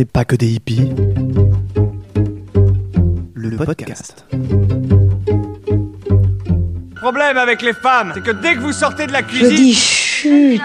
n'est 0.00 0.06
pas 0.06 0.24
que 0.24 0.34
des 0.34 0.48
hippies. 0.48 0.90
Le 3.34 3.56
podcast. 3.58 4.24
Problème 6.96 7.36
avec 7.36 7.60
les 7.60 7.74
femmes, 7.74 8.12
c'est 8.14 8.22
que 8.22 8.30
dès 8.30 8.54
que 8.54 8.60
vous 8.60 8.72
sortez 8.72 9.06
de 9.06 9.12
la 9.12 9.20
Je 9.20 9.24
cuisine, 9.26 9.56
dis 9.56 9.74
chut. 9.74 10.60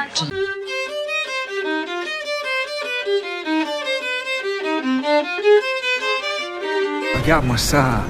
regarde-moi 7.21 7.57
ça. 7.57 8.03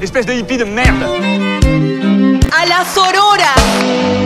Espèce 0.00 0.26
de 0.26 0.32
hippie 0.32 0.56
de 0.56 0.64
merde. 0.64 1.02
À 2.56 2.66
la 2.66 2.84
Sorora. 2.84 4.19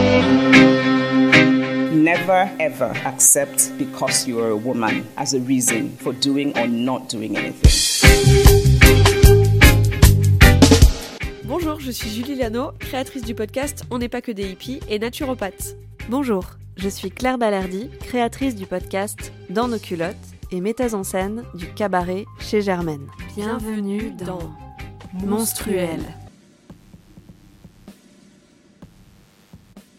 Never 2.27 2.51
ever 2.59 2.91
accept 3.05 3.71
because 3.77 4.27
you 4.27 4.41
are 4.41 4.49
a 4.49 4.57
woman 4.57 5.05
as 5.19 5.35
a 5.35 5.41
reason 5.41 5.95
for 5.99 6.15
doing 6.15 6.57
or 6.57 6.67
not 6.67 7.11
doing 7.11 7.37
anything. 7.37 7.71
Bonjour, 11.45 11.81
je 11.81 11.91
suis 11.91 12.09
Julie 12.09 12.37
Lano, 12.37 12.73
créatrice 12.79 13.25
du 13.25 13.35
podcast 13.35 13.85
On 13.91 13.99
n'est 13.99 14.09
pas 14.09 14.23
que 14.23 14.33
des 14.33 14.49
hippies 14.49 14.81
et 14.89 14.99
naturopathe. 14.99 15.77
Bonjour, 16.09 16.47
je 16.79 16.89
suis 16.89 17.11
Claire 17.11 17.37
Ballardi, 17.37 17.91
créatrice 18.01 18.55
du 18.55 18.65
podcast 18.65 19.31
Dans 19.51 19.69
nos 19.69 19.79
culottes 19.79 20.17
et 20.51 20.63
metteuse 20.63 20.95
en 20.95 21.05
scène 21.05 21.45
du 21.53 21.67
cabaret 21.75 22.25
chez 22.39 22.63
Germaine. 22.63 23.07
Bienvenue 23.37 24.13
dans 24.13 24.51
Monstruel. 25.13 26.01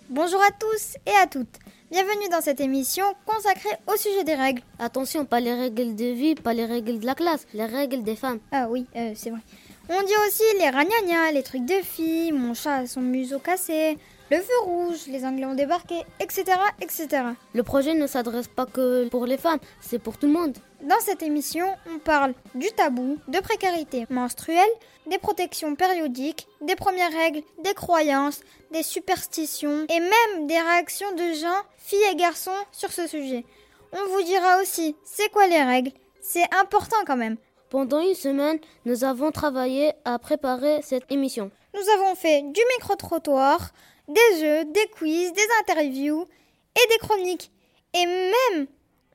Bonjour 0.10 0.42
à 0.42 0.50
tous 0.60 0.98
et 1.06 1.16
à 1.22 1.28
toutes. 1.28 1.60
Bienvenue 1.92 2.28
dans 2.32 2.42
cette 2.42 2.62
émission 2.62 3.06
consacrée 3.28 3.78
au 3.86 3.96
sujet 3.96 4.24
des 4.24 4.34
règles. 4.34 4.64
Attention, 4.80 5.24
pas 5.24 5.40
les 5.40 5.54
règles 5.54 5.96
de 5.96 6.06
vie, 6.06 6.34
pas 6.34 6.56
les 6.56 6.66
règles 6.66 6.98
de 7.00 7.06
la 7.06 7.14
classe, 7.14 7.46
les 7.54 7.66
règles 7.66 8.02
des 8.02 8.16
femmes. 8.16 8.40
Ah 8.52 8.66
oui, 8.68 8.88
euh, 8.96 9.12
c'est 9.14 9.30
vrai. 9.30 9.42
On 9.90 10.02
dit 10.02 10.14
aussi 10.28 10.44
les 10.60 10.72
ragnagnas, 10.72 11.32
les 11.32 11.44
trucs 11.44 11.66
de 11.66 11.76
filles, 11.84 12.32
mon 12.32 12.56
chat 12.56 12.78
a 12.78 12.88
son 12.88 13.02
museau 13.02 13.38
cassé, 13.38 14.00
le 14.32 14.38
feu 14.38 14.54
rouge, 14.64 15.06
les 15.08 15.24
anglais 15.24 15.46
ont 15.46 15.54
débarqué, 15.54 16.02
etc. 16.20 16.58
etc. 16.82 17.08
Le 17.54 17.62
projet 17.62 17.94
ne 17.94 18.08
s'adresse 18.08 18.48
pas 18.48 18.66
que 18.66 19.08
pour 19.10 19.28
les 19.28 19.38
femmes, 19.38 19.60
c'est 19.80 20.00
pour 20.00 20.18
tout 20.18 20.26
le 20.26 20.34
monde. 20.34 20.58
Dans 20.86 21.00
cette 21.00 21.24
émission, 21.24 21.66
on 21.90 21.98
parle 21.98 22.36
du 22.54 22.68
tabou, 22.68 23.18
de 23.28 23.40
précarité 23.40 24.06
menstruelle, 24.12 24.70
des 25.08 25.18
protections 25.18 25.74
périodiques, 25.74 26.48
des 26.62 26.76
premières 26.76 27.12
règles, 27.12 27.42
des 27.64 27.74
croyances, 27.74 28.42
des 28.72 28.84
superstitions 28.84 29.88
et 29.90 30.00
même 30.00 30.46
des 30.46 30.60
réactions 30.60 31.12
de 31.14 31.34
gens, 31.34 31.64
filles 31.78 32.12
et 32.12 32.16
garçons 32.16 32.52
sur 32.72 32.92
ce 32.92 33.08
sujet. 33.08 33.46
On 33.94 34.10
vous 34.10 34.22
dira 34.22 34.62
aussi 34.62 34.96
c'est 35.04 35.32
quoi 35.32 35.48
les 35.48 35.64
règles, 35.64 35.92
c'est 36.22 36.54
important 36.54 36.98
quand 37.08 37.18
même. 37.18 37.38
Pendant 37.72 38.02
une 38.02 38.14
semaine, 38.14 38.60
nous 38.86 39.04
avons 39.04 39.32
travaillé 39.32 39.94
à 40.06 40.20
préparer 40.20 40.84
cette 40.84 41.12
émission. 41.12 41.50
Nous 41.74 41.90
avons 41.96 42.14
fait 42.14 42.44
du 42.44 42.62
micro-trottoir, 42.76 43.72
des 44.08 44.40
jeux, 44.40 44.66
des 44.66 44.88
quiz, 44.96 45.34
des 45.34 45.48
interviews 45.62 46.28
et 46.76 46.90
des 46.90 47.00
chroniques. 47.00 47.52
Et 47.96 48.06
même, 48.06 48.68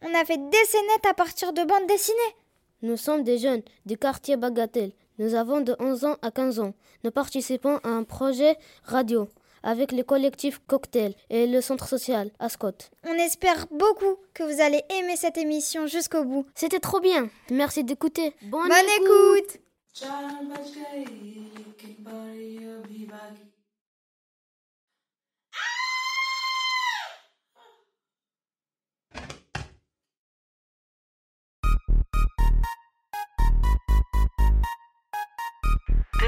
on 0.03 0.15
a 0.15 0.25
fait 0.25 0.39
des 0.39 0.65
scénettes 0.67 1.06
à 1.09 1.15
partir 1.15 1.53
de 1.53 1.62
bandes 1.65 1.87
dessinées. 1.87 2.19
Nous 2.83 2.97
sommes 2.97 3.23
des 3.23 3.39
jeunes 3.39 3.62
du 3.87 3.97
quartier 3.98 4.37
Bagatelle. 4.37 4.93
Nous 5.19 5.34
avons 5.34 5.61
de 5.61 5.77
11 5.79 6.05
ans 6.06 6.17
à 6.23 6.31
15 6.31 6.61
ans. 6.61 6.73
Nous 7.05 7.11
participons 7.11 7.77
à 7.84 7.89
un 7.91 8.05
projet 8.05 8.56
radio 8.84 9.28
avec 9.62 9.93
le 9.93 10.03
collectif 10.03 10.61
Cocktail 10.67 11.15
et 11.28 11.47
le 11.47 11.61
centre 11.61 11.87
social 11.87 12.31
Ascot. 12.39 12.73
On 13.06 13.15
espère 13.15 13.67
beaucoup 13.71 14.17
que 14.33 14.43
vous 14.43 14.62
allez 14.62 14.83
aimer 14.98 15.17
cette 15.17 15.37
émission 15.37 15.87
jusqu'au 15.87 16.25
bout. 16.25 16.47
C'était 16.55 16.81
trop 16.81 17.01
bien. 17.01 17.28
Merci 17.51 17.84
d'écouter. 17.84 18.34
Bonne, 18.43 18.69
Bonne 18.69 18.91
écoute 19.03 19.61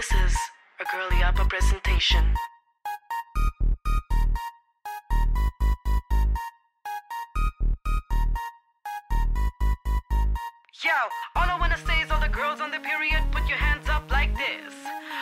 This 0.02 0.32
is 0.32 0.36
a 0.80 0.84
Girly 0.90 1.22
Upper 1.22 1.44
presentation. 1.44 2.24
Yo, 10.82 10.90
all 11.36 11.48
I 11.48 11.56
wanna 11.60 11.78
say 11.86 12.00
is 12.00 12.10
all 12.10 12.18
the 12.18 12.26
girls 12.26 12.60
on 12.60 12.72
the 12.72 12.80
period, 12.80 13.22
put 13.30 13.46
your 13.46 13.58
hands 13.58 13.88
up 13.88 14.10
like 14.10 14.36
this. 14.36 14.74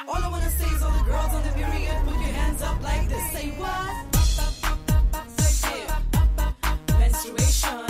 All 0.08 0.16
I 0.16 0.28
wanna 0.28 0.50
say 0.50 0.64
is 0.74 0.82
all 0.82 0.92
the 0.92 1.04
girls 1.04 1.34
on 1.34 1.42
the 1.42 1.52
period, 1.52 1.96
put 2.06 2.14
your 2.14 2.32
hands 2.40 2.62
up 2.62 2.82
like 2.82 3.06
this. 3.06 3.32
Say 3.32 3.50
what? 3.60 4.06
Menstruation. 6.98 7.89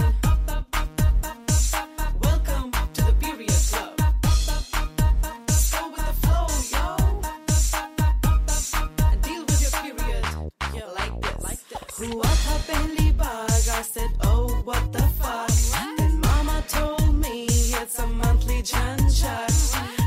हुआ 11.99 12.23
था 12.23 12.57
पहली 12.69 13.11
बार, 13.11 13.49
I 13.75 13.81
said, 13.81 14.11
oh, 14.23 14.47
what 14.63 14.91
the 14.93 15.03
fuck. 15.19 15.49
Then 15.97 16.19
mama 16.21 16.63
told 16.67 17.15
me 17.15 17.45
it's 17.81 17.99
a 17.99 18.07
monthly 18.07 18.61
झंझट. 18.61 19.98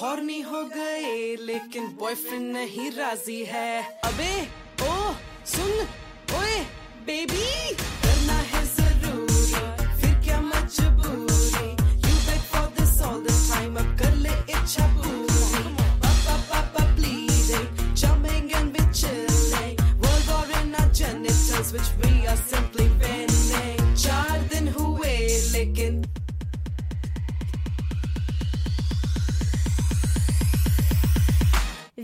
Horny 0.00 0.44
हो 0.44 0.64
गए, 0.64 1.36
लेकिन 1.40 1.86
बॉयफ्रेंड 1.86 2.52
नहीं 2.52 2.90
राज़ी 2.90 3.44
है. 3.44 4.00
अबे, 4.04 4.48
ओ, 4.82 5.12
सुन, 5.46 5.88
ओए, 6.38 6.66
baby, 7.06 7.80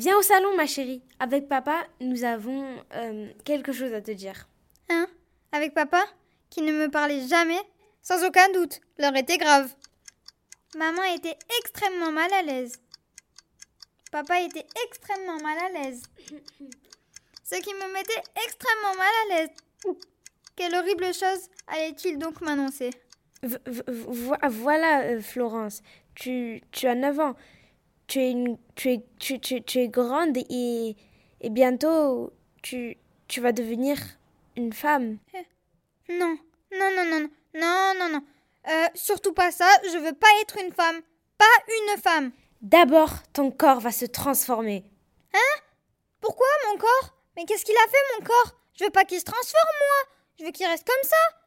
Viens 0.06 0.18
au 0.18 0.22
salon, 0.22 0.54
ma 0.54 0.68
chérie. 0.68 1.02
Avec 1.18 1.48
papa, 1.48 1.84
nous 2.00 2.22
avons 2.22 2.64
euh, 2.94 3.28
quelque 3.44 3.72
chose 3.72 3.92
à 3.92 4.00
te 4.00 4.12
dire. 4.12 4.48
Hein? 4.88 5.08
Avec 5.50 5.74
papa, 5.74 6.00
qui 6.48 6.62
ne 6.62 6.70
me 6.70 6.88
parlait 6.88 7.26
jamais, 7.26 7.58
sans 8.02 8.24
aucun 8.24 8.48
doute, 8.52 8.80
l'heure 8.98 9.16
était 9.16 9.36
grave. 9.36 9.74
Maman 10.76 11.02
était 11.12 11.36
extrêmement 11.58 12.12
mal 12.12 12.32
à 12.34 12.42
l'aise. 12.42 12.78
Papa 14.12 14.42
était 14.42 14.66
extrêmement 14.84 15.40
mal 15.42 15.58
à 15.58 15.68
l'aise. 15.70 16.04
Ce 17.42 17.56
qui 17.56 17.74
me 17.74 17.92
mettait 17.92 18.22
extrêmement 18.46 18.94
mal 18.94 19.12
à 19.24 19.34
l'aise. 19.34 19.96
Quelle 20.54 20.76
horrible 20.76 21.12
chose 21.12 21.48
allait-il 21.66 22.16
donc 22.20 22.40
m'annoncer? 22.42 22.90
Voilà, 23.42 25.00
euh, 25.00 25.20
Florence, 25.20 25.82
tu, 26.14 26.62
tu 26.70 26.86
as 26.86 26.94
9 26.94 27.18
ans. 27.18 27.34
Tu 28.06 28.20
es, 28.20 28.30
une, 28.30 28.56
tu 28.76 28.92
es, 28.92 29.04
tu, 29.18 29.40
tu- 29.40 29.62
tu 29.62 29.78
es 29.80 29.88
grande 29.88 30.36
et, 30.36 30.96
et 31.40 31.50
bientôt 31.50 32.32
tu, 32.62 32.96
tu 33.26 33.40
vas 33.40 33.52
devenir 33.52 33.98
une 34.56 34.72
femme. 34.72 35.18
Non, 36.08 36.38
non, 36.72 36.90
non, 36.96 37.04
non, 37.04 37.20
non, 37.20 37.28
non, 37.54 37.94
non, 37.98 38.08
non. 38.10 38.22
Euh, 38.68 38.86
surtout 38.94 39.32
pas 39.32 39.50
ça, 39.50 39.68
je 39.92 39.98
veux 39.98 40.12
pas 40.14 40.28
être 40.42 40.56
une 40.58 40.72
femme. 40.72 41.00
Pas 41.38 41.44
une 41.68 42.00
femme. 42.00 42.32
D'abord, 42.62 43.10
ton 43.32 43.50
corps 43.50 43.80
va 43.80 43.90
se 43.92 44.04
transformer. 44.06 44.84
Hein? 45.34 45.60
Pourquoi 46.20 46.46
mon 46.68 46.78
corps? 46.78 47.14
Mais 47.36 47.44
qu'est-ce 47.44 47.64
qu'il 47.64 47.76
a 47.76 47.88
fait 47.90 48.18
mon 48.18 48.24
corps? 48.24 48.52
Je 48.78 48.84
veux 48.84 48.90
pas 48.90 49.04
qu'il 49.04 49.18
se 49.20 49.24
transforme 49.24 49.76
moi. 49.80 50.12
Je 50.38 50.44
veux 50.44 50.50
qu'il 50.52 50.66
reste 50.66 50.86
comme 50.86 51.08
ça. 51.08 51.38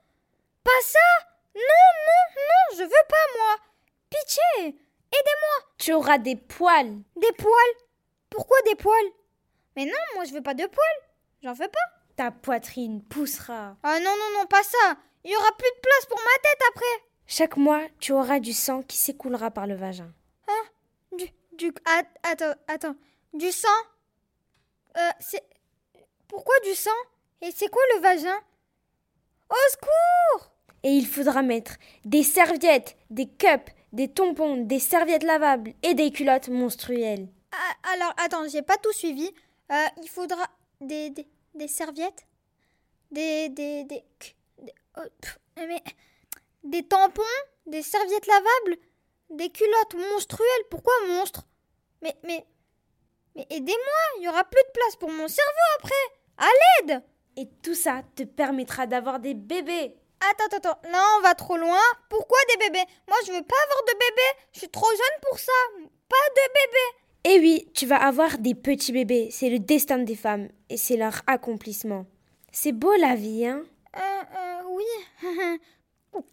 Pas 0.63 0.81
ça 0.83 1.25
Non, 1.55 1.61
non, 1.61 2.35
non, 2.35 2.77
je 2.77 2.83
veux 2.83 3.07
pas 3.07 3.37
moi. 3.37 3.55
Pitié 4.09 4.79
Aidez-moi 5.11 5.69
Tu 5.77 5.93
auras 5.93 6.17
des 6.17 6.35
poils. 6.35 6.97
Des 7.15 7.31
poils? 7.33 7.75
Pourquoi 8.29 8.57
des 8.65 8.75
poils? 8.75 9.11
Mais 9.75 9.85
non, 9.85 9.91
moi 10.15 10.25
je 10.25 10.33
veux 10.33 10.41
pas 10.43 10.53
de 10.53 10.65
poils. 10.65 11.09
J'en 11.43 11.53
veux 11.53 11.67
pas. 11.67 11.79
Ta 12.15 12.31
poitrine 12.31 13.01
poussera. 13.03 13.77
Ah 13.83 13.99
non, 13.99 14.11
non, 14.11 14.39
non, 14.39 14.45
pas 14.45 14.63
ça. 14.63 14.97
Il 15.23 15.31
y 15.31 15.35
aura 15.35 15.51
plus 15.57 15.69
de 15.69 15.79
place 15.81 16.05
pour 16.07 16.17
ma 16.19 16.41
tête 16.43 16.61
après. 16.69 17.05
Chaque 17.27 17.57
mois, 17.57 17.81
tu 17.99 18.11
auras 18.11 18.39
du 18.39 18.53
sang 18.53 18.81
qui 18.83 18.97
s'écoulera 18.97 19.51
par 19.51 19.67
le 19.67 19.75
vagin. 19.75 20.11
Hein? 20.47 20.63
Du. 21.17 21.25
Du. 21.53 21.73
at- 21.85 22.03
Attends, 22.31 22.55
attends. 22.67 22.95
Du 23.33 23.51
sang? 23.51 23.67
Euh, 24.97 25.09
c'est. 25.19 25.43
Pourquoi 26.27 26.55
du 26.65 26.75
sang? 26.75 26.89
Et 27.41 27.51
c'est 27.51 27.69
quoi 27.69 27.81
le 27.95 28.01
vagin? 28.01 28.37
Au 29.49 29.55
secours 29.71 30.51
Et 30.83 30.89
il 30.91 31.07
faudra 31.07 31.41
mettre 31.41 31.73
des 32.05 32.23
serviettes, 32.23 32.97
des 33.09 33.27
cups, 33.27 33.71
des 33.93 34.07
tampons, 34.11 34.57
des 34.57 34.79
serviettes 34.79 35.23
lavables 35.23 35.73
et 35.83 35.93
des 35.93 36.11
culottes 36.11 36.49
monstruelles. 36.49 37.27
Ah, 37.51 37.91
Alors, 37.93 38.13
attends, 38.23 38.47
j'ai 38.47 38.61
pas 38.61 38.77
tout 38.77 38.93
suivi. 38.93 39.29
Euh, 39.71 39.85
il 40.01 40.07
faudra 40.09 40.45
des, 40.81 41.09
des, 41.09 41.27
des 41.55 41.67
serviettes 41.67 42.25
Des. 43.11 43.49
Des. 43.49 43.83
Des. 43.85 44.03
des- 44.59 44.73
oh, 44.97 45.01
pff, 45.21 45.39
mais. 45.57 45.81
Des 46.63 46.83
tampons 46.83 47.21
Des 47.67 47.81
serviettes 47.81 48.27
lavables 48.27 48.81
Des 49.29 49.49
culottes 49.49 49.95
monstruelles 50.11 50.65
Pourquoi 50.69 50.93
monstre? 51.07 51.45
Mais. 52.01 52.15
Mais. 52.23 52.45
Mais 53.35 53.45
aidez-moi 53.49 54.01
Il 54.19 54.23
y 54.23 54.27
aura 54.29 54.43
plus 54.43 54.61
de 54.61 54.71
place 54.73 54.95
pour 54.95 55.09
mon 55.11 55.27
cerveau 55.27 55.67
après 55.79 55.93
À 56.37 56.47
l'aide 56.81 57.03
Et 57.37 57.47
tout 57.63 57.75
ça 57.75 58.01
te 58.15 58.23
permettra 58.23 58.87
d'avoir 58.87 59.19
des 59.19 59.33
bébés. 59.35 59.95
Attends, 60.21 60.45
attends, 60.45 60.71
attends, 60.71 60.89
là 60.91 61.01
on 61.17 61.21
va 61.21 61.33
trop 61.33 61.57
loin. 61.57 61.79
Pourquoi 62.09 62.37
des 62.49 62.65
bébés? 62.65 62.85
Moi 63.07 63.17
je 63.25 63.31
veux 63.31 63.43
pas 63.43 63.55
avoir 63.63 63.83
de 63.87 63.93
bébés. 63.93 64.39
Je 64.53 64.59
suis 64.59 64.69
trop 64.69 64.89
jeune 64.89 65.21
pour 65.21 65.39
ça. 65.39 65.51
Pas 66.09 66.15
de 66.35 66.53
bébés. 66.53 66.99
Et 67.25 67.39
oui, 67.39 67.71
tu 67.73 67.85
vas 67.85 67.97
avoir 67.97 68.37
des 68.37 68.55
petits 68.55 68.91
bébés. 68.91 69.29
C'est 69.31 69.49
le 69.49 69.59
destin 69.59 69.99
des 69.99 70.15
femmes 70.15 70.49
et 70.69 70.77
c'est 70.77 70.97
leur 70.97 71.21
accomplissement. 71.27 72.05
C'est 72.51 72.71
beau 72.71 72.95
la 72.95 73.15
vie, 73.15 73.45
hein? 73.45 73.63
Euh, 73.95 74.23
euh, 74.37 74.61
oui. 74.69 75.59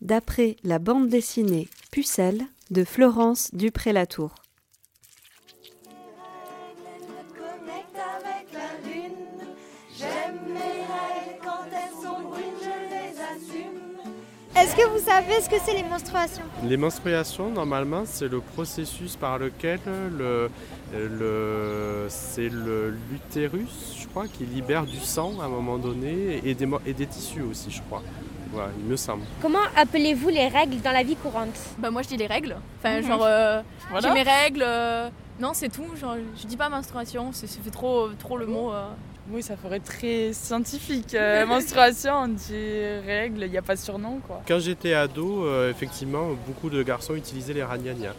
D'après 0.00 0.56
la 0.64 0.78
bande 0.78 1.08
dessinée 1.08 1.68
Pucelle 1.90 2.46
de 2.70 2.84
Florence 2.84 3.50
Dupré-Latour. 3.54 4.34
Est-ce 14.60 14.76
que 14.76 14.86
vous 14.88 14.98
savez 15.04 15.40
ce 15.40 15.48
que 15.48 15.56
c'est 15.64 15.74
les 15.74 15.82
menstruations 15.82 16.42
Les 16.64 16.76
menstruations, 16.76 17.48
normalement, 17.50 18.02
c'est 18.04 18.28
le 18.28 18.40
processus 18.40 19.16
par 19.16 19.38
lequel 19.38 19.80
le, 20.18 20.50
le, 20.92 22.06
c'est 22.08 22.48
le- 22.48 22.94
l'utérus, 23.10 23.96
je 23.98 24.06
crois, 24.08 24.26
qui 24.28 24.44
libère 24.44 24.84
du 24.84 24.98
sang 24.98 25.32
à 25.40 25.44
un 25.44 25.48
moment 25.48 25.78
donné 25.78 26.40
et 26.44 26.54
des, 26.54 26.66
mo- 26.66 26.80
et 26.86 26.92
des 26.92 27.06
tissus 27.06 27.42
aussi, 27.42 27.70
je 27.70 27.80
crois. 27.82 28.02
Voilà, 28.52 28.70
il 28.78 28.84
me 28.84 28.96
semble. 28.96 29.22
Comment 29.40 29.60
appelez-vous 29.76 30.28
les 30.28 30.48
règles 30.48 30.80
dans 30.82 30.90
la 30.92 31.04
vie 31.04 31.14
courante? 31.16 31.54
Bah 31.78 31.90
moi 31.90 32.02
je 32.02 32.08
dis 32.08 32.16
les 32.16 32.26
règles. 32.26 32.56
Enfin 32.80 33.00
Mhm. 33.00 33.06
genre 33.06 33.22
euh, 33.24 33.62
Voilà. 33.90 34.08
j'ai 34.08 34.12
mes 34.14 34.22
règles. 34.28 34.64
euh, 34.66 35.08
non 35.38 35.52
c'est 35.54 35.68
tout. 35.68 35.86
Genre 36.00 36.16
je 36.36 36.46
dis 36.48 36.56
pas 36.56 36.68
menstruation. 36.68 37.30
C'est 37.32 37.46
ça 37.46 37.60
fait 37.62 37.70
trop 37.70 38.08
trop 38.18 38.36
le 38.36 38.46
mot. 38.46 38.72
euh. 38.72 38.88
Oui, 39.32 39.42
ça 39.42 39.56
ferait 39.56 39.80
très 39.80 40.32
scientifique. 40.32 41.14
Euh, 41.14 41.46
menstruation, 41.46 42.14
on 42.14 42.28
dit 42.28 42.54
règles, 43.06 43.44
il 43.44 43.50
n'y 43.50 43.58
a 43.58 43.62
pas 43.62 43.74
de 43.74 43.80
surnom 43.80 44.20
quoi. 44.26 44.42
Quand 44.46 44.58
j'étais 44.58 44.94
ado, 44.94 45.44
euh, 45.44 45.70
effectivement, 45.70 46.30
beaucoup 46.46 46.68
de 46.68 46.82
garçons 46.82 47.14
utilisaient 47.14 47.54
les 47.54 47.62
ragnagnas. 47.62 48.14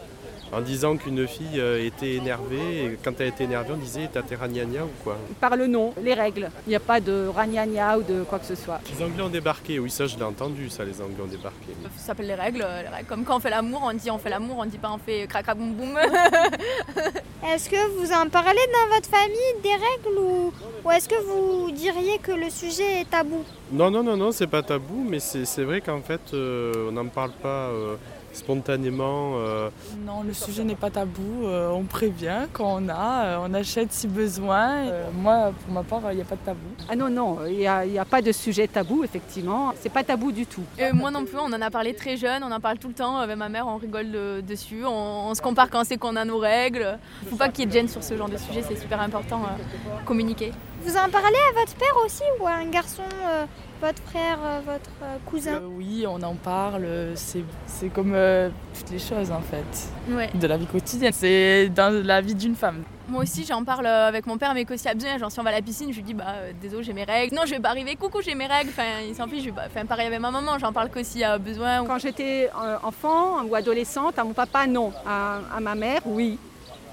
En 0.54 0.60
disant 0.60 0.98
qu'une 0.98 1.26
fille 1.28 1.60
euh, 1.60 1.86
était 1.86 2.16
énervée, 2.16 2.84
et 2.86 2.98
quand 3.02 3.14
elle 3.22 3.30
était 3.30 3.46
énervée, 3.46 3.74
on 3.74 3.78
disait 3.78 4.10
T'as 4.12 4.22
tes 4.22 4.36
ragnagnas 4.36 4.84
ou 4.84 5.04
quoi? 5.04 5.18
Par 5.40 5.56
le 5.56 5.68
nom, 5.68 5.94
les 6.02 6.14
règles. 6.14 6.50
Il 6.68 6.72
n'y 6.72 6.76
a 6.76 6.82
pas 6.82 7.00
de 7.00 7.28
ragnagna 7.34 7.98
ou 7.98 8.04
de 8.04 8.24
quoi 8.24 8.38
que 8.38 8.46
ce 8.46 8.56
soit. 8.56 8.80
Les 8.94 9.04
Anglais 9.04 9.24
ont 9.24 9.30
débarqué, 9.30 9.80
oui, 9.80 9.90
ça 9.90 10.08
je 10.08 10.18
l'ai 10.18 10.24
entendu, 10.24 10.70
ça, 10.70 10.84
les 10.84 11.00
Anglais 11.02 11.24
ont 11.24 11.28
débarqué. 11.28 11.68
Ça 11.96 12.08
s'appelle 12.08 12.28
les 12.28 12.36
règles, 12.36 12.64
euh, 12.64 12.82
les 12.82 12.90
règles. 12.90 13.08
Comme 13.08 13.24
quand 13.24 13.38
on 13.38 13.40
fait 13.40 13.50
l'amour, 13.50 13.82
on 13.86 13.94
dit 13.94 14.12
on 14.12 14.18
fait 14.18 14.30
l'amour, 14.30 14.58
on 14.60 14.66
dit 14.66 14.78
pas 14.78 14.92
on 14.92 14.98
fait 14.98 15.26
crac 15.28 15.44
crac 15.46 15.58
boum 15.58 15.74
boum. 15.74 15.98
Est-ce 17.48 17.70
que 17.70 17.88
vous 17.98 18.12
en 18.12 18.28
parlez 18.30 18.60
dans 18.74 18.96
votre 18.96 19.10
famille 19.10 19.62
des 19.64 19.70
règles 19.70 20.20
ou, 20.20 20.54
ou 20.86 20.92
est-ce 20.92 21.10
que 21.10 21.16
vous 21.24 21.72
diriez 21.72 22.20
que 22.20 22.32
le 22.32 22.50
sujet 22.52 23.02
est 23.02 23.10
tabou? 23.10 23.44
Non, 23.72 23.90
non, 23.90 24.04
non, 24.04 24.16
non, 24.16 24.32
c'est 24.32 24.46
pas 24.48 24.62
tabou, 24.62 25.04
mais 25.10 25.20
c'est 25.20 25.46
c'est 25.46 25.64
vrai 25.64 25.82
qu'en 25.82 26.02
fait, 26.02 26.22
euh, 26.34 26.90
on 26.90 26.92
n'en 26.92 27.08
parle 27.08 27.32
pas 27.32 27.70
euh, 27.70 27.96
spontanément. 28.34 29.34
euh, 29.36 29.70
Non, 30.06 30.24
le 30.24 30.34
sujet 30.34 30.64
n'est 30.64 30.76
pas 30.76 30.90
tabou, 30.90 31.46
euh, 31.46 31.70
on 31.70 31.84
prévient 31.84 32.48
quand 32.54 32.78
on 32.82 32.90
a, 32.90 33.26
euh, 33.26 33.38
on 33.48 33.54
achète 33.54 33.92
si 33.92 34.08
besoin. 34.08 34.70
Euh, 34.88 35.10
moi, 35.14 35.52
pour 35.64 35.74
ma 35.74 35.84
part, 35.84 36.12
il 36.12 36.16
n'y 36.16 36.22
a 36.22 36.26
pas 36.26 36.36
de 36.36 36.42
tabou. 36.46 36.60
Ah 36.90 36.96
non, 36.96 37.10
non, 37.10 37.40
il 37.48 37.58
n'y 37.58 37.68
a, 37.68 37.86
il 37.86 37.94
y 37.94 38.00
a 38.00 38.06
pas 38.06 38.22
de 38.22 38.32
sujet 38.32 38.68
tabou, 38.68 39.04
effectivement. 39.04 39.74
C'est 39.80 39.90
pas 39.92 40.04
tabou 40.04 40.32
du 40.32 40.46
tout. 40.46 40.64
Euh, 40.80 40.92
moi 40.94 41.12
non 41.12 41.26
plus, 41.26 41.38
on 41.38 41.46
en 41.54 41.62
a 41.62 41.70
parlé 41.70 41.94
très 41.94 42.18
jeune, 42.18 42.44
on 42.44 42.52
en 42.52 42.60
parle 42.60 42.78
tout 42.78 42.88
le 42.88 42.94
temps 42.94 43.18
avec 43.18 43.38
ma 43.38 43.50
mère, 43.50 43.68
on 43.68 43.78
rigole 43.78 44.12
de- 44.12 44.42
dessus, 44.42 44.84
on, 44.86 45.30
on 45.30 45.34
se 45.36 45.42
compare 45.42 45.70
quand 45.70 45.84
c'est 45.84 45.98
qu'on 45.98 46.16
a 46.16 46.26
nos 46.26 46.38
règles. 46.40 46.98
Faut 47.30 47.36
pas 47.36 47.50
qu'il 47.50 47.62
y 47.62 47.64
ait 47.64 47.68
de 47.68 47.74
gêne 47.74 47.88
sur 47.88 48.04
ce 48.04 48.16
genre 48.18 48.30
de 48.30 48.38
sujet, 48.38 48.64
c'est 48.68 48.76
super 48.80 49.02
important 49.02 49.42
euh, 49.44 50.00
communiquer. 50.06 50.52
Vous 50.84 50.96
en 50.98 51.10
parlez 51.12 51.38
à 51.52 51.60
votre 51.60 51.76
père 51.76 51.94
aussi 52.06 52.24
ou 52.40 52.48
à 52.48 52.52
un 52.54 52.66
garçon, 52.66 53.04
euh, 53.24 53.46
votre 53.82 54.02
frère, 54.04 54.38
euh, 54.44 54.60
votre 54.66 54.90
euh, 55.04 55.18
cousin 55.26 55.56
Euh, 55.56 55.68
oui, 55.78 56.06
on 56.08 56.22
en 56.22 56.36
parle, 56.36 56.86
c'est 57.16 57.44
c'est 57.66 57.90
comme 57.90 58.14
euh, 58.14 58.50
toutes 58.78 58.92
les 58.92 59.00
choses 59.00 59.32
en 59.32 59.42
fait. 59.42 59.90
Ouais. 60.14 60.30
De 60.36 60.48
la 60.48 60.58
vie 60.58 60.66
quotidienne, 60.68 61.12
c'est 61.14 61.70
dans 61.70 61.92
la 62.06 62.22
vie 62.22 62.36
d'une 62.36 62.56
femme. 62.56 62.84
Moi 63.10 63.24
aussi, 63.24 63.44
j'en 63.46 63.64
parle 63.66 63.88
avec 63.88 64.26
mon 64.28 64.38
père, 64.38 64.54
mais 64.54 64.64
qu'aussi 64.64 64.88
a 64.88 64.94
besoin. 64.94 65.18
Genre, 65.18 65.32
si 65.32 65.40
on 65.40 65.44
va 65.44 65.50
à 65.50 65.54
la 65.54 65.62
piscine, 65.62 65.92
je 65.92 65.98
lui 65.98 66.04
dis, 66.04 66.14
bah, 66.14 66.26
euh, 66.30 66.52
désolé, 66.62 66.84
j'ai 66.84 66.94
mes 66.94 67.04
règles. 67.04 67.36
Non, 67.36 67.42
je 67.46 67.52
vais 67.52 67.60
pas 67.60 67.70
arriver, 67.70 67.96
coucou, 67.98 68.20
j'ai 68.22 68.36
mes 68.36 68.46
règles. 68.48 68.70
Enfin, 68.70 69.02
il 69.06 69.14
s'en 69.16 69.28
fiche. 69.28 69.42
je 69.44 69.50
vais 69.50 69.56
pas- 69.56 69.66
Enfin, 69.66 69.86
pareil 69.86 70.08
avec 70.08 70.20
ma 70.22 70.32
maman, 70.32 70.58
j'en 70.60 70.72
parle 70.72 70.90
qu'aussi 70.90 71.22
a 71.24 71.38
besoin. 71.38 71.84
Quand 71.86 71.98
j'étais 72.00 72.50
enfant 72.84 73.44
ou 73.46 73.54
adolescente, 73.56 74.18
à 74.18 74.24
mon 74.24 74.34
papa, 74.34 74.66
non. 74.68 74.94
À, 75.06 75.40
à 75.56 75.60
ma 75.60 75.76
mère, 75.76 76.00
oui. 76.06 76.38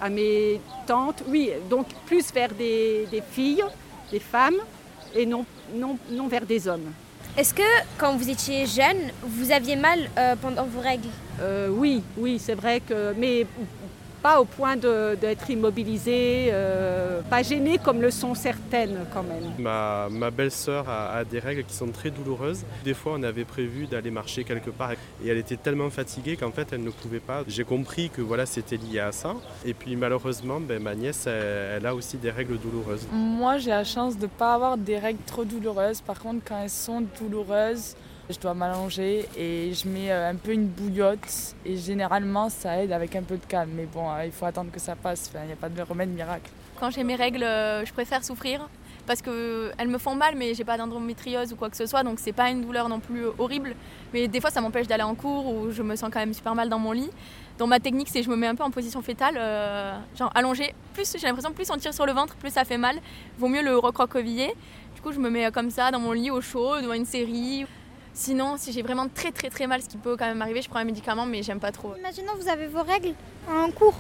À 0.01 0.09
mes 0.09 0.61
tantes, 0.87 1.23
oui. 1.29 1.51
Donc 1.71 1.87
plus 2.07 2.33
vers 2.33 2.53
des, 2.53 3.07
des 3.11 3.21
filles, 3.21 3.63
des 4.11 4.21
femmes, 4.21 4.57
et 5.15 5.25
non, 5.27 5.45
non, 5.75 5.99
non 6.11 6.29
vers 6.29 6.47
des 6.47 6.67
hommes. 6.69 6.93
Est-ce 7.37 7.55
que 7.55 7.63
quand 7.99 8.17
vous 8.17 8.29
étiez 8.29 8.67
jeune, 8.67 9.13
vous 9.23 9.53
aviez 9.53 9.77
mal 9.77 10.09
euh, 10.19 10.35
pendant 10.41 10.65
vos 10.65 10.81
règles? 10.81 11.09
Euh, 11.41 11.69
oui, 11.69 12.03
oui, 12.17 12.39
c'est 12.39 12.55
vrai 12.55 12.81
que, 12.81 13.15
mais 13.17 13.47
pas 14.23 14.41
au 14.41 14.45
point 14.45 14.77
de- 14.77 15.17
d'être 15.21 15.49
immobilisée, 15.51 16.49
euh, 16.53 17.21
pas 17.31 17.43
gênée 17.43 17.79
comme 17.79 18.01
le 18.01 18.11
sont 18.11 18.35
certaines 18.35 18.99
quand 19.13 19.23
même. 19.23 19.53
Ma, 19.59 20.09
ma 20.11 20.31
belle-sœur 20.31 20.89
a, 20.89 21.11
a 21.19 21.25
des 21.25 21.39
règles 21.39 21.65
qui 21.65 21.75
sont 21.75 21.89
très 21.89 22.11
douloureuses. 22.11 22.63
Des 22.85 22.95
fois, 22.95 23.13
on 23.17 23.23
avait 23.23 23.45
prévu 23.45 23.87
d'aller 23.87 24.11
marcher 24.11 24.45
quelque 24.45 24.71
part 24.71 24.93
et 24.93 24.97
elle 25.29 25.39
était 25.39 25.57
tellement 25.57 25.91
fatiguée 25.91 26.37
qu'en 26.37 26.51
fait, 26.51 26.69
elle 26.73 26.83
ne 26.83 26.91
pouvait 26.91 27.21
pas. 27.21 27.43
J'ai 27.47 27.65
compris 27.65 28.11
que 28.11 28.21
voilà, 28.23 28.47
c'était 28.47 28.77
lié 28.77 29.01
à 29.01 29.13
ça. 29.13 29.35
Et 29.65 29.75
puis 29.75 29.97
malheureusement, 29.97 30.61
ben, 30.61 30.83
ma 30.83 30.95
nièce, 30.95 31.27
elle, 31.27 31.77
elle 31.79 31.87
a 31.87 31.95
aussi 31.95 32.17
des 32.17 32.31
règles 32.31 32.59
douloureuses. 32.59 33.07
Moi, 33.13 33.59
j'ai 33.59 33.71
la 33.71 33.85
chance 33.85 34.17
de 34.17 34.23
ne 34.23 34.27
pas 34.29 34.55
avoir 34.55 34.77
des 34.77 34.99
règles 34.99 35.23
trop 35.27 35.45
douloureuses. 35.45 36.01
Par 36.01 36.19
contre, 36.19 36.43
quand 36.47 36.61
elles 36.63 36.71
sont 36.71 37.03
douloureuses, 37.21 37.95
je 38.31 38.39
dois 38.39 38.55
m'allonger 38.55 39.27
et 39.37 39.73
je 39.73 39.89
mets 39.89 40.11
euh, 40.11 40.31
un 40.31 40.35
peu 40.35 40.53
une 40.53 40.67
bouillotte. 40.67 41.55
Et 41.65 41.77
généralement, 41.77 42.49
ça 42.49 42.83
aide 42.83 42.93
avec 42.93 43.17
un 43.17 43.23
peu 43.23 43.37
de 43.37 43.45
calme. 43.45 43.71
Mais 43.75 43.87
bon, 43.87 44.11
euh, 44.11 44.27
il 44.27 44.33
faut 44.33 44.45
attendre 44.45 44.71
que 44.71 44.81
ça 44.81 44.95
passe. 44.97 45.31
Il 45.35 45.47
n'y 45.47 45.53
a 45.53 45.57
pas 45.57 45.69
de 45.69 45.83
remède 45.83 46.11
miracle. 46.11 46.51
Quand 46.79 46.91
j'ai 46.91 47.05
mes 47.05 47.17
règles, 47.17 47.43
euh, 47.43 47.85
je 47.85 47.93
préfère 47.93 48.25
souffrir. 48.25 48.69
parce 49.07 49.23
qu'elles 49.23 49.89
me 49.89 49.97
font 49.97 50.15
mal, 50.15 50.35
mais 50.37 50.53
j'ai 50.53 50.65
pas 50.65 50.77
d'endométriose 50.77 51.55
ou 51.55 51.57
quoi 51.57 51.71
que 51.71 51.79
ce 51.79 51.87
soit, 51.87 52.03
donc 52.03 52.19
c'est 52.21 52.35
pas 52.35 52.51
une 52.51 52.61
douleur 52.61 52.91
non 52.91 53.01
plus 53.01 53.25
horrible. 53.39 53.75
Mais 54.13 54.29
des 54.29 54.39
fois, 54.39 54.51
ça 54.51 54.61
m'empêche 54.61 54.87
d'aller 54.87 55.03
en 55.03 55.15
cours 55.15 55.47
ou 55.47 55.71
je 55.71 55.83
me 55.83 55.97
sens 55.97 56.11
quand 56.13 56.21
même 56.21 56.35
super 56.35 56.55
mal 56.55 56.69
dans 56.69 56.79
mon 56.79 56.93
lit. 56.93 57.11
Donc 57.59 57.71
ma 57.71 57.81
technique, 57.81 58.11
c'est 58.11 58.23
je 58.23 58.29
me 58.29 58.37
mets 58.37 58.49
un 58.49 58.55
peu 58.55 58.65
en 58.65 58.71
position 58.71 59.01
fétale, 59.01 59.37
genre 60.15 60.31
allongée. 60.35 60.75
Plus 60.93 61.11
j'ai 61.19 61.27
l'impression 61.27 61.53
plus 61.53 61.71
on 61.71 61.79
tire 61.79 61.95
sur 61.95 62.05
le 62.05 62.13
ventre, 62.13 62.37
plus 62.37 62.51
ça 62.51 62.67
fait 62.67 62.77
mal. 62.77 62.97
Vaut 63.39 63.49
mieux 63.49 63.63
le 63.63 63.79
recroqueviller. 63.79 64.55
Du 64.95 65.01
coup, 65.01 65.11
je 65.11 65.19
me 65.19 65.31
mets 65.31 65.51
comme 65.53 65.71
ça 65.71 65.91
dans 65.91 66.01
mon 66.01 66.13
lit 66.13 66.31
au 66.31 66.43
chaud, 66.43 66.79
devant 66.83 66.93
une 66.93 67.07
série. 67.07 67.67
Sinon, 68.19 68.57
si 68.57 68.73
j'ai 68.73 68.83
vraiment 68.83 69.07
très 69.09 69.31
très 69.31 69.49
très 69.49 69.69
mal, 69.69 69.81
ce 69.81 69.89
qui 69.89 69.97
peut 69.97 70.17
quand 70.17 70.27
même 70.27 70.43
arriver, 70.43 70.61
je 70.61 70.69
prends 70.69 70.81
un 70.81 70.85
médicament, 70.85 71.25
mais 71.25 71.45
j'aime 71.45 71.61
pas 71.61 71.71
trop. 71.71 71.95
Imaginons 71.97 72.33
vous 72.37 72.49
avez 72.49 72.67
vos 72.67 72.83
règles 72.83 73.15
en 73.49 73.71
cours. 73.71 73.95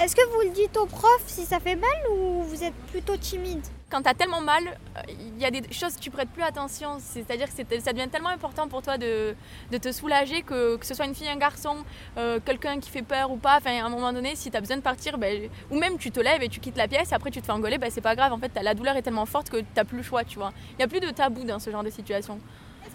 Est-ce 0.00 0.14
que 0.14 0.24
vous 0.32 0.42
le 0.48 0.50
dites 0.50 0.76
au 0.76 0.86
prof 0.86 1.22
si 1.26 1.44
ça 1.44 1.58
fait 1.58 1.74
mal 1.74 1.90
ou 2.12 2.42
vous 2.42 2.62
êtes 2.62 2.74
plutôt 2.92 3.16
timide 3.16 3.66
Quand 3.90 4.00
t'as 4.02 4.14
tellement 4.14 4.40
mal, 4.40 4.62
euh, 4.68 5.00
il 5.08 5.42
y 5.42 5.44
a 5.44 5.50
des 5.50 5.62
choses 5.72 5.96
que 5.96 6.00
tu 6.00 6.12
prêtes 6.12 6.28
plus 6.28 6.44
attention. 6.44 6.98
C'est-à-dire 7.00 7.48
que 7.48 7.80
ça 7.80 7.92
devient 7.92 8.08
tellement 8.08 8.28
important 8.28 8.68
pour 8.68 8.80
toi 8.80 8.96
de, 8.96 9.34
de 9.72 9.78
te 9.78 9.90
soulager 9.90 10.42
que 10.42 10.76
que 10.76 10.86
ce 10.86 10.94
soit 10.94 11.06
une 11.06 11.14
fille, 11.16 11.28
un 11.28 11.36
garçon, 11.36 11.78
euh, 12.16 12.38
quelqu'un 12.44 12.78
qui 12.78 12.90
fait 12.90 13.02
peur 13.02 13.32
ou 13.32 13.36
pas. 13.38 13.56
Enfin, 13.56 13.82
à 13.82 13.86
un 13.86 13.88
moment 13.88 14.12
donné, 14.12 14.36
si 14.36 14.52
t'as 14.52 14.60
besoin 14.60 14.76
de 14.76 14.82
partir, 14.82 15.18
ben, 15.18 15.50
ou 15.72 15.80
même 15.80 15.98
tu 15.98 16.12
te 16.12 16.20
lèves 16.20 16.44
et 16.44 16.48
tu 16.48 16.60
quittes 16.60 16.76
la 16.76 16.86
pièce, 16.86 17.12
après 17.12 17.32
tu 17.32 17.40
te 17.40 17.46
fais 17.46 17.52
engueuler, 17.52 17.78
ben, 17.78 17.90
c'est 17.90 18.00
pas 18.00 18.14
grave. 18.14 18.32
En 18.32 18.38
fait, 18.38 18.52
la 18.62 18.74
douleur 18.74 18.96
est 18.96 19.02
tellement 19.02 19.26
forte 19.26 19.50
que 19.50 19.62
t'as 19.74 19.82
plus 19.82 19.96
le 19.96 20.04
choix, 20.04 20.22
tu 20.22 20.38
vois. 20.38 20.52
Il 20.78 20.80
y 20.80 20.84
a 20.84 20.86
plus 20.86 21.00
de 21.00 21.10
tabou 21.10 21.42
dans 21.42 21.58
ce 21.58 21.70
genre 21.70 21.82
de 21.82 21.90
situation. 21.90 22.38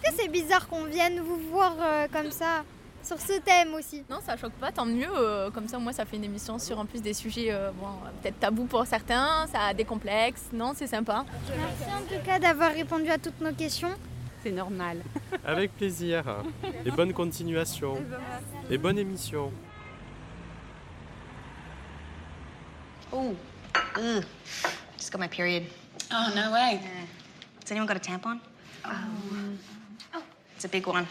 Est-ce 0.02 0.16
que 0.16 0.22
c'est 0.22 0.28
bizarre 0.28 0.66
qu'on 0.68 0.84
vienne 0.84 1.20
vous 1.20 1.36
voir 1.50 1.74
euh, 1.80 2.06
comme 2.12 2.30
ça 2.30 2.64
sur 3.02 3.20
ce 3.20 3.38
thème 3.40 3.74
aussi? 3.74 4.02
Non, 4.08 4.18
ça 4.24 4.36
choque 4.36 4.52
pas, 4.52 4.72
tant 4.72 4.86
mieux. 4.86 5.08
euh, 5.14 5.50
comme 5.50 5.68
ça, 5.68 5.78
moi, 5.78 5.92
ça 5.92 6.04
fait 6.04 6.16
une 6.16 6.24
émission 6.24 6.58
sur 6.58 6.78
en 6.78 6.86
plus 6.86 7.02
des 7.02 7.14
sujets 7.14 7.48
euh, 7.50 7.70
bon, 7.72 7.86
peut-être 8.22 8.38
tabous 8.40 8.64
pour 8.64 8.86
certains, 8.86 9.46
ça 9.52 9.72
décomplexe. 9.74 10.46
Non, 10.52 10.72
c'est 10.74 10.86
sympa. 10.86 11.24
Merci 11.48 11.94
en 11.94 12.00
tout 12.06 12.24
cas 12.24 12.38
d'avoir 12.38 12.72
répondu 12.72 13.10
à 13.10 13.18
toutes 13.18 13.40
nos 13.40 13.52
questions. 13.52 13.94
C'est 14.42 14.52
normal. 14.52 15.02
Avec 15.44 15.76
plaisir. 15.76 16.24
Et 16.86 16.90
bonne 16.90 17.12
continuation. 17.12 18.02
Et 18.70 18.78
bonne 18.78 18.98
émission. 18.98 19.52
Oh, 23.12 23.34
ugh. 23.98 24.24
Just 24.96 25.12
got 25.12 25.18
my 25.18 25.28
period. 25.28 25.64
Oh, 26.10 26.28
no 26.34 26.52
way. 26.52 26.80
Has 27.62 27.70
anyone 27.70 27.86
got 27.86 27.96
a 27.96 28.00
tampon? 28.00 28.38
Oh, 28.86 28.90
it's 30.60 30.66
a 30.66 30.68
big 30.68 30.86
one. 30.86 31.08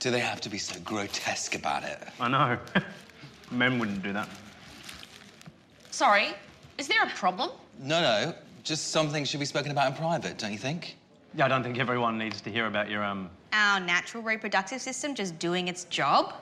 Do 0.00 0.10
they 0.10 0.18
have 0.18 0.40
to 0.40 0.48
be 0.48 0.58
so 0.58 0.80
grotesque 0.80 1.54
about 1.54 1.84
it? 1.84 2.02
I 2.18 2.26
know. 2.26 2.58
Men 3.52 3.78
wouldn't 3.78 4.02
do 4.02 4.12
that. 4.12 4.28
Sorry, 5.92 6.30
is 6.76 6.88
there 6.88 7.00
a 7.00 7.10
problem? 7.10 7.50
No, 7.78 8.00
no. 8.00 8.34
Just 8.64 8.88
something 8.88 9.24
should 9.24 9.38
be 9.38 9.46
spoken 9.46 9.70
about 9.70 9.86
in 9.86 9.96
private, 9.96 10.36
don't 10.36 10.50
you 10.50 10.58
think? 10.58 10.96
Yeah, 11.36 11.44
I 11.44 11.48
don't 11.48 11.62
think 11.62 11.78
everyone 11.78 12.18
needs 12.18 12.40
to 12.40 12.50
hear 12.50 12.66
about 12.66 12.90
your 12.90 13.04
um. 13.04 13.30
Our 13.52 13.78
natural 13.78 14.24
reproductive 14.24 14.80
system 14.80 15.14
just 15.14 15.38
doing 15.38 15.68
its 15.68 15.84
job? 15.84 16.34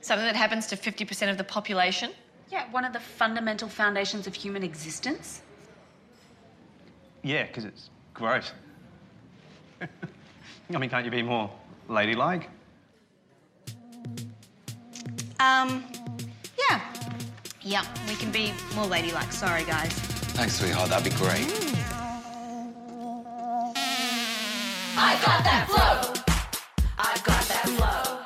Something 0.00 0.26
that 0.26 0.36
happens 0.36 0.68
to 0.68 0.76
50% 0.76 1.28
of 1.28 1.38
the 1.38 1.44
population? 1.44 2.12
Yeah, 2.52 2.70
one 2.70 2.84
of 2.84 2.92
the 2.92 3.00
fundamental 3.00 3.68
foundations 3.68 4.28
of 4.28 4.34
human 4.34 4.62
existence. 4.62 5.42
Yeah, 7.24 7.48
because 7.48 7.64
it's 7.64 7.90
gross. 8.14 8.52
I 10.74 10.78
mean, 10.78 10.88
can't 10.88 11.04
you 11.04 11.10
be 11.10 11.22
more 11.22 11.50
ladylike? 11.88 12.48
Um, 15.38 15.84
yeah. 16.58 16.80
Yeah, 17.60 17.84
we 18.08 18.14
can 18.14 18.30
be 18.30 18.52
more 18.74 18.86
ladylike. 18.86 19.32
Sorry, 19.32 19.64
guys. 19.64 19.92
Thanks, 20.32 20.54
sweetheart. 20.58 20.88
That'd 20.88 21.12
be 21.12 21.16
great. 21.18 21.46
I 24.96 25.18
got 25.24 25.44
that 25.44 25.66
flow. 25.68 26.14
I've 26.98 27.22
got 27.22 27.42
that 27.44 27.68
flow. 27.68 28.18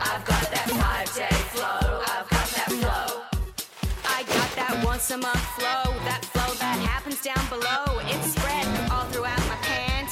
I've 0.00 0.24
got 0.24 0.50
that 0.50 0.68
five 0.70 1.14
day 1.14 1.36
flow. 1.54 2.02
I've 2.02 2.28
got 2.28 2.48
that 2.56 2.68
flow. 2.68 3.22
I 4.04 4.22
got 4.24 4.50
that 4.56 4.84
once 4.84 5.10
a 5.10 5.16
month 5.16 5.44
flow, 5.56 5.94
that 6.04 6.24
flow 6.24 6.52
that 6.54 6.78
happens 6.80 7.22
down 7.22 7.46
below. 7.48 8.00
It's 8.06 8.32
spread 8.32 8.66
all 8.90 9.04
throughout 9.06 9.38
my 9.48 9.61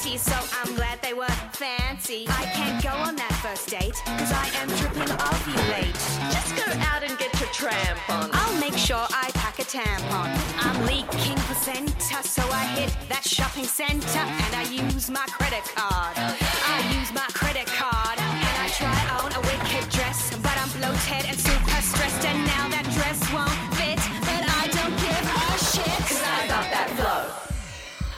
so 0.01 0.33
I'm 0.57 0.73
glad 0.73 0.99
they 1.03 1.13
were 1.13 1.29
fancy. 1.53 2.25
I 2.27 2.45
can't 2.57 2.81
go 2.81 2.89
on 2.89 3.15
that 3.17 3.33
first 3.45 3.69
date, 3.69 3.93
cause 4.17 4.33
I 4.33 4.49
am 4.57 4.67
tripping 4.81 5.13
ovulate. 5.13 5.93
Just 6.33 6.57
go 6.57 6.65
out 6.89 7.03
and 7.05 7.13
get 7.19 7.29
your 7.39 7.49
tramp 7.53 8.01
on. 8.09 8.31
I'll 8.33 8.59
make 8.59 8.73
sure 8.73 9.05
I 9.13 9.29
pack 9.37 9.59
a 9.59 9.63
tampon. 9.63 10.33
I'm 10.57 10.85
leaking 10.89 11.37
placenta, 11.45 12.17
so 12.25 12.41
I 12.49 12.65
hit 12.73 12.89
that 13.09 13.23
shopping 13.23 13.65
center 13.65 14.25
and 14.25 14.53
I 14.57 14.65
use 14.73 15.11
my 15.11 15.25
credit 15.29 15.63
card. 15.77 16.17
I 16.17 16.81
use 16.97 17.13
my 17.13 17.29
credit 17.37 17.67
card 17.67 18.17
and 18.17 18.55
I 18.57 18.67
try 18.73 18.97
on 19.21 19.29
a 19.37 19.41
wicked 19.45 19.85
dress, 19.93 20.33
but 20.41 20.57
I'm 20.57 20.71
bloated 20.81 21.29
and 21.29 21.37
super 21.37 21.81
stressed, 21.85 22.25
and 22.25 22.41
now 22.49 22.73
that 22.73 22.89
dress 22.89 23.21
won't 23.29 23.53
fit. 23.77 24.01
But 24.25 24.49
I 24.49 24.65
don't 24.73 24.97
give 24.97 25.25
a 25.29 25.45
shit, 25.61 26.01
Cause 26.09 26.25
I 26.25 26.47
got 26.49 26.65
that 26.73 26.89
flow. 26.97 27.51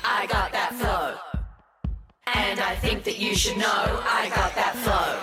I 0.06 0.26
got 0.28 0.52
that 0.54 0.72
flow. 0.76 1.13
And 2.44 2.60
I 2.60 2.76
think 2.76 3.04
that 3.06 3.18
you 3.20 3.36
should 3.36 3.58
know 3.58 3.84
I 4.22 4.30
got 4.36 4.54
that 4.56 4.76
flow. 4.84 5.18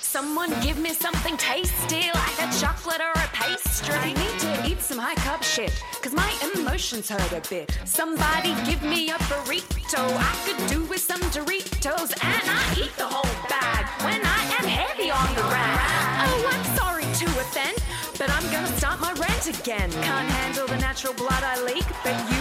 Someone 0.00 0.50
give 0.60 0.78
me 0.78 0.90
something 0.90 1.36
tasty 1.36 2.10
like 2.12 2.38
a 2.42 2.48
chocolate 2.60 3.00
or 3.00 3.12
a 3.12 3.28
pastry. 3.32 3.94
I 3.94 4.12
need 4.12 4.36
to 4.40 4.70
eat 4.70 4.80
some 4.80 4.98
high 4.98 5.14
carb 5.14 5.42
shit, 5.42 5.72
cause 6.02 6.12
my 6.12 6.30
emotions 6.54 7.08
hurt 7.08 7.32
a 7.32 7.48
bit. 7.48 7.78
Somebody 7.84 8.50
give 8.68 8.82
me 8.82 9.10
a 9.10 9.18
burrito. 9.30 10.02
I 10.30 10.34
could 10.44 10.60
do 10.68 10.82
with 10.90 11.00
some 11.00 11.20
Doritos, 11.30 12.10
and 12.24 12.44
I 12.60 12.64
eat 12.82 12.94
the 12.98 13.06
whole 13.06 13.34
bag 13.48 13.86
when 14.04 14.20
I 14.24 14.42
am 14.58 14.66
heavy 14.66 15.10
on 15.10 15.28
the 15.36 15.46
rag. 15.54 15.78
Oh, 16.26 16.50
I'm 16.52 16.64
sorry 16.76 17.04
to 17.04 17.26
offend, 17.42 17.78
but 18.18 18.28
I'm 18.28 18.46
gonna 18.50 18.74
start 18.76 18.98
my 19.00 19.12
rant 19.12 19.46
again. 19.46 19.90
Can't 20.02 20.28
handle 20.40 20.66
the 20.66 20.78
natural 20.78 21.14
blood 21.14 21.44
I 21.44 21.62
leak, 21.62 21.86
but 22.02 22.16
you 22.30 22.37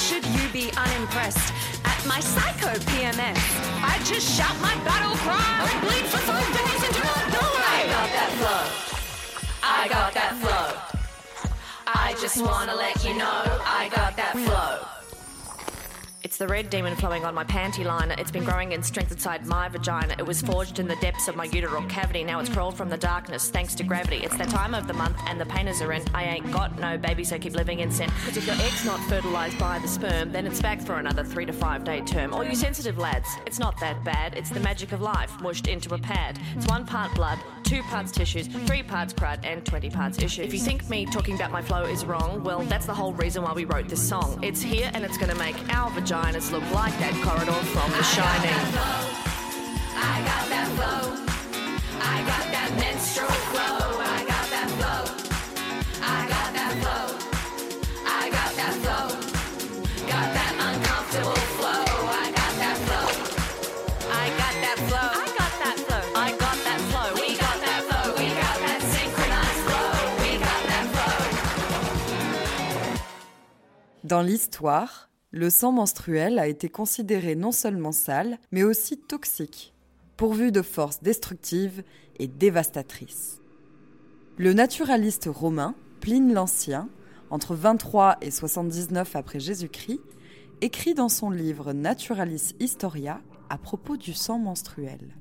should 0.00 0.24
you 0.24 0.48
be 0.50 0.72
unimpressed 0.78 1.52
at 1.84 2.00
my 2.06 2.18
psycho 2.20 2.72
PMS? 2.88 3.36
I 3.84 4.00
just 4.02 4.26
shout 4.36 4.58
my 4.60 4.74
battle 4.82 5.14
cry 5.18 5.68
and 5.70 5.80
bleed 5.82 6.06
for 6.08 6.16
five 6.24 6.48
days 6.56 6.82
until 6.88 7.04
I 7.04 7.20
I 7.20 7.84
die. 7.84 7.92
got 7.92 8.08
that 8.18 8.30
flow. 8.40 8.64
I 9.62 9.88
got 9.88 10.14
that 10.14 10.32
flow. 10.40 11.50
I 11.86 12.14
just 12.18 12.40
wanna 12.42 12.74
let 12.74 13.04
you 13.04 13.12
know 13.14 13.42
I 13.66 13.90
got 13.94 14.16
that 14.16 14.32
flow. 14.38 14.99
The 16.40 16.48
red 16.48 16.70
demon 16.70 16.96
flowing 16.96 17.26
on 17.26 17.34
my 17.34 17.44
panty 17.44 17.84
liner. 17.84 18.14
It's 18.16 18.30
been 18.30 18.44
growing 18.44 18.72
in 18.72 18.82
strength 18.82 19.12
inside 19.12 19.44
my 19.44 19.68
vagina. 19.68 20.14
It 20.18 20.24
was 20.24 20.40
forged 20.40 20.78
in 20.78 20.88
the 20.88 20.96
depths 20.96 21.28
of 21.28 21.36
my 21.36 21.44
uterine 21.44 21.86
cavity. 21.86 22.24
Now 22.24 22.40
it's 22.40 22.48
crawled 22.48 22.78
from 22.78 22.88
the 22.88 22.96
darkness 22.96 23.50
thanks 23.50 23.74
to 23.74 23.84
gravity. 23.84 24.24
It's 24.24 24.38
that 24.38 24.48
time 24.48 24.74
of 24.74 24.86
the 24.86 24.94
month 24.94 25.18
and 25.26 25.38
the 25.38 25.44
painters 25.44 25.82
are 25.82 25.92
in. 25.92 26.02
I 26.14 26.24
ain't 26.24 26.50
got 26.50 26.78
no 26.78 26.96
baby, 26.96 27.24
so 27.24 27.38
keep 27.38 27.52
living 27.52 27.80
in 27.80 27.90
sin. 27.90 28.10
Because 28.20 28.38
if 28.38 28.46
your 28.46 28.56
egg's 28.56 28.86
not 28.86 29.00
fertilized 29.00 29.58
by 29.58 29.80
the 29.80 29.88
sperm, 29.88 30.32
then 30.32 30.46
it's 30.46 30.62
back 30.62 30.80
for 30.80 30.94
another 30.94 31.24
three 31.24 31.44
to 31.44 31.52
five 31.52 31.84
day 31.84 32.00
term. 32.00 32.32
All 32.32 32.42
you 32.42 32.54
sensitive 32.54 32.96
lads, 32.96 33.28
it's 33.44 33.58
not 33.58 33.78
that 33.80 34.02
bad. 34.02 34.34
It's 34.34 34.48
the 34.48 34.60
magic 34.60 34.92
of 34.92 35.02
life 35.02 35.38
mushed 35.42 35.66
into 35.66 35.92
a 35.92 35.98
pad. 35.98 36.38
It's 36.56 36.66
one 36.68 36.86
part 36.86 37.14
blood, 37.14 37.38
two 37.64 37.82
parts 37.82 38.12
tissues, 38.12 38.46
three 38.46 38.82
parts 38.82 39.12
crud, 39.12 39.44
and 39.44 39.62
20 39.66 39.90
parts 39.90 40.16
issues. 40.16 40.46
If 40.46 40.54
you 40.54 40.60
think 40.60 40.88
me 40.88 41.04
talking 41.04 41.34
about 41.34 41.50
my 41.50 41.60
flow 41.60 41.84
is 41.84 42.06
wrong, 42.06 42.42
well, 42.42 42.62
that's 42.62 42.86
the 42.86 42.94
whole 42.94 43.12
reason 43.12 43.42
why 43.42 43.52
we 43.52 43.66
wrote 43.66 43.88
this 43.88 44.08
song. 44.08 44.42
It's 44.42 44.62
here 44.62 44.90
and 44.94 45.04
it's 45.04 45.18
gonna 45.18 45.34
make 45.34 45.56
our 45.68 45.90
like 46.32 46.96
that 47.00 47.12
corridor 47.24 47.52
from 47.52 47.90
The 47.90 48.02
Shining. 48.04 49.00
Dans 74.04 74.22
l'histoire, 74.22 75.09
le 75.32 75.48
sang 75.48 75.72
menstruel 75.72 76.38
a 76.38 76.48
été 76.48 76.68
considéré 76.68 77.36
non 77.36 77.52
seulement 77.52 77.92
sale, 77.92 78.38
mais 78.50 78.64
aussi 78.64 78.98
toxique, 78.98 79.72
pourvu 80.16 80.50
de 80.50 80.62
forces 80.62 81.02
destructives 81.02 81.84
et 82.18 82.26
dévastatrices. 82.26 83.40
Le 84.36 84.52
naturaliste 84.52 85.28
romain 85.32 85.74
Pline 86.00 86.32
l'Ancien, 86.32 86.88
entre 87.30 87.54
23 87.54 88.16
et 88.22 88.30
79 88.30 89.14
après 89.14 89.38
Jésus-Christ, 89.38 90.00
écrit 90.62 90.94
dans 90.94 91.08
son 91.08 91.30
livre 91.30 91.72
Naturalis 91.72 92.54
Historia 92.58 93.20
à 93.50 93.58
propos 93.58 93.96
du 93.96 94.14
sang 94.14 94.38
menstruel. 94.38 95.14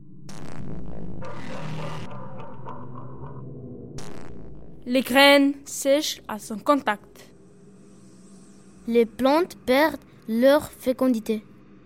Les 4.85 5.01
graines 5.01 5.53
sèchent 5.65 6.21
à 6.27 6.39
son 6.39 6.57
contact. 6.57 7.28
Les 8.91 9.05
plantes 9.05 9.55
perdent 9.67 9.99
leur 10.27 10.71
fécondité. 10.71 11.43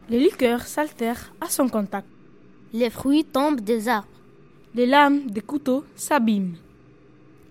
Les 0.10 0.22
liqueurs 0.22 0.62
s'altèrent 0.62 1.33
à 1.41 1.50
son 1.50 1.67
contact. 1.67 2.07
Les 2.72 2.89
fruits 2.89 3.25
tombent 3.25 3.60
des 3.60 3.89
arbres. 3.89 4.07
Les 4.74 4.86
lames 4.86 5.29
des 5.29 5.41
couteaux 5.41 5.83
s'abîment. 5.98 6.55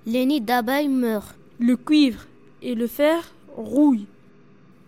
Les 0.07 0.25
nids 0.25 0.41
d'abeilles 0.41 0.89
meurent. 0.89 1.35
Le 1.59 1.77
cuivre 1.77 2.25
et 2.63 2.75
le 2.75 2.87
fer 2.87 3.35
rouillent. 3.55 4.07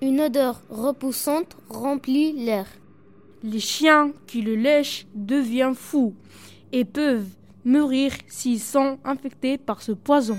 Une 0.00 0.22
odeur 0.22 0.62
repoussante 0.70 1.58
remplit 1.68 2.32
l'air. 2.32 2.66
Les 3.42 3.60
chiens 3.60 4.12
qui 4.26 4.40
le 4.40 4.54
lèchent 4.54 5.06
deviennent 5.14 5.74
fous 5.74 6.14
et 6.72 6.86
peuvent 6.86 7.28
mourir 7.66 8.12
s'ils 8.28 8.60
sont 8.60 8.96
infectés 9.04 9.58
par 9.58 9.82
ce 9.82 9.92
poison. 9.92 10.38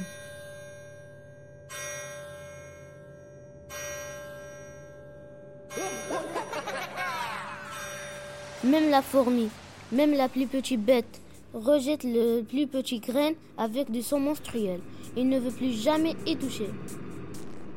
Même 8.65 8.89
la 8.89 9.03
fourmi, 9.03 9.49
même 9.91 10.13
la 10.13 10.27
plus 10.27 10.47
petite 10.47 10.83
bête, 10.83 11.21
rejette 11.53 12.03
le 12.03 12.41
plus 12.41 12.65
petit 12.65 12.99
grain 12.99 13.33
avec 13.59 13.91
du 13.91 14.01
sang 14.01 14.19
menstruel. 14.19 14.79
Il 15.15 15.29
ne 15.29 15.39
veut 15.39 15.51
plus 15.51 15.71
jamais 15.71 16.15
y 16.25 16.35
toucher. 16.35 16.69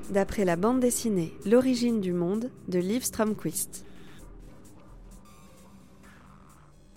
D'après 0.08 0.46
la 0.46 0.56
bande 0.56 0.80
dessinée 0.80 1.34
L'origine 1.44 2.00
du 2.00 2.14
monde 2.14 2.50
de 2.68 2.78
Liv 2.78 3.04
Stromquist. 3.04 3.84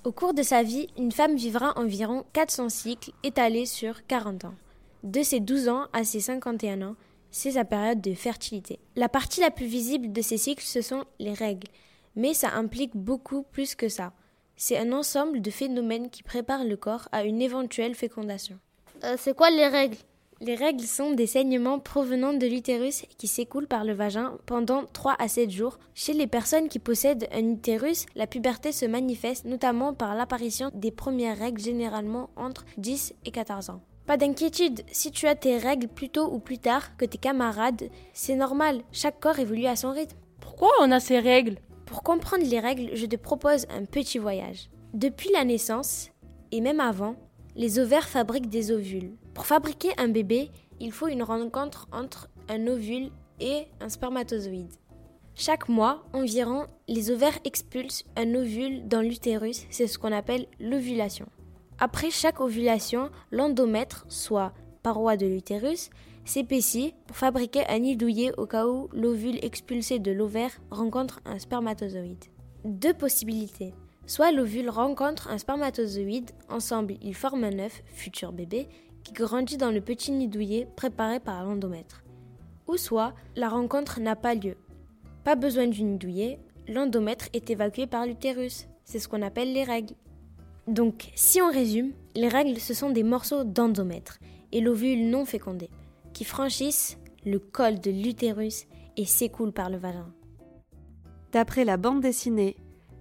Au 0.05 0.13
cours 0.13 0.33
de 0.33 0.41
sa 0.41 0.63
vie, 0.63 0.87
une 0.97 1.11
femme 1.11 1.35
vivra 1.35 1.77
environ 1.77 2.23
400 2.31 2.69
cycles 2.69 3.11
étalés 3.23 3.65
sur 3.65 4.07
40 4.07 4.45
ans. 4.45 4.55
De 5.03 5.21
ses 5.21 5.41
12 5.41 5.67
ans 5.67 5.87
à 5.91 6.05
ses 6.05 6.21
51 6.21 6.81
ans, 6.81 6.95
c'est 7.29 7.51
sa 7.51 7.65
période 7.65 7.99
de 7.99 8.13
fertilité. 8.13 8.79
La 8.95 9.09
partie 9.09 9.41
la 9.41 9.51
plus 9.51 9.65
visible 9.65 10.13
de 10.13 10.21
ces 10.21 10.37
cycles, 10.37 10.63
ce 10.63 10.81
sont 10.81 11.03
les 11.19 11.33
règles. 11.33 11.67
Mais 12.15 12.33
ça 12.33 12.51
implique 12.53 12.95
beaucoup 12.95 13.43
plus 13.43 13.75
que 13.75 13.89
ça. 13.89 14.13
C'est 14.55 14.77
un 14.77 14.91
ensemble 14.91 15.41
de 15.41 15.49
phénomènes 15.49 16.09
qui 16.09 16.23
préparent 16.23 16.65
le 16.65 16.77
corps 16.77 17.07
à 17.11 17.23
une 17.23 17.41
éventuelle 17.41 17.95
fécondation. 17.95 18.59
Euh, 19.03 19.15
c'est 19.17 19.35
quoi 19.35 19.49
les 19.49 19.67
règles? 19.67 19.97
Les 20.43 20.55
règles 20.55 20.85
sont 20.85 21.13
des 21.13 21.27
saignements 21.27 21.77
provenant 21.77 22.33
de 22.33 22.47
l'utérus 22.47 23.03
qui 23.19 23.27
s'écoulent 23.27 23.67
par 23.67 23.85
le 23.85 23.93
vagin 23.93 24.39
pendant 24.47 24.85
3 24.85 25.15
à 25.19 25.27
7 25.27 25.51
jours. 25.51 25.77
Chez 25.93 26.13
les 26.13 26.25
personnes 26.25 26.67
qui 26.67 26.79
possèdent 26.79 27.27
un 27.31 27.47
utérus, 27.47 28.07
la 28.15 28.25
puberté 28.25 28.71
se 28.71 28.87
manifeste 28.87 29.45
notamment 29.45 29.93
par 29.93 30.15
l'apparition 30.15 30.71
des 30.73 30.89
premières 30.89 31.37
règles 31.37 31.61
généralement 31.61 32.31
entre 32.35 32.65
10 32.77 33.13
et 33.25 33.29
14 33.29 33.69
ans. 33.69 33.81
Pas 34.07 34.17
d'inquiétude, 34.17 34.81
si 34.91 35.11
tu 35.11 35.27
as 35.27 35.35
tes 35.35 35.57
règles 35.57 35.87
plus 35.87 36.09
tôt 36.09 36.27
ou 36.31 36.39
plus 36.39 36.57
tard 36.57 36.97
que 36.97 37.05
tes 37.05 37.19
camarades, 37.19 37.89
c'est 38.13 38.35
normal, 38.35 38.81
chaque 38.91 39.19
corps 39.19 39.37
évolue 39.37 39.67
à 39.67 39.75
son 39.75 39.91
rythme. 39.91 40.17
Pourquoi 40.39 40.71
on 40.81 40.91
a 40.91 40.99
ces 40.99 41.19
règles? 41.19 41.57
Pour 41.91 42.03
comprendre 42.03 42.45
les 42.45 42.61
règles, 42.61 42.91
je 42.93 43.05
te 43.05 43.17
propose 43.17 43.65
un 43.69 43.83
petit 43.83 44.17
voyage. 44.17 44.69
Depuis 44.93 45.29
la 45.33 45.43
naissance, 45.43 46.09
et 46.53 46.61
même 46.61 46.79
avant, 46.79 47.15
les 47.57 47.79
ovaires 47.79 48.07
fabriquent 48.07 48.47
des 48.47 48.71
ovules. 48.71 49.11
Pour 49.33 49.45
fabriquer 49.45 49.89
un 49.97 50.07
bébé, 50.07 50.51
il 50.79 50.93
faut 50.93 51.09
une 51.09 51.21
rencontre 51.21 51.89
entre 51.91 52.29
un 52.47 52.65
ovule 52.67 53.11
et 53.41 53.65
un 53.81 53.89
spermatozoïde. 53.89 54.71
Chaque 55.35 55.67
mois, 55.67 56.05
environ, 56.13 56.65
les 56.87 57.11
ovaires 57.11 57.37
expulsent 57.43 58.05
un 58.15 58.35
ovule 58.35 58.87
dans 58.87 59.01
l'utérus, 59.01 59.65
c'est 59.69 59.87
ce 59.87 59.99
qu'on 59.99 60.13
appelle 60.13 60.47
l'ovulation. 60.61 61.25
Après 61.77 62.09
chaque 62.09 62.39
ovulation, 62.39 63.09
l'endomètre, 63.31 64.05
soit 64.07 64.53
paroi 64.81 65.17
de 65.17 65.25
l'utérus, 65.25 65.89
s'épaissit 66.25 66.93
pour 67.07 67.17
fabriquer 67.17 67.67
un 67.67 67.79
nid 67.79 67.97
douillet 67.97 68.31
au 68.37 68.45
cas 68.45 68.67
où 68.67 68.89
l'ovule 68.93 69.43
expulsé 69.43 69.99
de 69.99 70.11
l'ovaire 70.11 70.51
rencontre 70.69 71.19
un 71.25 71.39
spermatozoïde. 71.39 72.25
Deux 72.63 72.93
possibilités. 72.93 73.73
Soit 74.05 74.31
l'ovule 74.31 74.69
rencontre 74.69 75.29
un 75.29 75.37
spermatozoïde, 75.37 76.31
ensemble 76.49 76.95
ils 77.01 77.15
forment 77.15 77.45
un 77.45 77.59
œuf, 77.59 77.81
futur 77.85 78.33
bébé, 78.33 78.67
qui 79.03 79.13
grandit 79.13 79.57
dans 79.57 79.71
le 79.71 79.81
petit 79.81 80.11
nid 80.11 80.27
douillet 80.27 80.67
préparé 80.75 81.19
par 81.19 81.43
l'endomètre. 81.43 82.03
Ou 82.67 82.77
soit 82.77 83.13
la 83.35 83.49
rencontre 83.49 83.99
n'a 83.99 84.15
pas 84.15 84.35
lieu. 84.35 84.57
Pas 85.23 85.35
besoin 85.35 85.67
du 85.67 85.83
nid 85.83 85.97
douillet, 85.97 86.39
l'endomètre 86.67 87.29
est 87.33 87.49
évacué 87.49 87.87
par 87.87 88.05
l'utérus. 88.05 88.67
C'est 88.85 88.99
ce 88.99 89.07
qu'on 89.07 89.21
appelle 89.21 89.53
les 89.53 89.63
règles. 89.63 89.95
Donc, 90.67 91.09
si 91.15 91.41
on 91.41 91.51
résume, 91.51 91.93
les 92.15 92.27
règles 92.27 92.59
ce 92.59 92.73
sont 92.73 92.91
des 92.91 93.03
morceaux 93.03 93.43
d'endomètre 93.43 94.19
et 94.51 94.61
l'ovule 94.61 95.09
non 95.09 95.25
fécondé 95.25 95.69
qui 96.21 96.25
franchissent 96.25 96.99
le 97.25 97.39
col 97.39 97.79
de 97.79 97.89
l'utérus 97.89 98.67
et 98.95 99.05
s'écoulent 99.05 99.51
par 99.51 99.71
le 99.71 99.77
vagin. 99.77 100.13
D'après 101.31 101.65
la 101.65 101.77
bande 101.77 101.99
dessinée 101.99 102.57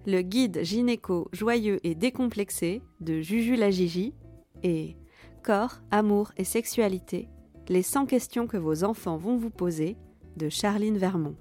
Le 0.06 0.22
guide 0.22 0.62
gynéco 0.62 1.28
joyeux 1.30 1.80
et 1.84 1.94
décomplexé 1.94 2.80
de 3.00 3.20
Juju 3.20 3.56
la 3.56 3.70
Gigi 3.70 4.14
et 4.62 4.96
Corps, 5.42 5.82
amour 5.90 6.32
et 6.38 6.44
sexualité, 6.44 7.28
les 7.68 7.82
100 7.82 8.06
questions 8.06 8.46
que 8.46 8.56
vos 8.56 8.84
enfants 8.84 9.18
vont 9.18 9.36
vous 9.36 9.50
poser 9.50 9.98
de 10.38 10.48
Charline 10.48 10.96
Vermont. 10.96 11.36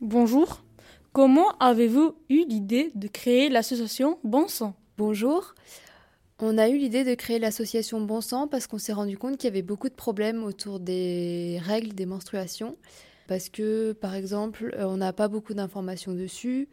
Bonjour, 0.00 0.64
comment 1.12 1.50
avez-vous 1.60 2.14
eu 2.30 2.46
l'idée 2.46 2.92
de 2.94 3.08
créer 3.08 3.50
l'association 3.50 4.18
Bon 4.24 4.48
Sang? 4.48 4.74
Bonjour. 4.96 5.52
On 6.38 6.58
a 6.58 6.68
eu 6.68 6.76
l'idée 6.76 7.02
de 7.02 7.14
créer 7.14 7.38
l'association 7.38 7.98
Bon 8.02 8.20
Sang 8.20 8.46
parce 8.46 8.66
qu'on 8.66 8.76
s'est 8.76 8.92
rendu 8.92 9.16
compte 9.16 9.38
qu'il 9.38 9.48
y 9.48 9.52
avait 9.52 9.62
beaucoup 9.62 9.88
de 9.88 9.94
problèmes 9.94 10.44
autour 10.44 10.80
des 10.80 11.58
règles 11.64 11.94
des 11.94 12.04
menstruations. 12.04 12.76
Parce 13.26 13.48
que, 13.48 13.92
par 13.92 14.14
exemple, 14.14 14.74
euh, 14.78 14.84
on 14.84 14.98
n'a 14.98 15.14
pas 15.14 15.28
beaucoup 15.28 15.54
d'informations 15.54 16.12
dessus, 16.12 16.68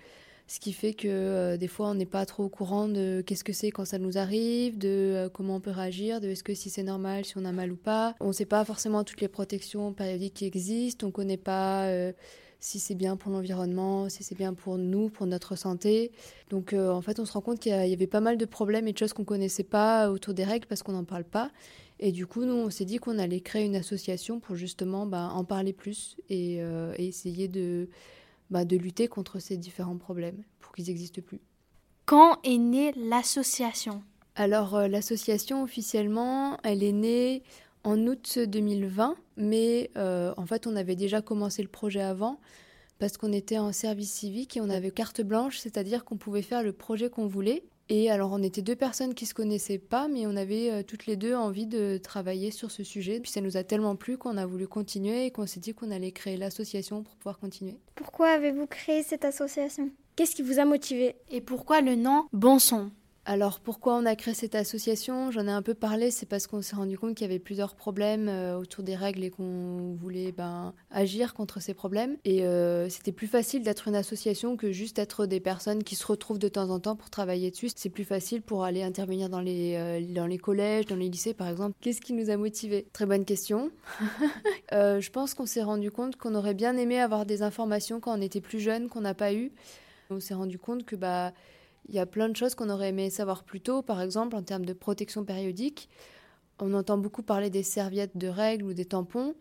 ce 0.47 0.59
qui 0.59 0.73
fait 0.73 0.93
que 0.93 1.07
euh, 1.07 1.57
des 1.57 1.69
fois 1.69 1.87
on 1.87 1.95
n'est 1.95 2.05
pas 2.05 2.25
trop 2.25 2.43
au 2.43 2.49
courant 2.49 2.89
de 2.89 3.23
qu'est-ce 3.25 3.45
que 3.45 3.53
c'est 3.53 3.71
quand 3.71 3.85
ça 3.85 3.97
nous 3.99 4.17
arrive, 4.17 4.77
de 4.77 4.89
euh, 4.89 5.29
comment 5.29 5.55
on 5.55 5.59
peut 5.61 5.71
réagir, 5.71 6.19
de 6.19 6.27
est-ce 6.27 6.43
que 6.43 6.53
si 6.53 6.69
c'est 6.69 6.83
normal, 6.83 7.23
si 7.23 7.37
on 7.37 7.45
a 7.45 7.53
mal 7.53 7.71
ou 7.71 7.77
pas. 7.77 8.15
On 8.19 8.27
ne 8.27 8.33
sait 8.33 8.45
pas 8.45 8.65
forcément 8.65 9.05
toutes 9.05 9.21
les 9.21 9.29
protections 9.29 9.93
périodiques 9.93 10.33
qui 10.33 10.45
existent, 10.45 11.05
on 11.05 11.09
ne 11.09 11.13
connaît 11.13 11.37
pas 11.37 11.87
si 12.63 12.79
c'est 12.79 12.95
bien 12.95 13.17
pour 13.17 13.29
l'environnement, 13.29 14.07
si 14.07 14.23
c'est 14.23 14.37
bien 14.37 14.53
pour 14.53 14.77
nous, 14.77 15.09
pour 15.09 15.27
notre 15.27 15.57
santé. 15.57 16.13
Donc 16.49 16.71
euh, 16.71 16.91
en 16.91 17.01
fait, 17.01 17.19
on 17.19 17.25
se 17.25 17.33
rend 17.33 17.41
compte 17.41 17.59
qu'il 17.59 17.73
y, 17.73 17.93
avait 17.93 18.07
pas 18.07 18.21
mal 18.21 18.37
de 18.37 18.45
problèmes 18.45 18.87
et 18.87 18.93
de 18.93 18.97
choses 18.97 19.11
qu'on 19.11 19.25
connaissait 19.25 19.65
pas 19.65 20.09
autour 20.09 20.33
des 20.33 20.45
règles 20.45 20.65
parce 20.65 20.81
qu'on 20.81 20.93
n'en 20.93 21.03
parle 21.03 21.25
pas. 21.25 21.51
Et 21.99 22.13
du 22.13 22.25
coup, 22.25 22.45
nous, 22.45 22.53
on 22.53 22.69
s'est 22.69 22.85
dit 22.85 22.99
qu'on 22.99 23.19
allait 23.19 23.41
créer 23.41 23.65
une 23.65 23.75
association 23.75 24.39
pour 24.39 24.55
justement 24.55 25.05
bah, 25.05 25.29
en 25.33 25.43
parler 25.43 25.73
plus 25.73 26.15
et, 26.29 26.61
euh, 26.61 26.93
et 26.97 27.07
essayer 27.07 27.49
de, 27.49 27.89
bah, 28.49 28.63
de 28.63 28.77
lutter 28.77 29.09
contre 29.09 29.39
ces 29.39 29.57
différents 29.57 29.97
problèmes 29.97 30.41
pour 30.61 30.71
qu'ils 30.71 30.85
n'existent 30.85 31.21
plus. 31.21 31.41
Quand 32.05 32.39
est 32.45 32.57
née 32.57 32.93
l'association? 32.95 34.03
Alors, 34.35 34.75
euh, 34.75 34.87
l'association, 34.87 35.63
officiellement, 35.63 36.57
elle 36.63 36.81
est 36.81 36.93
née 36.93 37.43
en 37.83 38.07
août 38.07 38.39
2020, 38.39 39.15
mais 39.37 39.91
euh, 39.97 40.33
en 40.37 40.45
fait 40.45 40.67
on 40.67 40.75
avait 40.75 40.95
déjà 40.95 41.21
commencé 41.21 41.61
le 41.61 41.67
projet 41.67 42.01
avant 42.01 42.39
parce 42.99 43.17
qu'on 43.17 43.33
était 43.33 43.57
en 43.57 43.73
service 43.73 44.11
civique 44.11 44.57
et 44.57 44.61
on 44.61 44.69
avait 44.69 44.91
carte 44.91 45.21
blanche, 45.21 45.57
c'est-à-dire 45.57 46.05
qu'on 46.05 46.17
pouvait 46.17 46.41
faire 46.41 46.63
le 46.63 46.71
projet 46.71 47.09
qu'on 47.09 47.27
voulait. 47.27 47.63
Et 47.89 48.09
alors 48.09 48.31
on 48.31 48.41
était 48.41 48.61
deux 48.61 48.77
personnes 48.77 49.13
qui 49.13 49.25
se 49.25 49.33
connaissaient 49.33 49.77
pas, 49.77 50.07
mais 50.07 50.25
on 50.25 50.37
avait 50.37 50.71
euh, 50.71 50.83
toutes 50.83 51.05
les 51.05 51.17
deux 51.17 51.35
envie 51.35 51.67
de 51.67 51.97
travailler 51.97 52.49
sur 52.49 52.71
ce 52.71 52.83
sujet. 52.83 53.19
Puis 53.19 53.31
ça 53.31 53.41
nous 53.41 53.57
a 53.57 53.63
tellement 53.63 53.97
plu 53.97 54.17
qu'on 54.17 54.37
a 54.37 54.45
voulu 54.45 54.67
continuer 54.67 55.25
et 55.25 55.31
qu'on 55.31 55.45
s'est 55.45 55.59
dit 55.59 55.73
qu'on 55.73 55.91
allait 55.91 56.13
créer 56.13 56.37
l'association 56.37 57.03
pour 57.03 57.15
pouvoir 57.15 57.39
continuer. 57.39 57.77
Pourquoi 57.95 58.29
avez-vous 58.29 58.67
créé 58.67 59.03
cette 59.03 59.25
association? 59.25 59.89
Qu'est-ce 60.15 60.35
qui 60.35 60.43
vous 60.43 60.59
a 60.59 60.65
motivé? 60.65 61.15
Et 61.29 61.41
pourquoi 61.41 61.81
le 61.81 61.95
nom 61.95 62.25
Bon 62.31 62.57
Son 62.57 62.91
alors 63.25 63.61
pourquoi 63.61 63.95
on 63.95 64.05
a 64.05 64.15
créé 64.17 64.33
cette 64.33 64.55
association? 64.55 65.31
J'en 65.31 65.47
ai 65.47 65.51
un 65.51 65.61
peu 65.61 65.73
parlé, 65.73 66.11
c'est 66.11 66.25
parce 66.25 66.45
qu'on 66.45 66.61
s'est 66.61 66.75
rendu 66.75 66.97
compte 66.97 67.15
qu'il 67.15 67.25
y 67.25 67.29
avait 67.29 67.39
plusieurs 67.39 67.75
problèmes 67.75 68.27
euh, 68.27 68.57
autour 68.57 68.83
des 68.83 68.95
règles 68.95 69.23
et 69.23 69.29
qu'on 69.29 69.93
voulait 69.93 70.33
ben, 70.33 70.73
agir 70.91 71.33
contre 71.33 71.61
ces 71.61 71.73
problèmes. 71.73 72.17
Et 72.25 72.43
euh, 72.43 72.89
c'était 72.89 73.13
plus 73.13 73.27
facile 73.27 73.63
d'être 73.63 73.87
une 73.87 73.95
association 73.95 74.57
que 74.57 74.73
juste 74.73 74.99
être 74.99 75.25
des 75.25 75.39
personnes 75.39 75.83
qui 75.83 75.95
se 75.95 76.05
retrouvent 76.05 76.39
de 76.39 76.49
temps 76.49 76.69
en 76.69 76.81
temps 76.81 76.97
pour 76.97 77.09
travailler 77.09 77.49
dessus. 77.49 77.69
C'est 77.73 77.89
plus 77.89 78.03
facile 78.03 78.41
pour 78.41 78.65
aller 78.65 78.83
intervenir 78.83 79.29
dans 79.29 79.39
les, 79.39 79.75
euh, 79.77 80.01
dans 80.13 80.27
les 80.27 80.37
collèges, 80.37 80.85
dans 80.87 80.97
les 80.97 81.07
lycées 81.07 81.33
par 81.33 81.47
exemple. 81.47 81.77
Qu'est-ce 81.79 82.01
qui 82.01 82.11
nous 82.11 82.29
a 82.29 82.35
motivés? 82.35 82.87
Très 82.91 83.05
bonne 83.05 83.23
question. 83.23 83.71
je 84.71 85.09
pense 85.11 85.33
qu'on 85.33 85.45
s'est 85.45 85.63
rendu 85.63 85.91
compte 85.91 86.17
qu'on 86.17 86.35
aurait 86.35 86.53
bien 86.53 86.75
aimé 86.75 86.99
avoir 86.99 87.25
des 87.25 87.41
informations 87.41 88.01
quand 88.01 88.17
on 88.17 88.21
était 88.21 88.41
plus 88.41 88.59
jeune 88.59 88.89
qu'on 88.89 89.01
n'a 89.01 89.13
pas 89.13 89.33
eu. 89.33 89.53
On 90.09 90.19
s'est 90.19 90.33
rendu 90.33 90.59
compte 90.59 90.83
que 90.83 90.97
bah 90.97 91.31
il 91.87 91.95
y 91.95 91.99
a 91.99 92.05
plein 92.05 92.29
de 92.29 92.35
choses 92.35 92.55
qu'on 92.55 92.69
aurait 92.69 92.89
aimé 92.89 93.09
savoir 93.09 93.43
plus 93.43 93.61
tôt, 93.61 93.81
par 93.81 94.01
exemple 94.01 94.35
en 94.35 94.43
termes 94.43 94.65
de 94.65 94.73
protection 94.73 95.25
périodique. 95.25 95.89
On 96.59 96.73
entend 96.73 96.97
beaucoup 96.97 97.23
parler 97.23 97.49
des 97.49 97.63
serviettes 97.63 98.17
de 98.17 98.27
règles 98.27 98.65
ou 98.65 98.73
des 98.73 98.85
tampons, 98.85 99.35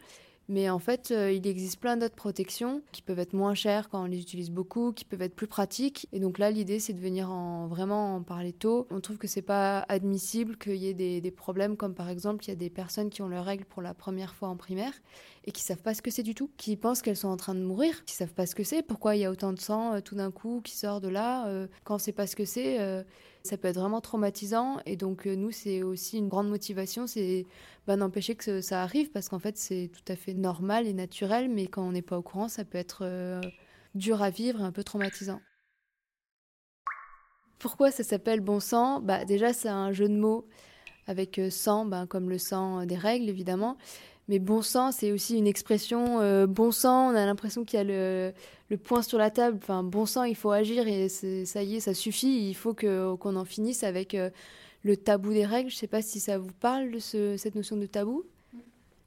Mais 0.53 0.69
en 0.69 0.79
fait, 0.79 1.13
euh, 1.13 1.33
il 1.33 1.47
existe 1.47 1.81
plein 1.81 1.97
d'autres 1.97 2.15
protections 2.15 2.83
qui 2.93 3.01
peuvent 3.01 3.19
être 3.19 3.33
moins 3.33 3.55
chères 3.55 3.89
quand 3.89 4.03
on 4.03 4.05
les 4.05 4.21
utilise 4.21 4.51
beaucoup, 4.51 4.93
qui 4.93 5.07
peuvent 5.07 5.23
être 5.23 5.35
plus 5.35 5.47
pratiques. 5.47 6.09
Et 6.13 6.21
donc 6.21 6.37
là, 6.37 6.51
l'idée, 6.51 6.79
c'est 6.79 6.93
de 6.93 7.01
venir 7.01 7.31
en, 7.31 7.69
vraiment 7.69 8.17
en 8.17 8.23
parler 8.23 8.53
tôt. 8.53 8.87
On 8.91 9.01
trouve 9.01 9.17
que 9.17 9.27
c'est 9.27 9.41
pas 9.41 9.79
admissible 9.89 10.59
qu'il 10.59 10.77
y 10.77 10.89
ait 10.89 11.21
des, 11.21 11.31
problèmes 11.31 11.79
comme 11.79 11.95
par 11.95 12.11
exemple, 12.11 12.45
il 12.45 12.49
y 12.49 12.53
a 12.53 12.57
des 12.57 12.69
personnes 12.69 13.09
qui 13.09 13.23
ont 13.23 13.29
leurs 13.29 13.47
règles 13.47 13.65
pour 13.65 13.81
la 13.81 13.95
première 13.95 14.35
fois 14.35 14.49
en 14.49 14.57
primaire 14.59 14.93
et 15.47 15.53
qui 15.53 15.63
savent 15.63 15.81
pas 15.81 15.95
ce 15.95 16.03
que 16.03 16.11
c'est 16.11 16.23
du 16.23 16.35
tout, 16.35 16.51
qui 16.59 16.77
pensent 16.77 17.01
qu'elles 17.01 17.17
sont 17.17 17.29
en 17.29 17.39
train 17.39 17.55
de 17.55 17.63
mourir, 17.63 18.05
qui 18.05 18.15
savent 18.15 18.35
pas 18.35 18.45
ce 18.45 18.55
que 18.55 18.63
c'est, 18.63 18.83
pourquoi 18.83 19.17
il 19.17 19.23
y 19.23 19.25
a 19.25 19.31
autant 19.31 19.55
de 19.55 19.59
sang 19.59 19.95
euh, 19.95 20.01
tout 20.01 20.17
d'un 20.17 20.31
coup 20.31 20.61
qui 20.63 20.77
sort 20.77 21.01
de 21.01 21.09
là, 21.09 21.47
euh, 21.47 21.67
quand 21.85 21.95
on 21.95 21.99
sait 21.99 22.13
pas 22.13 22.27
ce 22.27 22.37
que 22.37 22.45
c'est, 22.45 22.79
ça 23.45 23.57
peut 23.59 23.69
être 23.69 23.79
vraiment 23.79 24.01
traumatisant. 24.01 24.79
Et 24.87 24.97
donc 24.97 25.27
euh, 25.27 25.35
nous, 25.37 25.51
c'est 25.51 25.83
aussi 25.83 26.19
une 26.19 26.29
grande 26.29 26.49
motivation, 26.49 27.07
c'est 27.07 27.47
bah, 27.87 27.97
d'empêcher 27.97 28.35
que 28.37 28.45
ce- 28.45 28.61
ça 28.61 28.83
arrive 28.83 29.11
parce 29.11 29.29
qu'en 29.29 29.39
fait 29.39 29.57
c'est 29.59 29.91
tout 29.93 30.13
à 30.13 30.17
fait 30.17 30.35
normal 30.35 30.87
et 30.87 30.93
naturel, 30.95 31.49
mais 31.49 31.67
quand 31.67 31.83
on 31.87 31.93
n'est 31.93 32.03
pas 32.03 32.19
au 32.19 32.23
courant, 32.23 32.49
ça 32.49 32.65
peut 32.65 32.79
être 32.79 33.01
euh, 33.05 33.41
dur 33.95 34.23
à 34.23 34.31
vivre 34.31 34.61
et 34.61 34.65
un 34.65 34.73
peu 34.73 34.85
traumatisant. 34.85 35.41
Pourquoi 37.59 37.91
ça 37.91 38.03
s'appelle 38.03 38.41
bon 38.41 38.61
sang? 38.61 39.01
Bah, 39.01 39.25
Déjà, 39.25 39.53
c'est 39.53 39.69
un 39.69 39.93
jeu 39.93 40.09
de 40.09 40.15
mots 40.15 40.47
avec 41.07 41.39
euh, 41.39 41.51
sang, 41.51 41.87
bah, 41.87 42.07
comme 42.09 42.31
le 42.31 42.39
sang 42.39 42.87
des 42.87 42.97
règles, 42.97 43.29
évidemment. 43.29 43.77
Mais 44.29 44.39
bon 44.39 44.63
sang, 44.63 44.93
c'est 44.93 45.11
aussi 45.13 45.37
une 45.37 45.47
expression 45.49 46.21
euh, 46.21 46.47
bon 46.47 46.71
sang. 46.71 47.11
On 47.13 47.15
a 47.17 47.27
l'impression 47.27 47.65
qu'il 47.65 47.77
y 47.79 47.81
a 47.81 47.85
le, 47.85 48.33
le 48.71 48.77
point 48.77 49.03
sur 49.03 49.19
la 49.19 49.31
table. 49.31 49.59
Enfin, 49.61 49.83
bon 49.83 50.07
sang, 50.07 50.23
il 50.25 50.37
faut 50.37 50.51
agir 50.53 50.87
et 50.87 51.09
ça 51.09 51.63
y 51.63 51.77
est, 51.77 51.81
ça 51.81 51.93
suffit. 51.93 52.49
Il 52.49 52.55
faut 52.55 52.73
qu'on 52.75 53.37
en 53.37 53.45
finisse 53.45 53.83
avec 53.83 54.15
euh, 54.15 54.31
le 54.85 54.97
tabou 54.97 55.33
des 55.33 55.45
règles. 55.45 55.71
Je 55.71 55.77
sais 55.77 55.89
pas 55.89 56.03
si 56.03 56.21
ça 56.21 56.39
vous 56.39 56.53
parle, 56.53 57.01
ce- 57.01 57.37
cette 57.37 57.57
notion 57.57 57.77
de 57.77 57.87
tabou. 57.87 58.25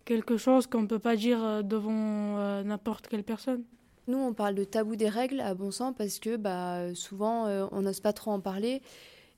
Quelque 0.04 0.38
chose 0.38 0.67
qu'on 0.67 0.82
ne 0.82 0.88
peut 0.88 0.99
pas 0.99 1.15
dire 1.15 1.43
euh, 1.43 1.62
devant 1.62 2.38
euh, 2.38 2.63
n'importe 2.63 3.08
quelle 3.08 3.23
personne. 3.23 3.63
Nous, 4.08 4.17
on 4.19 4.34
parle 4.34 4.54
de 4.54 4.63
tabou 4.65 4.95
des 4.97 5.10
règles 5.10 5.39
à 5.39 5.56
bon 5.56 5.71
sang 5.71 5.93
parce 5.93 6.19
que 6.19 6.36
bah, 6.36 6.93
souvent, 6.93 7.47
on 7.71 7.82
n'ose 7.82 8.01
pas 8.01 8.13
trop 8.13 8.30
en 8.32 8.39
parler. 8.39 8.84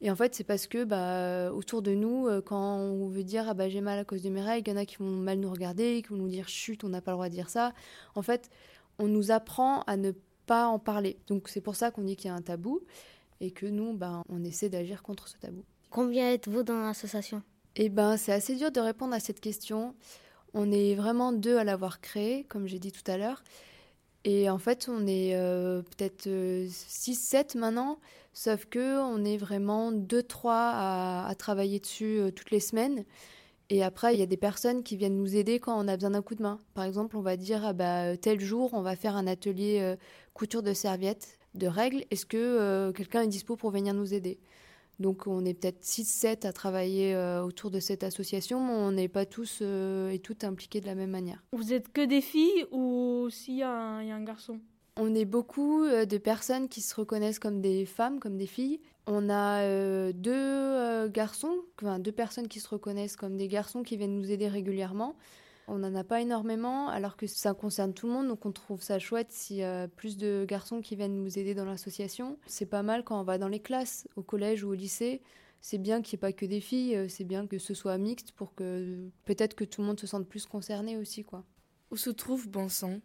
Et 0.01 0.11
en 0.11 0.15
fait, 0.15 0.35
c'est 0.35 0.43
parce 0.43 0.67
que 0.67 0.83
bah, 0.83 1.51
autour 1.51 1.81
de 1.81 1.93
nous, 1.93 2.27
euh, 2.27 2.41
quand 2.41 2.77
on 2.77 3.07
veut 3.07 3.23
dire 3.23 3.45
ah 3.49 3.53
bah, 3.53 3.67
j'ai 3.67 3.81
mal 3.81 3.97
à 3.97 4.05
cause 4.05 4.21
de 4.21 4.29
mes 4.29 4.41
règles, 4.41 4.69
il 4.69 4.73
y 4.73 4.77
en 4.77 4.79
a 4.79 4.85
qui 4.85 4.97
vont 4.97 5.09
mal 5.09 5.39
nous 5.39 5.49
regarder, 5.49 6.01
qui 6.03 6.09
vont 6.09 6.17
nous 6.17 6.29
dire 6.29 6.47
chut, 6.47 6.83
on 6.83 6.89
n'a 6.89 7.01
pas 7.01 7.11
le 7.11 7.15
droit 7.15 7.29
de 7.29 7.33
dire 7.33 7.49
ça. 7.49 7.73
En 8.15 8.21
fait, 8.21 8.49
on 8.99 9.07
nous 9.07 9.31
apprend 9.31 9.81
à 9.81 9.97
ne 9.97 10.11
pas 10.45 10.67
en 10.67 10.77
parler. 10.77 11.17
Donc 11.27 11.49
c'est 11.49 11.61
pour 11.61 11.75
ça 11.75 11.89
qu'on 11.89 12.03
dit 12.03 12.15
qu'il 12.15 12.29
y 12.29 12.31
a 12.31 12.35
un 12.35 12.41
tabou 12.41 12.81
et 13.41 13.51
que 13.51 13.65
nous, 13.65 13.93
bah, 13.93 14.21
on 14.29 14.43
essaie 14.43 14.69
d'agir 14.69 15.01
contre 15.01 15.27
ce 15.27 15.37
tabou. 15.37 15.63
Combien 15.89 16.31
êtes-vous 16.31 16.63
dans 16.63 16.79
l'association? 16.81 17.41
Eh 17.75 17.89
ben, 17.89 18.17
c'est 18.17 18.33
assez 18.33 18.55
dur 18.55 18.71
de 18.71 18.79
répondre 18.79 19.13
à 19.13 19.19
cette 19.19 19.39
question. 19.39 19.95
On 20.53 20.71
est 20.71 20.95
vraiment 20.95 21.31
deux 21.31 21.57
à 21.57 21.63
l'avoir 21.63 22.01
créé, 22.01 22.43
comme 22.45 22.67
j'ai 22.67 22.79
dit 22.79 22.91
tout 22.91 23.09
à 23.09 23.17
l'heure. 23.17 23.43
Et 24.23 24.49
en 24.49 24.57
fait, 24.57 24.89
on 24.89 25.05
est 25.07 25.35
euh, 25.35 25.81
peut-être 25.81 26.27
6-7 26.27 27.57
maintenant, 27.57 27.99
sauf 28.37 28.65
que 28.65 28.99
on 29.01 29.23
est 29.25 29.37
vraiment 29.37 29.91
2-3 29.91 30.49
à, 30.51 31.27
à 31.27 31.35
travailler 31.35 31.79
dessus 31.79 32.19
euh, 32.19 32.31
toutes 32.31 32.51
les 32.51 32.59
semaines. 32.59 33.03
Et 33.69 33.83
après, 33.83 34.13
il 34.13 34.19
y 34.19 34.23
a 34.23 34.27
des 34.27 34.37
personnes 34.37 34.83
qui 34.83 34.95
viennent 34.95 35.17
nous 35.17 35.35
aider 35.35 35.59
quand 35.59 35.77
on 35.77 35.87
a 35.87 35.95
besoin 35.95 36.11
d'un 36.11 36.21
coup 36.21 36.35
de 36.35 36.41
main. 36.41 36.59
Par 36.73 36.85
exemple, 36.85 37.17
on 37.17 37.21
va 37.21 37.35
dire, 37.35 37.65
ah 37.65 37.73
bah, 37.73 38.15
tel 38.15 38.39
jour, 38.39 38.69
on 38.73 38.81
va 38.81 38.95
faire 38.95 39.17
un 39.17 39.27
atelier 39.27 39.79
euh, 39.81 39.95
couture 40.33 40.63
de 40.63 40.73
serviettes, 40.73 41.37
de 41.55 41.67
règles. 41.67 42.05
Est-ce 42.11 42.25
que 42.25 42.37
euh, 42.37 42.91
quelqu'un 42.93 43.23
est 43.23 43.27
dispo 43.27 43.57
pour 43.57 43.71
venir 43.71 43.93
nous 43.93 44.13
aider? 44.13 44.39
Donc 44.99 45.27
on 45.27 45.45
est 45.45 45.53
peut-être 45.53 45.83
6-7 45.83 46.47
à 46.47 46.53
travailler 46.53 47.13
euh, 47.13 47.43
autour 47.43 47.69
de 47.69 47.79
cette 47.79 48.03
association, 48.03 48.65
mais 48.65 48.73
on 48.73 48.91
n'est 48.91 49.07
pas 49.07 49.25
tous 49.25 49.59
euh, 49.61 50.09
et 50.09 50.19
toutes 50.19 50.43
impliqués 50.43 50.81
de 50.81 50.87
la 50.87 50.95
même 50.95 51.11
manière. 51.11 51.43
Vous 51.51 51.71
êtes 51.73 51.91
que 51.91 52.05
des 52.05 52.21
filles 52.21 52.65
ou 52.71 53.27
s'il 53.29 53.57
y 53.57 53.63
a 53.63 53.71
un 53.71 54.23
garçon? 54.23 54.59
On 54.99 55.13
est 55.13 55.25
beaucoup 55.25 55.83
euh, 55.83 56.05
de 56.05 56.17
personnes 56.17 56.69
qui 56.69 56.81
se 56.81 56.95
reconnaissent 56.95 57.37
comme 57.37 57.61
des 57.61 57.85
femmes, 57.85 58.19
comme 58.19 58.35
des 58.35 58.47
filles. 58.47 58.81
On 59.05 59.29
a 59.29 59.61
euh, 59.61 60.11
deux 60.11 60.33
euh, 60.33 61.07
garçons, 61.07 61.55
enfin 61.79 61.99
deux 61.99 62.11
personnes 62.11 62.47
qui 62.47 62.59
se 62.59 62.67
reconnaissent 62.67 63.15
comme 63.15 63.37
des 63.37 63.47
garçons 63.47 63.83
qui 63.83 63.95
viennent 63.95 64.15
nous 64.15 64.31
aider 64.31 64.47
régulièrement. 64.47 65.15
On 65.67 65.77
n'en 65.77 65.93
a 65.93 66.03
pas 66.03 66.21
énormément, 66.21 66.87
alors 66.87 67.15
que 67.15 67.27
ça 67.27 67.53
concerne 67.53 67.93
tout 67.93 68.07
le 68.07 68.13
monde, 68.13 68.27
donc 68.27 68.45
on 68.45 68.51
trouve 68.51 68.81
ça 68.81 68.97
chouette 68.97 69.31
s'il 69.31 69.57
y 69.57 69.63
a 69.63 69.87
plus 69.87 70.17
de 70.17 70.45
garçons 70.47 70.81
qui 70.81 70.95
viennent 70.95 71.21
nous 71.21 71.37
aider 71.37 71.53
dans 71.53 71.65
l'association. 71.65 72.39
C'est 72.47 72.65
pas 72.65 72.83
mal 72.83 73.03
quand 73.03 73.19
on 73.19 73.23
va 73.23 73.37
dans 73.37 73.49
les 73.49 73.59
classes, 73.59 74.07
au 74.15 74.23
collège 74.23 74.63
ou 74.63 74.69
au 74.69 74.73
lycée. 74.73 75.21
C'est 75.61 75.77
bien 75.77 76.01
qu'il 76.01 76.15
n'y 76.15 76.19
ait 76.19 76.27
pas 76.27 76.31
que 76.31 76.45
des 76.45 76.61
filles, 76.61 77.09
c'est 77.09 77.25
bien 77.25 77.47
que 77.47 77.59
ce 77.59 77.73
soit 77.73 77.97
mixte 77.97 78.31
pour 78.31 78.55
que 78.55 79.09
peut-être 79.25 79.55
que 79.55 79.65
tout 79.65 79.81
le 79.81 79.87
monde 79.87 79.99
se 79.99 80.07
sente 80.07 80.27
plus 80.27 80.45
concerné 80.45 80.97
aussi, 80.97 81.23
quoi. 81.23 81.43
Où 81.91 81.97
se 81.97 82.09
trouve 82.09 82.47
Bon 82.47 82.69
Sang 82.69 82.99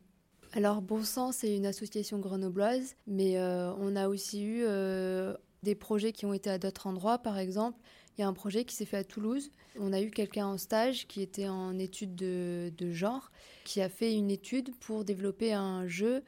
Alors, 0.55 0.83
Bon 0.83 1.03
Sang, 1.03 1.33
c'est 1.33 1.57
une 1.57 1.65
association 1.65 2.19
grenobloise, 2.19 2.95
mais 3.07 3.39
euh, 3.39 3.73
on 3.79 3.97
a 3.97 4.09
aussi 4.09 4.45
eu 4.45 4.65
euh, 4.67 5.35
des 5.63 5.75
projets 5.75 6.13
qui 6.13 6.27
ont 6.27 6.35
été 6.35 6.51
à 6.51 6.59
d'autres 6.59 6.87
endroits. 6.87 7.19
Par 7.19 7.39
exemple, 7.39 7.79
il 8.17 8.21
y 8.21 8.25
a 8.25 8.29
un 8.29 8.35
projet 8.35 8.67
qui 8.67 8.77
s'est 8.77 8.85
fait 8.85 8.99
à 8.99 9.05
Toulouse. 9.05 9.51
On 9.81 9.95
a 9.95 10.03
eu 10.03 10.11
quelqu'un 10.11 10.47
en 10.47 10.59
stage 10.59 11.07
qui 11.07 11.23
était 11.23 11.49
en 11.49 11.79
étude 11.79 12.15
de, 12.15 12.71
de 12.77 12.93
genre, 12.93 13.31
qui 13.65 13.81
a 13.81 13.89
fait 13.89 14.15
une 14.15 14.31
étude 14.31 14.75
pour 14.77 15.05
développer 15.05 15.55
un 15.55 15.87
jeu 15.87 16.23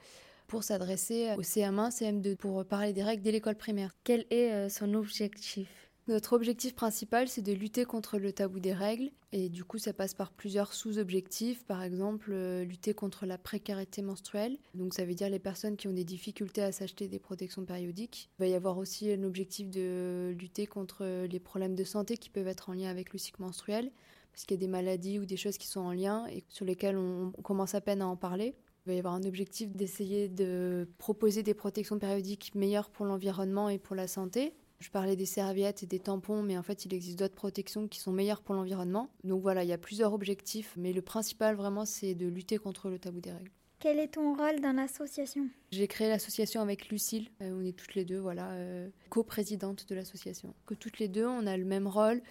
pour 0.47 0.63
s'adresser 0.63 1.35
au 1.37 1.43
CM1, 1.43 1.91
CM2, 1.91 2.37
pour 2.37 2.65
parler 2.65 2.93
des 2.93 3.03
règles 3.03 3.23
dès 3.23 3.33
l'école 3.33 3.57
primaire. 3.57 3.91
Quel 4.05 4.25
est 4.31 4.53
euh, 4.53 4.69
son 4.71 4.95
objectif? 4.95 5.84
Notre 6.07 6.35
objectif 6.35 6.75
principal, 6.75 7.29
c'est 7.29 7.41
de 7.41 7.53
lutter 7.53 7.87
contre 7.87 8.19
le 8.19 8.31
tabou 8.31 8.61
des 8.61 8.75
règles. 8.75 9.11
Et 9.33 9.49
du 9.49 9.65
coup, 9.65 9.79
ça 9.79 9.95
passe 9.95 10.13
par 10.13 10.33
plusieurs 10.33 10.75
sous-objectifs. 10.75 11.65
Par 11.65 11.83
exemple, 11.83 12.31
euh, 12.33 12.63
lutter 12.63 12.93
contre 12.93 13.25
la 13.25 13.39
précarité 13.39 14.03
menstruelle. 14.03 14.59
Donc, 14.75 14.93
ça 14.93 15.07
veut 15.07 15.15
dire 15.15 15.31
les 15.31 15.39
personnes 15.39 15.77
qui 15.77 15.89
ont 15.89 15.95
des 15.95 16.05
difficultés 16.05 16.63
à 16.63 16.73
s'acheter 16.73 17.09
des 17.09 17.19
protections 17.19 17.65
périodiques. 17.65 18.29
Il 18.39 18.43
va 18.43 18.49
y 18.49 18.55
avoir 18.55 18.77
aussi 18.77 19.11
un 19.11 19.23
objectif 19.23 19.71
de 19.71 20.35
lutter 20.39 20.67
contre 20.67 21.25
les 21.25 21.41
problèmes 21.41 21.75
de 21.75 21.85
santé 21.85 22.19
qui 22.19 22.29
peuvent 22.29 22.49
être 22.49 22.69
en 22.69 22.75
lien 22.75 22.91
avec 22.91 23.15
le 23.15 23.19
cycle 23.19 23.41
menstruel. 23.41 23.91
Parce 24.31 24.45
qu'il 24.45 24.57
y 24.57 24.59
a 24.59 24.67
des 24.67 24.71
maladies 24.71 25.19
ou 25.19 25.25
des 25.25 25.39
choses 25.39 25.57
qui 25.57 25.69
sont 25.69 25.81
en 25.81 25.93
lien 25.93 26.27
et 26.27 26.45
sur 26.49 26.67
lesquelles 26.67 26.99
on 26.99 27.31
commence 27.43 27.75
à 27.75 27.81
peine 27.81 28.03
à 28.03 28.07
en 28.07 28.17
parler. 28.17 28.55
Il 28.85 28.91
va 28.91 28.95
y 28.95 28.99
avoir 28.99 29.15
un 29.15 29.23
objectif 29.23 29.75
d'essayer 29.75 30.29
de 30.29 30.87
proposer 30.99 31.43
des 31.43 31.55
protections 31.55 31.99
périodiques 31.99 32.55
meilleures 32.55 32.91
pour 32.91 33.07
l'environnement 33.07 33.71
et 33.71 33.79
pour 33.79 33.97
la 33.97 34.07
santé. 34.07 34.53
Je 34.81 34.91
parlais 34.91 35.17
des 35.17 35.27
serviettes 35.27 35.83
et 35.83 35.87
des 35.87 35.99
tampons, 35.99 36.43
mais 36.43 36.59
en 36.59 36.63
fait, 36.63 36.85
il 36.85 36.93
existe 36.93 37.19
d'autres 37.19 37.35
protections 37.35 37.89
qui 37.89 38.01
sont 38.01 38.13
meilleures 38.13 38.43
pour 38.43 38.55
l'environnement. 38.55 39.09
Donc 39.23 39.41
voilà, 39.41 39.65
il 39.65 39.69
y 39.69 39.73
a 39.73 39.79
plusieurs 39.79 40.13
objectifs, 40.13 40.75
mais 40.77 40.93
le 40.93 41.01
principal 41.01 41.55
vraiment, 41.55 41.85
c'est 41.85 42.15
de 42.15 42.27
lutter 42.27 42.59
contre 42.59 42.89
le 42.89 42.99
tabou 42.99 43.21
des 43.21 43.33
règles. 43.33 43.51
Quel 43.81 43.99
est 43.99 44.15
ton 44.15 44.35
rôle 44.35 44.61
dans 44.61 44.73
l'association? 44.75 45.49
J'ai 45.71 45.87
créé 45.89 46.09
l'association 46.09 46.63
avec 46.63 46.89
Lucille. 46.89 47.29
Euh, 47.43 47.55
on 47.55 47.65
est 47.65 47.77
toutes 47.77 47.95
les 47.95 48.05
deux, 48.05 48.19
voilà, 48.19 48.51
euh, 48.53 48.89
coprésidentes 49.11 49.87
de 49.89 49.95
l'association. 49.95 50.55
Que 50.65 50.75
toutes 50.75 50.99
les 50.99 51.09
deux, 51.09 51.27
on 51.27 51.47
a 51.47 51.57
le 51.57 51.67
même 51.67 51.87
rôle 51.87 52.23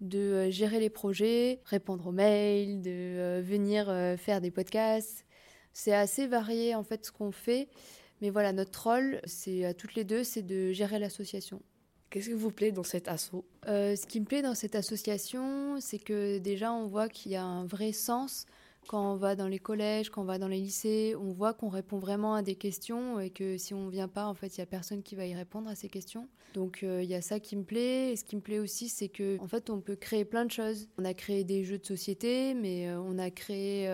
de 0.00 0.18
euh, 0.18 0.50
gérer 0.50 0.80
les 0.80 0.90
projets, 0.90 1.60
répondre 1.64 2.06
aux 2.06 2.12
mails, 2.12 2.80
de 2.80 2.90
euh, 2.90 3.42
venir 3.44 3.86
faire 4.18 4.40
des 4.40 4.50
podcasts. 4.50 5.24
C'est 5.72 5.94
assez 5.94 6.28
varié 6.28 6.76
en 6.76 6.84
fait 6.84 7.06
ce 7.06 7.10
qu'on 7.10 7.32
fait, 7.32 7.68
mais 8.20 8.30
voilà, 8.30 8.52
notre 8.52 8.88
rôle, 8.88 9.20
c'est 9.24 9.64
à 9.64 9.74
toutes 9.74 9.96
les 9.96 10.04
deux, 10.04 10.22
c'est 10.22 10.42
de 10.42 10.70
gérer 10.70 11.00
l'association. 11.00 11.60
Qu'est-ce 12.10 12.28
qui 12.28 12.34
vous 12.34 12.50
plaît 12.50 12.72
dans 12.72 12.84
cet 12.84 13.08
assaut 13.08 13.44
Euh, 13.66 13.96
ce 13.96 14.06
qui 14.06 14.20
me 14.20 14.24
plaît 14.24 14.42
dans 14.42 14.54
cette 14.54 14.74
association, 14.74 15.80
c'est 15.80 15.98
que 15.98 16.38
déjà 16.38 16.72
on 16.72 16.86
voit 16.86 17.08
qu'il 17.08 17.32
y 17.32 17.36
a 17.36 17.44
un 17.44 17.66
vrai 17.66 17.92
sens 17.92 18.46
quand 18.86 19.12
on 19.12 19.16
va 19.16 19.34
dans 19.34 19.48
les 19.48 19.58
collèges, 19.58 20.10
quand 20.10 20.22
on 20.22 20.26
va 20.26 20.38
dans 20.38 20.48
les 20.48 20.60
lycées, 20.60 21.14
on 21.18 21.32
voit 21.32 21.54
qu'on 21.54 21.68
répond 21.68 21.98
vraiment 21.98 22.34
à 22.34 22.42
des 22.42 22.54
questions 22.54 23.18
et 23.18 23.30
que 23.30 23.56
si 23.56 23.74
on 23.74 23.88
vient 23.88 24.08
pas, 24.08 24.26
en 24.26 24.34
fait, 24.34 24.56
il 24.56 24.58
y 24.58 24.62
a 24.62 24.66
personne 24.66 25.02
qui 25.02 25.14
va 25.14 25.26
y 25.26 25.34
répondre 25.34 25.68
à 25.68 25.74
ces 25.74 25.88
questions. 25.88 26.28
Donc 26.54 26.82
euh, 26.82 27.02
il 27.02 27.08
y 27.08 27.14
a 27.14 27.22
ça 27.22 27.40
qui 27.40 27.56
me 27.56 27.64
plaît. 27.64 28.12
Et 28.12 28.16
ce 28.16 28.24
qui 28.24 28.36
me 28.36 28.40
plaît 28.40 28.58
aussi, 28.58 28.88
c'est 28.88 29.08
que 29.08 29.38
en 29.40 29.46
fait, 29.46 29.70
on 29.70 29.80
peut 29.80 29.96
créer 29.96 30.24
plein 30.24 30.44
de 30.44 30.50
choses. 30.50 30.88
On 30.98 31.04
a 31.04 31.14
créé 31.14 31.44
des 31.44 31.64
jeux 31.64 31.78
de 31.78 31.86
société, 31.86 32.54
mais 32.54 32.88
euh, 32.88 33.00
on 33.00 33.18
a 33.18 33.30
créé 33.30 33.88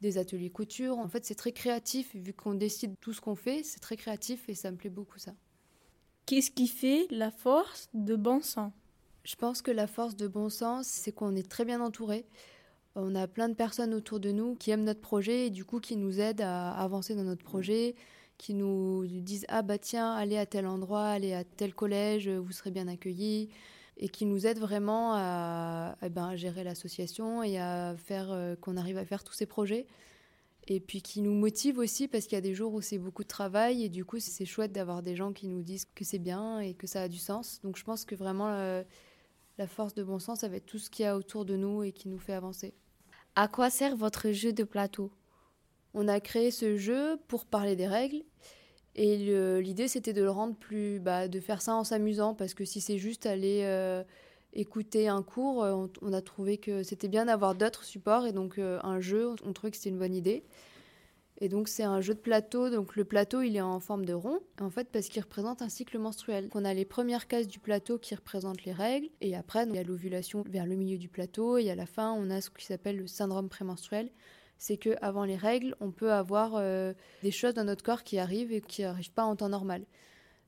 des 0.00 0.18
ateliers 0.18 0.50
couture. 0.50 0.98
En 0.98 1.08
fait, 1.08 1.24
c'est 1.24 1.34
très 1.34 1.52
créatif 1.52 2.14
vu 2.14 2.32
qu'on 2.32 2.54
décide 2.54 2.94
tout 3.00 3.12
ce 3.12 3.20
qu'on 3.20 3.36
fait. 3.36 3.62
C'est 3.62 3.80
très 3.80 3.96
créatif 3.96 4.48
et 4.48 4.54
ça 4.54 4.70
me 4.70 4.76
plaît 4.76 4.90
beaucoup 4.90 5.18
ça. 5.18 5.32
Qu'est-ce 6.26 6.50
qui 6.50 6.66
fait 6.66 7.06
la 7.10 7.30
force 7.30 7.88
de 7.94 8.16
bon 8.16 8.42
sang 8.42 8.72
Je 9.22 9.36
pense 9.36 9.62
que 9.62 9.70
la 9.70 9.86
force 9.86 10.16
de 10.16 10.26
bon 10.26 10.48
sens, 10.48 10.88
c'est 10.88 11.12
qu'on 11.12 11.36
est 11.36 11.48
très 11.48 11.64
bien 11.64 11.80
entouré. 11.80 12.26
On 12.96 13.14
a 13.14 13.28
plein 13.28 13.48
de 13.48 13.54
personnes 13.54 13.94
autour 13.94 14.18
de 14.18 14.32
nous 14.32 14.56
qui 14.56 14.72
aiment 14.72 14.82
notre 14.82 15.00
projet 15.00 15.46
et 15.46 15.50
du 15.50 15.64
coup 15.64 15.78
qui 15.78 15.94
nous 15.96 16.18
aident 16.18 16.40
à 16.40 16.72
avancer 16.72 17.14
dans 17.14 17.22
notre 17.22 17.44
projet, 17.44 17.94
qui 18.38 18.54
nous 18.54 19.06
disent 19.06 19.44
ah 19.46 19.62
bah 19.62 19.78
tiens 19.78 20.14
allez 20.14 20.36
à 20.36 20.46
tel 20.46 20.66
endroit, 20.66 21.06
allez 21.06 21.32
à 21.32 21.44
tel 21.44 21.72
collège, 21.72 22.28
vous 22.28 22.50
serez 22.50 22.72
bien 22.72 22.88
accueillis 22.88 23.48
et 23.96 24.08
qui 24.08 24.26
nous 24.26 24.48
aident 24.48 24.58
vraiment 24.58 25.12
à, 25.14 25.96
eh 26.02 26.08
ben, 26.08 26.34
gérer 26.34 26.64
l'association 26.64 27.44
et 27.44 27.58
à 27.60 27.94
faire 27.96 28.32
euh, 28.32 28.56
qu'on 28.56 28.76
arrive 28.76 28.98
à 28.98 29.04
faire 29.04 29.22
tous 29.22 29.32
ces 29.32 29.46
projets. 29.46 29.86
Et 30.68 30.80
puis 30.80 31.00
qui 31.00 31.20
nous 31.20 31.32
motivent 31.32 31.78
aussi 31.78 32.08
parce 32.08 32.24
qu'il 32.24 32.34
y 32.34 32.38
a 32.38 32.42
des 32.42 32.54
jours 32.54 32.74
où 32.74 32.80
c'est 32.80 32.98
beaucoup 32.98 33.22
de 33.22 33.28
travail 33.28 33.84
et 33.84 33.88
du 33.88 34.04
coup 34.04 34.18
c'est 34.18 34.44
chouette 34.44 34.72
d'avoir 34.72 35.00
des 35.02 35.14
gens 35.14 35.32
qui 35.32 35.46
nous 35.46 35.62
disent 35.62 35.86
que 35.94 36.04
c'est 36.04 36.18
bien 36.18 36.58
et 36.58 36.74
que 36.74 36.88
ça 36.88 37.02
a 37.02 37.08
du 37.08 37.18
sens. 37.18 37.60
Donc 37.62 37.76
je 37.76 37.84
pense 37.84 38.04
que 38.04 38.16
vraiment 38.16 38.48
euh, 38.48 38.82
la 39.58 39.66
force 39.66 39.94
de 39.94 40.02
bon 40.02 40.18
sens, 40.18 40.40
ça 40.40 40.48
va 40.48 40.56
être 40.56 40.66
tout 40.66 40.78
ce 40.78 40.90
qu'il 40.90 41.04
y 41.04 41.06
a 41.06 41.16
autour 41.16 41.44
de 41.44 41.56
nous 41.56 41.84
et 41.84 41.92
qui 41.92 42.08
nous 42.08 42.18
fait 42.18 42.32
avancer. 42.32 42.74
À 43.36 43.48
quoi 43.48 43.70
sert 43.70 43.96
votre 43.96 44.32
jeu 44.32 44.52
de 44.52 44.64
plateau? 44.64 45.12
On 45.94 46.08
a 46.08 46.20
créé 46.20 46.50
ce 46.50 46.76
jeu 46.76 47.18
pour 47.28 47.46
parler 47.46 47.76
des 47.76 47.86
règles. 47.86 48.22
Et 48.94 49.16
l'idée, 49.60 49.88
c'était 49.88 50.14
de 50.14 50.22
le 50.22 50.30
rendre 50.30 50.56
plus. 50.56 51.00
Bah, 51.00 51.28
de 51.28 51.38
faire 51.40 51.60
ça 51.60 51.74
en 51.74 51.84
s'amusant. 51.84 52.34
Parce 52.34 52.54
que 52.54 52.64
si 52.64 52.80
c'est 52.80 52.98
juste 52.98 53.26
aller 53.26 53.60
euh, 53.64 54.02
écouter 54.56 55.08
un 55.08 55.22
cours, 55.22 55.62
euh, 55.62 55.86
on, 56.02 56.12
a 56.12 56.22
trouvé 56.22 56.58
que 56.58 56.82
c'était 56.82 57.08
bien 57.08 57.26
d'avoir 57.26 57.54
d'autres 57.54 57.84
supports. 57.84 58.26
Et 58.26 58.32
donc, 58.32 58.58
euh, 58.58 58.78
un 58.82 59.00
jeu, 59.00 59.30
on 59.44 59.52
trouvait 59.52 59.70
que 59.70 59.76
c'était 59.76 59.90
une 59.90 59.98
bonne 59.98 60.14
idée. 60.14 60.42
Et 61.38 61.48
donc 61.48 61.68
c'est 61.68 61.82
un 61.82 62.00
jeu 62.00 62.14
de 62.14 62.18
plateau. 62.18 62.70
Donc 62.70 62.96
le 62.96 63.04
plateau, 63.04 63.42
il 63.42 63.56
est 63.56 63.60
en 63.60 63.80
forme 63.80 64.04
de 64.04 64.14
rond, 64.14 64.40
en 64.60 64.70
fait 64.70 64.88
parce 64.90 65.08
qu'il 65.08 65.22
représente 65.22 65.62
un 65.62 65.68
cycle 65.68 65.98
menstruel. 65.98 66.48
On 66.54 66.64
a 66.64 66.72
les 66.72 66.84
premières 66.84 67.28
cases 67.28 67.46
du 67.46 67.58
plateau 67.58 67.98
qui 67.98 68.14
représentent 68.14 68.64
les 68.64 68.72
règles, 68.72 69.08
et 69.20 69.36
après 69.36 69.64
il 69.68 69.74
y 69.74 69.78
a 69.78 69.82
l'ovulation 69.82 70.44
vers 70.48 70.66
le 70.66 70.76
milieu 70.76 70.98
du 70.98 71.08
plateau, 71.08 71.58
et 71.58 71.70
à 71.70 71.74
la 71.74 71.86
fin 71.86 72.12
on 72.12 72.30
a 72.30 72.40
ce 72.40 72.50
qui 72.50 72.64
s'appelle 72.64 72.96
le 72.96 73.06
syndrome 73.06 73.48
prémenstruel. 73.48 74.10
C'est 74.58 74.78
que 74.78 74.96
avant 75.02 75.24
les 75.24 75.36
règles, 75.36 75.76
on 75.80 75.90
peut 75.90 76.12
avoir 76.12 76.52
euh, 76.54 76.94
des 77.22 77.30
choses 77.30 77.52
dans 77.52 77.64
notre 77.64 77.82
corps 77.84 78.02
qui 78.02 78.18
arrivent 78.18 78.52
et 78.52 78.62
qui 78.62 78.80
n'arrivent 78.80 79.12
pas 79.12 79.24
en 79.24 79.36
temps 79.36 79.50
normal. 79.50 79.84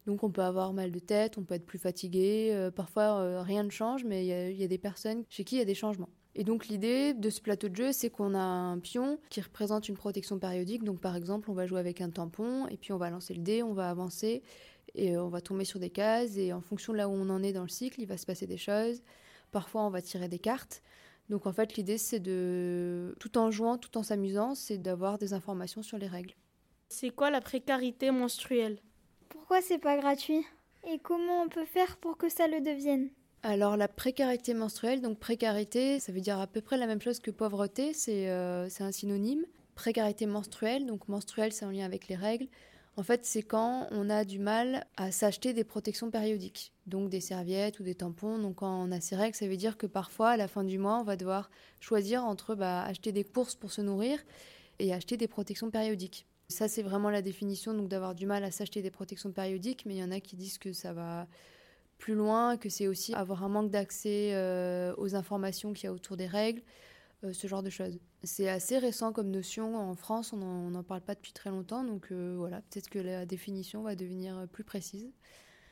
Donc 0.09 0.25
on 0.25 0.31
peut 0.31 0.41
avoir 0.41 0.73
mal 0.73 0.91
de 0.91 0.99
tête, 1.01 1.37
on 1.37 1.43
peut 1.43 1.53
être 1.53 1.67
plus 1.67 1.79
fatigué, 1.79 2.49
euh, 2.55 2.71
parfois 2.71 3.21
euh, 3.21 3.43
rien 3.43 3.63
ne 3.63 3.69
change, 3.69 4.05
mais 4.05 4.25
il 4.25 4.55
y, 4.55 4.61
y, 4.63 4.65
a 4.65 4.67
des 4.67 4.79
personnes 4.79 5.23
chez 5.29 5.45
qui 5.45 5.57
il 5.57 5.59
y 5.59 5.61
a 5.61 5.67
des 5.67 5.75
changements. 5.75 6.09
Et 6.35 6.45
donc 6.45 6.69
l'idée 6.69 7.13
de 7.13 7.29
ce 7.29 7.43
plateau 7.43 7.69
de 7.69 7.77
jeu, 7.77 7.93
c'est 7.93 8.09
qu'on 8.09 8.35
a 8.35 8.39
un 8.39 8.79
pion 8.79 9.19
qui 9.29 9.43
représente 9.43 9.87
une 9.87 9.99
protection 9.99 10.39
périodique. 10.39 10.83
Donc 10.83 11.03
par 11.03 11.15
exemple, 11.15 11.51
on 11.51 11.53
va 11.53 11.67
jouer 11.67 11.79
avec 11.79 12.01
un 12.01 12.09
tampon 12.09 12.67
et 12.69 12.79
puis 12.79 12.95
on 12.95 12.97
va 12.97 13.11
lancer 13.11 13.35
le 13.35 13.43
dé, 13.43 13.63
on 13.63 13.75
va 13.75 13.91
avancer 13.91 14.43
et 14.95 15.19
on 15.19 15.29
va 15.29 15.43
tomber 15.43 15.67
sur 15.67 15.79
des 15.79 15.91
cases 15.91 16.39
et 16.39 16.55
en 16.55 16.63
fonction 16.63 16.95
de 16.95 16.97
là 16.97 17.07
où 17.07 17.13
on 17.13 17.29
en 17.29 17.43
est 17.43 17.53
dans 17.53 17.65
le 17.65 17.69
cycle, 17.69 18.01
il 18.01 18.07
va 18.07 18.17
se 18.17 18.25
passer 18.25 18.47
des 18.47 18.57
choses. 18.57 19.03
Parfois, 19.51 19.83
on 19.83 19.91
va 19.91 20.01
tirer 20.01 20.29
des 20.29 20.39
cartes. 20.39 20.83
Donc 21.29 21.47
en 21.47 21.53
fait, 21.53 21.77
l'idée, 21.77 21.99
c'est 21.99 22.21
de, 22.21 23.15
tout 23.21 23.37
en 23.37 23.51
jouant, 23.51 23.77
tout 23.77 23.99
en 23.99 24.03
s'amusant, 24.03 24.55
c'est 24.55 24.79
d'avoir 24.79 25.19
des 25.19 25.35
informations 25.35 25.83
sur 25.83 25.99
les 25.99 26.07
règles. 26.07 26.33
C'est 26.89 27.11
quoi 27.11 27.31
la 27.31 27.43
précarité 27.43 28.11
menstruelle? 28.11 28.79
Pourquoi 29.29 29.61
c'est 29.61 29.79
pas 29.79 29.97
gratuit? 29.97 30.45
Et 30.91 30.99
comment 30.99 31.43
on 31.43 31.49
peut 31.49 31.65
faire 31.65 31.97
pour 31.99 32.17
que 32.17 32.29
ça 32.29 32.47
le 32.47 32.61
devienne? 32.61 33.11
Alors 33.43 33.77
la 33.77 33.89
précarité 33.89 34.55
menstruelle, 34.55 35.01
donc 35.01 35.19
précarité, 35.19 36.01
ça 36.01 36.13
veut 36.13 36.21
dire 36.21 36.39
à 36.39 36.47
peu 36.47 36.61
près 36.61 36.77
la 36.77 36.87
même 36.87 37.01
chose 37.01 37.21
que 37.21 37.31
pauvreté, 37.31 37.93
c'est 37.95 38.29
euh, 38.29 38.69
un 38.81 38.93
synonyme. 38.93 39.45
Précarité 39.75 40.27
menstruelle, 40.27 40.87
donc 40.87 41.09
menstruelle 41.09 41.53
c'est 41.53 41.65
en 41.65 41.71
lien 41.71 41.85
avec 41.85 42.09
les 42.09 42.17
règles. 42.17 42.49
En 42.97 43.05
fait, 43.05 43.25
c'est 43.25 43.45
quand 43.45 43.87
on 43.93 44.11
a 44.11 44.25
du 44.25 44.41
mal 44.41 44.85
à 44.97 45.13
s'acheter 45.13 45.53
des 45.53 45.63
protections 45.63 46.11
périodiques, 46.11 46.73
donc 46.87 47.11
des 47.11 47.21
serviettes 47.21 47.79
ou 47.79 47.85
des 47.85 47.95
tampons. 47.95 48.39
Donc 48.39 48.57
quand 48.57 48.83
on 48.83 48.91
a 48.91 49.01
ces 49.01 49.15
règles, 49.15 49.37
ça 49.37 49.47
veut 49.47 49.57
dire 49.57 49.77
que 49.77 49.87
parfois 49.87 50.31
à 50.31 50.37
la 50.37 50.49
fin 50.49 50.65
du 50.65 50.79
mois, 50.79 50.99
on 50.99 51.05
va 51.05 51.15
devoir 51.15 51.49
choisir 51.79 52.25
entre 52.25 52.57
bah, 52.57 52.83
acheter 52.83 53.13
des 53.13 53.23
courses 53.23 53.55
pour 53.55 53.71
se 53.71 53.83
nourrir 53.83 54.19
et 54.81 54.93
acheter 54.93 55.17
des 55.17 55.29
protections 55.29 55.71
périodiques. 55.71 56.27
Ça, 56.49 56.67
c'est 56.67 56.83
vraiment 56.83 57.11
la 57.11 57.21
définition, 57.21 57.75
d'avoir 57.75 58.15
du 58.15 58.25
mal 58.25 58.43
à 58.43 58.51
s'acheter 58.51 58.81
des 58.81 58.91
protections 58.91 59.33
périodiques, 59.33 59.85
mais 59.85 59.97
il 59.97 59.99
y 59.99 60.03
en 60.03 60.11
a 60.11 60.21
qui 60.21 60.35
disent 60.35 60.57
que 60.57 60.73
ça 60.73 60.95
va 60.95 61.27
plus 61.99 62.15
loin, 62.15 62.57
que 62.57 62.71
c'est 62.71 62.87
aussi 62.89 63.13
avoir 63.15 63.45
un 63.45 63.49
manque 63.49 63.71
d'accès 63.71 64.31
euh, 64.33 64.95
aux 64.97 65.15
informations 65.15 65.75
qu'il 65.75 65.85
y 65.85 65.87
a 65.89 65.93
autour 65.93 66.17
des 66.17 66.27
règles, 66.27 66.63
euh, 67.25 67.35
ce 67.35 67.47
genre 67.49 67.63
de 67.63 67.69
choses. 67.69 67.99
C'est 68.23 68.49
assez 68.49 68.79
récent 68.79 69.13
comme 69.13 69.31
notion 69.31 69.77
en 69.77 69.95
France, 69.95 70.33
on 70.33 70.71
n'en 70.71 70.83
parle 70.83 71.03
pas 71.03 71.15
depuis 71.15 71.33
très 71.33 71.51
longtemps, 71.51 71.85
donc 71.85 72.09
euh, 72.13 72.35
voilà, 72.39 72.63
peut-être 72.63 72.89
que 72.89 72.99
la 72.99 73.27
définition 73.27 73.83
va 73.83 73.95
devenir 73.95 74.47
plus 74.51 74.65
précise. 74.65 75.13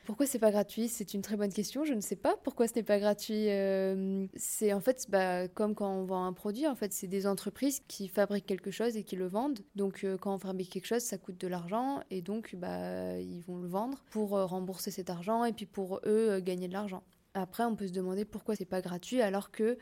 Pourquoi 0.07 0.25
c'est 0.25 0.39
pas 0.39 0.51
gratuit? 0.51 0.87
C'est 0.87 1.13
une 1.13 1.21
très 1.21 1.35
bonne 1.35 1.51
question. 1.51 1.83
Je 1.83 1.93
ne 1.93 1.99
sais 1.99 2.15
pas 2.15 2.37
pourquoi 2.45 2.69
ce 2.69 2.75
n'est 2.75 2.83
pas 2.83 2.97
gratuit. 2.97 3.49
Euh, 3.49 4.25
c'est 4.37 4.71
en 4.71 4.79
fait 4.79 5.05
bah, 5.09 5.49
comme 5.49 5.75
quand 5.75 5.91
on 5.91 6.05
vend 6.05 6.25
un 6.25 6.31
produit. 6.31 6.65
En 6.65 6.75
fait, 6.75 6.93
c'est 6.93 7.07
des 7.07 7.27
entreprises 7.27 7.81
qui 7.89 8.07
fabriquent 8.07 8.45
quelque 8.45 8.71
chose 8.71 8.95
et 8.95 9.03
qui 9.03 9.17
le 9.17 9.27
vendent. 9.27 9.59
Donc, 9.75 10.05
euh, 10.05 10.17
quand 10.17 10.33
on 10.33 10.39
fabrique 10.39 10.69
quelque 10.69 10.85
chose, 10.85 11.01
ça 11.01 11.17
coûte 11.17 11.37
de 11.37 11.49
l'argent 11.49 11.99
et 12.09 12.21
donc 12.21 12.55
bah, 12.55 13.19
ils 13.19 13.41
vont 13.41 13.57
le 13.57 13.67
vendre 13.67 14.01
pour 14.09 14.37
euh, 14.37 14.45
rembourser 14.45 14.91
cet 14.91 15.09
argent 15.09 15.43
et 15.43 15.51
puis 15.51 15.65
pour 15.65 15.99
eux 16.05 16.39
gagner 16.39 16.69
de 16.69 16.73
l'argent. 16.73 17.03
Après, 17.33 17.65
on 17.65 17.75
peut 17.75 17.87
se 17.87 17.93
demander 17.93 18.23
pourquoi 18.23 18.55
c'est 18.55 18.63
pas 18.63 18.79
gratuit 18.79 19.21
alors 19.21 19.51
que, 19.51 19.77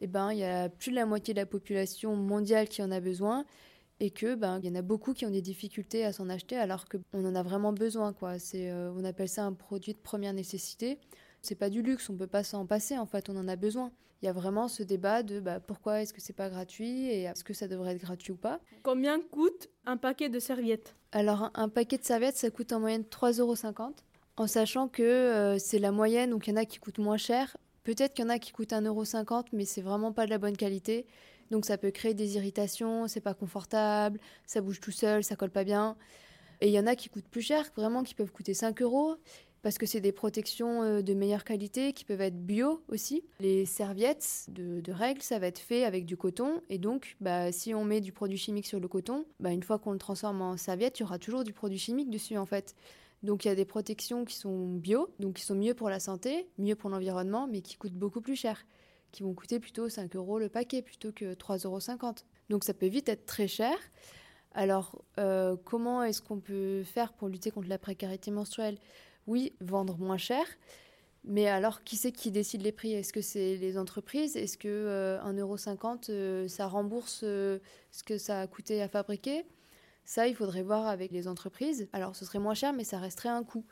eh 0.00 0.06
ben, 0.06 0.32
il 0.32 0.38
y 0.40 0.44
a 0.44 0.68
plus 0.68 0.90
de 0.90 0.96
la 0.96 1.06
moitié 1.06 1.32
de 1.32 1.40
la 1.40 1.46
population 1.46 2.14
mondiale 2.14 2.68
qui 2.68 2.82
en 2.82 2.90
a 2.90 3.00
besoin 3.00 3.46
et 4.02 4.10
que 4.10 4.34
ben 4.34 4.58
il 4.60 4.68
y 4.68 4.72
en 4.72 4.74
a 4.74 4.82
beaucoup 4.82 5.14
qui 5.14 5.24
ont 5.26 5.30
des 5.30 5.40
difficultés 5.40 6.04
à 6.04 6.12
s'en 6.12 6.28
acheter 6.28 6.56
alors 6.56 6.86
qu'on 6.86 7.24
en 7.24 7.36
a 7.36 7.42
vraiment 7.44 7.72
besoin 7.72 8.12
quoi. 8.12 8.40
C'est 8.40 8.68
euh, 8.68 8.92
on 8.96 9.04
appelle 9.04 9.28
ça 9.28 9.44
un 9.44 9.52
produit 9.52 9.92
de 9.92 9.98
première 9.98 10.32
nécessité. 10.32 10.98
C'est 11.40 11.54
pas 11.54 11.70
du 11.70 11.82
luxe, 11.82 12.10
on 12.10 12.16
peut 12.16 12.26
pas 12.26 12.42
s'en 12.42 12.66
passer 12.66 12.98
en 12.98 13.06
fait, 13.06 13.30
on 13.30 13.36
en 13.36 13.46
a 13.46 13.54
besoin. 13.54 13.92
Il 14.20 14.26
y 14.26 14.28
a 14.28 14.32
vraiment 14.32 14.66
ce 14.66 14.82
débat 14.82 15.22
de 15.22 15.38
bah, 15.38 15.60
pourquoi 15.60 16.02
est-ce 16.02 16.12
que 16.12 16.20
c'est 16.20 16.32
pas 16.32 16.50
gratuit 16.50 17.06
et 17.10 17.22
est-ce 17.22 17.44
que 17.44 17.54
ça 17.54 17.68
devrait 17.68 17.92
être 17.92 18.02
gratuit 18.02 18.32
ou 18.32 18.36
pas. 18.36 18.60
Combien 18.82 19.20
coûte 19.20 19.68
un 19.86 19.96
paquet 19.96 20.28
de 20.28 20.40
serviettes? 20.40 20.96
Alors 21.12 21.52
un, 21.54 21.68
paquet 21.68 21.96
de 21.96 22.04
serviettes 22.04 22.36
ça 22.36 22.50
coûte 22.50 22.72
en 22.72 22.80
moyenne 22.80 23.02
3,50 23.02 23.40
euros 23.40 23.54
en 24.36 24.46
sachant 24.48 24.88
que 24.88 25.02
euh, 25.02 25.58
c'est 25.60 25.78
la 25.78 25.92
moyenne, 25.92 26.30
donc 26.30 26.48
il 26.48 26.50
y 26.50 26.52
en 26.54 26.56
a 26.56 26.64
qui 26.64 26.78
coûtent 26.78 26.98
moins 26.98 27.18
cher. 27.18 27.56
Peut-être 27.84 28.14
qu'il 28.14 28.24
y 28.24 28.26
en 28.26 28.30
a 28.30 28.38
qui 28.38 28.52
coûtent 28.52 28.72
1,50€, 28.72 29.46
mais 29.52 29.64
c'est 29.64 29.80
vraiment 29.80 30.12
pas 30.12 30.24
de 30.24 30.30
la 30.30 30.38
bonne 30.38 30.56
qualité. 30.56 31.06
Donc 31.52 31.66
ça 31.66 31.76
peut 31.76 31.90
créer 31.90 32.14
des 32.14 32.36
irritations, 32.36 33.06
c'est 33.08 33.20
pas 33.20 33.34
confortable, 33.34 34.18
ça 34.46 34.62
bouge 34.62 34.80
tout 34.80 34.90
seul, 34.90 35.22
ça 35.22 35.36
colle 35.36 35.50
pas 35.50 35.64
bien. 35.64 35.96
Et 36.62 36.68
il 36.68 36.72
y 36.72 36.80
en 36.80 36.86
a 36.86 36.96
qui 36.96 37.10
coûtent 37.10 37.28
plus 37.28 37.42
cher, 37.42 37.70
vraiment 37.76 38.02
qui 38.02 38.14
peuvent 38.14 38.32
coûter 38.32 38.54
5 38.54 38.80
euros 38.80 39.16
parce 39.60 39.76
que 39.76 39.84
c'est 39.84 40.00
des 40.00 40.12
protections 40.12 40.82
euh, 40.82 41.02
de 41.02 41.12
meilleure 41.12 41.44
qualité 41.44 41.92
qui 41.92 42.06
peuvent 42.06 42.22
être 42.22 42.40
bio 42.42 42.82
aussi. 42.88 43.22
Les 43.38 43.66
serviettes 43.66 44.46
de, 44.48 44.82
règles, 44.90 45.20
ça 45.20 45.38
va 45.38 45.46
être 45.46 45.58
fait 45.58 45.84
avec 45.84 46.06
du 46.06 46.16
coton 46.16 46.62
et 46.70 46.78
donc 46.78 47.16
bah, 47.20 47.52
si 47.52 47.74
on 47.74 47.84
met 47.84 48.00
du 48.00 48.12
produit 48.12 48.38
chimique 48.38 48.66
sur 48.66 48.80
le 48.80 48.88
coton, 48.88 49.26
bah, 49.38 49.50
une 49.50 49.62
fois 49.62 49.78
qu'on 49.78 49.92
le 49.92 49.98
transforme 49.98 50.40
en 50.40 50.56
serviette, 50.56 50.98
il 50.98 51.02
y 51.02 51.04
aura 51.04 51.18
toujours 51.18 51.44
du 51.44 51.52
produit 51.52 51.78
chimique 51.78 52.08
dessus 52.08 52.38
en 52.38 52.46
fait. 52.46 52.74
Donc 53.22 53.44
il 53.44 53.48
y 53.48 53.50
a 53.50 53.54
des 53.54 53.66
protections 53.66 54.24
qui 54.24 54.36
sont 54.36 54.68
bio, 54.68 55.10
donc 55.20 55.34
qui 55.34 55.44
sont 55.44 55.54
mieux 55.54 55.74
pour 55.74 55.90
la 55.90 56.00
santé, 56.00 56.48
mieux 56.56 56.76
pour 56.76 56.88
l'environnement, 56.88 57.46
mais 57.46 57.60
qui 57.60 57.76
coûtent 57.76 57.92
beaucoup 57.92 58.22
plus 58.22 58.36
cher 58.36 58.64
qui 59.12 59.22
vont 59.22 59.34
coûter 59.34 59.60
plutôt 59.60 59.88
5 59.88 60.16
euros 60.16 60.38
le 60.38 60.48
paquet 60.48 60.82
plutôt 60.82 61.12
que 61.12 61.34
3,50 61.34 61.66
euros. 61.66 62.14
Donc 62.48 62.64
ça 62.64 62.74
peut 62.74 62.86
vite 62.86 63.08
être 63.08 63.26
très 63.26 63.48
cher. 63.48 63.74
Alors 64.54 65.02
euh, 65.18 65.56
comment 65.64 66.02
est-ce 66.02 66.20
qu'on 66.20 66.40
peut 66.40 66.82
faire 66.82 67.12
pour 67.12 67.28
lutter 67.28 67.50
contre 67.50 67.68
la 67.68 67.78
précarité 67.78 68.30
menstruelle? 68.30 68.78
Oui, 69.26 69.54
vendre 69.60 69.96
moins 69.98 70.18
cher. 70.18 70.44
Mais 71.24 71.46
alors, 71.46 71.84
qui 71.84 71.96
c'est 71.96 72.10
qui 72.10 72.32
décide 72.32 72.62
les 72.62 72.72
prix? 72.72 72.94
Est-ce 72.94 73.12
que 73.12 73.20
c'est 73.20 73.56
les 73.56 73.78
entreprises? 73.78 74.36
Est-ce 74.36 74.58
que 74.58 74.68
euh, 74.68 75.20
1,50€, 75.20 76.10
euh, 76.10 76.48
ça 76.48 76.66
rembourse 76.66 77.20
euh, 77.22 77.60
ce 77.92 78.02
que 78.02 78.18
ça 78.18 78.40
a 78.40 78.46
coûté 78.48 78.82
à 78.82 78.88
fabriquer? 78.88 79.44
Ça, 80.04 80.26
il 80.26 80.34
faudrait 80.34 80.64
voir 80.64 80.88
avec 80.88 81.12
les 81.12 81.28
entreprises. 81.28 81.88
Alors, 81.92 82.16
ce 82.16 82.24
serait 82.24 82.40
moins 82.40 82.54
cher, 82.54 82.72
mais 82.72 82.82
ça 82.82 82.98
resterait 82.98 83.28
un 83.28 83.44
coût. 83.44 83.64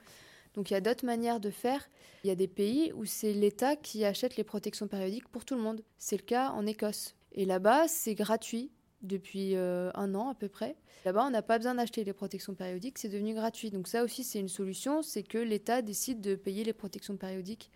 Donc 0.55 0.71
il 0.71 0.75
y 0.75 0.77
a 0.77 0.81
d'autres 0.81 1.05
manières 1.05 1.41
de 1.41 1.51
faire. 1.51 1.89
Il 2.25 2.29
y 2.29 2.31
a 2.31 2.35
des 2.35 2.49
pays 2.49 2.93
où 2.95 3.05
c'est 3.05 3.33
l'État 3.33 3.77
qui 3.77 4.05
achète 4.05 4.37
les 4.37 4.45
protections 4.45 4.89
périodiques 4.89 5.29
pour 5.29 5.45
tout 5.45 5.55
le 5.55 5.63
monde. 5.63 5.83
C'est 5.99 6.17
le 6.17 6.23
cas 6.23 6.51
en 6.51 6.67
Écosse. 6.67 7.15
Et 7.33 7.45
là-bas, 7.45 7.89
c'est 7.89 8.15
gratuit 8.15 8.71
depuis 9.03 9.57
euh, 9.57 9.91
un 9.95 10.15
an 10.15 10.29
à 10.29 10.35
peu 10.35 10.49
près. 10.49 10.77
Là-bas, 11.05 11.25
on 11.27 11.31
n'a 11.31 11.43
pas 11.43 11.57
besoin 11.57 11.75
d'acheter 11.75 12.05
les 12.05 12.13
protections 12.13 12.55
périodiques, 12.55 12.99
c'est 12.99 13.09
devenu 13.09 13.35
gratuit. 13.35 13.71
Donc 13.71 13.89
ça 13.89 14.05
aussi, 14.05 14.25
c'est 14.25 14.41
une 14.41 14.49
solution, 14.49 15.03
c'est 15.03 15.23
que 15.23 15.39
l'État 15.39 15.81
décide 15.81 16.21
de 16.21 16.35
payer 16.35 16.65
les 16.65 16.75
protections 16.75 17.17
périodiques 17.17 17.71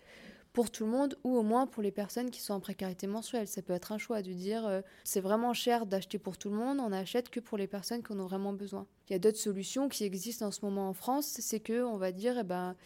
pour 0.54 0.70
tout 0.70 0.84
le 0.84 0.90
monde 0.90 1.18
ou 1.24 1.36
au 1.36 1.42
moins 1.42 1.66
pour 1.66 1.82
les 1.82 1.90
personnes 1.90 2.30
qui 2.30 2.40
sont 2.40 2.54
en 2.54 2.60
précarité 2.60 3.08
mensuelle. 3.08 3.48
Ça 3.48 3.60
peut 3.60 3.72
être 3.72 3.90
un 3.90 3.98
choix 3.98 4.22
de 4.22 4.32
dire 4.32 4.64
euh, 4.66 4.80
c'est 5.02 5.20
vraiment 5.20 5.52
cher 5.52 5.84
d'acheter 5.84 6.18
pour 6.18 6.38
tout 6.38 6.48
le 6.48 6.56
monde, 6.56 6.78
on 6.80 6.90
n'achète 6.90 7.28
que 7.28 7.40
pour 7.40 7.58
les 7.58 7.66
personnes 7.66 8.02
qui 8.02 8.12
en 8.12 8.20
ont 8.20 8.26
vraiment 8.26 8.52
besoin. 8.52 8.86
Il 9.08 9.12
y 9.12 9.16
a 9.16 9.18
d'autres 9.18 9.38
solutions 9.38 9.88
qui 9.88 10.04
existent 10.04 10.46
en 10.46 10.50
ce 10.52 10.64
moment 10.64 10.88
en 10.88 10.94
France, 10.94 11.26
c'est 11.26 11.58
que 11.58 11.82
on 11.82 11.98
va 11.98 12.12
dire 12.12 12.38
eh 12.38 12.44
ben 12.44 12.76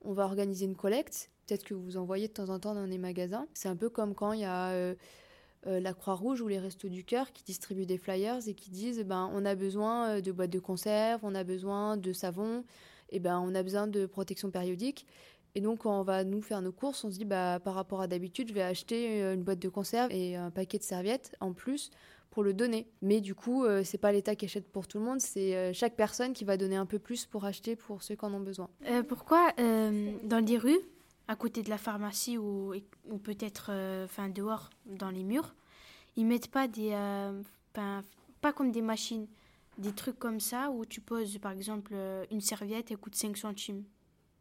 on 0.00 0.14
va 0.14 0.24
organiser 0.24 0.64
une 0.64 0.74
collecte, 0.74 1.30
peut-être 1.46 1.64
que 1.64 1.74
vous 1.74 1.98
en 1.98 2.04
voyez 2.04 2.28
de 2.28 2.32
temps 2.32 2.48
en 2.48 2.58
temps 2.58 2.74
dans 2.74 2.86
les 2.86 2.98
magasins. 2.98 3.46
C'est 3.52 3.68
un 3.68 3.76
peu 3.76 3.90
comme 3.90 4.14
quand 4.14 4.32
il 4.32 4.40
y 4.40 4.44
a 4.44 4.70
euh, 4.70 4.94
euh, 5.66 5.80
la 5.80 5.92
Croix-Rouge 5.92 6.40
ou 6.40 6.48
les 6.48 6.58
Restos 6.58 6.88
du 6.88 7.04
Cœur 7.04 7.32
qui 7.32 7.44
distribuent 7.44 7.84
des 7.84 7.98
flyers 7.98 8.48
et 8.48 8.54
qui 8.54 8.70
disent 8.70 9.00
eh 9.00 9.04
ben 9.04 9.30
on 9.34 9.44
a 9.44 9.54
besoin 9.54 10.22
de 10.22 10.32
boîtes 10.32 10.50
de 10.50 10.60
conserve, 10.60 11.20
on 11.24 11.34
a 11.34 11.44
besoin 11.44 11.98
de 11.98 12.14
savon, 12.14 12.64
et 13.10 13.16
eh 13.16 13.20
ben 13.20 13.38
on 13.38 13.54
a 13.54 13.62
besoin 13.62 13.86
de 13.86 14.06
protection 14.06 14.50
périodique. 14.50 15.04
Et 15.58 15.60
donc, 15.60 15.80
quand 15.80 15.98
on 15.98 16.04
va 16.04 16.22
nous 16.22 16.40
faire 16.40 16.62
nos 16.62 16.70
courses, 16.70 17.02
on 17.02 17.10
se 17.10 17.18
dit, 17.18 17.24
bah, 17.24 17.58
par 17.58 17.74
rapport 17.74 18.00
à 18.00 18.06
d'habitude, 18.06 18.46
je 18.50 18.54
vais 18.54 18.62
acheter 18.62 19.24
euh, 19.24 19.34
une 19.34 19.42
boîte 19.42 19.58
de 19.58 19.68
conserve 19.68 20.12
et 20.12 20.36
un 20.36 20.52
paquet 20.52 20.78
de 20.78 20.84
serviettes 20.84 21.34
en 21.40 21.52
plus 21.52 21.90
pour 22.30 22.44
le 22.44 22.54
donner. 22.54 22.86
Mais 23.02 23.20
du 23.20 23.34
coup, 23.34 23.64
euh, 23.64 23.82
c'est 23.82 23.98
pas 23.98 24.12
l'État 24.12 24.36
qui 24.36 24.44
achète 24.44 24.70
pour 24.70 24.86
tout 24.86 25.00
le 25.00 25.04
monde, 25.04 25.20
c'est 25.20 25.56
euh, 25.56 25.72
chaque 25.72 25.96
personne 25.96 26.32
qui 26.32 26.44
va 26.44 26.56
donner 26.56 26.76
un 26.76 26.86
peu 26.86 27.00
plus 27.00 27.26
pour 27.26 27.44
acheter 27.44 27.74
pour 27.74 28.04
ceux 28.04 28.14
qui 28.14 28.24
en 28.24 28.32
ont 28.34 28.40
besoin. 28.40 28.70
pourquoi 29.08 29.52
dans 29.56 30.44
les 30.46 30.58
rues, 30.58 30.78
à 31.26 31.34
côté 31.34 31.64
de 31.64 31.70
la 31.70 31.78
pharmacie 31.78 32.38
ou, 32.38 32.72
ou 33.10 33.18
peut-être 33.18 33.72
enfin 34.04 34.28
dehors 34.28 34.70
dans 34.86 35.10
les 35.10 35.24
murs, 35.24 35.56
ils 36.14 36.24
mettent 36.24 36.52
pas 36.52 36.68
des, 36.68 36.96
pas 37.72 38.52
comme 38.52 38.70
des 38.70 38.82
machines, 38.82 39.26
des 39.76 39.92
trucs 39.92 40.20
comme 40.20 40.38
ça 40.38 40.70
où 40.70 40.86
tu 40.86 41.00
poses 41.00 41.36
par 41.38 41.50
exemple 41.50 41.94
une 42.30 42.40
serviette 42.40 42.92
et 42.92 42.94
coûte 42.94 43.16
5 43.16 43.36
centimes? 43.36 43.82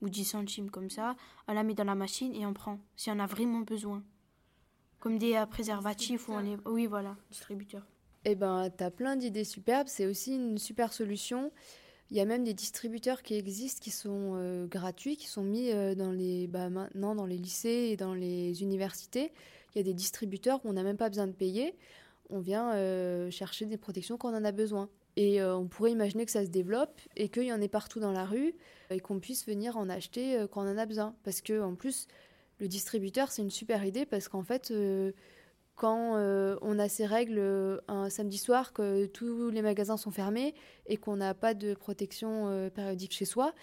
Ou 0.01 0.09
10 0.09 0.25
centimes 0.25 0.69
comme 0.69 0.89
ça, 0.89 1.15
on 1.47 1.53
la 1.53 1.63
met 1.63 1.73
dans 1.73 1.83
la 1.83 1.95
machine 1.95 2.33
et 2.35 2.45
on 2.45 2.53
prend, 2.53 2.79
si 2.95 3.09
on 3.09 3.19
a 3.19 3.25
vraiment 3.25 3.61
besoin. 3.61 4.03
Comme 4.99 5.17
des 5.17 5.35
euh, 5.35 5.45
préservatifs 5.45 6.27
ou 6.27 6.33
on 6.33 6.39
les... 6.39 6.57
Oui, 6.65 6.87
voilà, 6.87 7.15
distributeurs. 7.29 7.85
Eh 8.25 8.35
ben, 8.35 8.69
tu 8.75 8.83
as 8.83 8.91
plein 8.91 9.15
d'idées 9.15 9.43
superbes. 9.43 9.87
C'est 9.87 10.05
aussi 10.05 10.35
une 10.35 10.57
super 10.57 10.91
solution. 10.91 11.51
Il 12.09 12.17
y 12.17 12.19
a 12.19 12.25
même 12.25 12.43
des 12.43 12.53
distributeurs 12.53 13.21
qui 13.21 13.35
existent, 13.35 13.81
qui 13.83 13.91
sont 13.91 14.33
euh, 14.35 14.65
gratuits, 14.65 15.17
qui 15.17 15.27
sont 15.27 15.43
mis 15.43 15.71
euh, 15.71 15.93
dans 15.93 16.11
les, 16.11 16.47
bah, 16.47 16.69
maintenant 16.69 17.15
dans 17.15 17.25
les 17.25 17.37
lycées 17.37 17.89
et 17.91 17.97
dans 17.97 18.13
les 18.13 18.63
universités. 18.63 19.31
Il 19.75 19.77
y 19.77 19.81
a 19.81 19.83
des 19.83 19.93
distributeurs 19.93 20.65
où 20.65 20.69
on 20.69 20.73
n'a 20.73 20.83
même 20.83 20.97
pas 20.97 21.09
besoin 21.09 21.27
de 21.27 21.33
payer. 21.33 21.75
On 22.29 22.39
vient 22.39 22.73
chercher 23.29 23.67
des 23.67 23.77
protections 23.77 24.17
quand 24.17 24.29
on 24.33 24.35
en 24.35 24.43
a 24.43 24.51
besoin. 24.51 24.89
Et 25.19 25.43
on 25.43 25.67
pourrait 25.67 25.91
imaginer 25.91 26.25
que 26.25 26.31
ça 26.31 26.45
se 26.45 26.51
développe 26.51 27.01
et 27.15 27.29
qu'il 27.29 27.45
y 27.45 27.51
en 27.51 27.59
ait 27.59 27.67
partout 27.67 27.99
dans 27.99 28.11
la 28.11 28.23
rue 28.23 28.53
et 28.91 28.99
qu'on 28.99 29.19
puisse 29.19 29.47
venir 29.47 29.75
en 29.75 29.89
acheter 29.89 30.45
quand 30.51 30.63
on 30.63 30.69
en 30.69 30.77
a 30.77 30.85
besoin. 30.85 31.15
Parce 31.23 31.41
que 31.41 31.59
en 31.59 31.73
plus, 31.73 32.07
le 32.59 32.67
distributeur, 32.67 33.31
c'est 33.31 33.41
une 33.41 33.49
super 33.49 33.83
idée 33.83 34.05
parce 34.05 34.27
qu'en 34.27 34.43
fait, 34.43 34.71
quand 35.77 36.17
euh, 36.17 36.57
on 36.63 36.79
a 36.79 36.89
ces 36.89 37.05
règles 37.05 37.37
euh, 37.37 37.77
un 37.87 38.09
samedi 38.09 38.39
soir, 38.39 38.73
que 38.73 39.05
tous 39.05 39.51
les 39.51 39.61
magasins 39.61 39.95
sont 39.95 40.11
fermés 40.11 40.55
et 40.87 40.97
qu'on 40.97 41.15
n'a 41.15 41.33
pas 41.35 41.53
de 41.53 41.75
protection 41.75 42.49
euh, 42.49 42.69
périodique 42.69 43.13
chez 43.13 43.25
soi, 43.25 43.53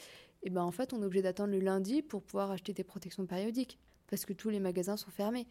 et 0.45 0.49
ben 0.49 0.63
en 0.63 0.71
fait 0.71 0.93
on 0.93 1.03
est 1.03 1.05
obligé 1.05 1.23
d'attendre 1.23 1.53
le 1.53 1.59
lundi 1.59 2.03
pour 2.03 2.23
pouvoir 2.23 2.53
acheter 2.53 2.73
des 2.73 2.85
protections 2.85 3.27
périodiques 3.27 3.79
parce 4.09 4.25
que 4.25 4.33
tous 4.33 4.49
les 4.49 4.61
magasins 4.61 4.97
sont 4.97 5.11
fermés. 5.11 5.49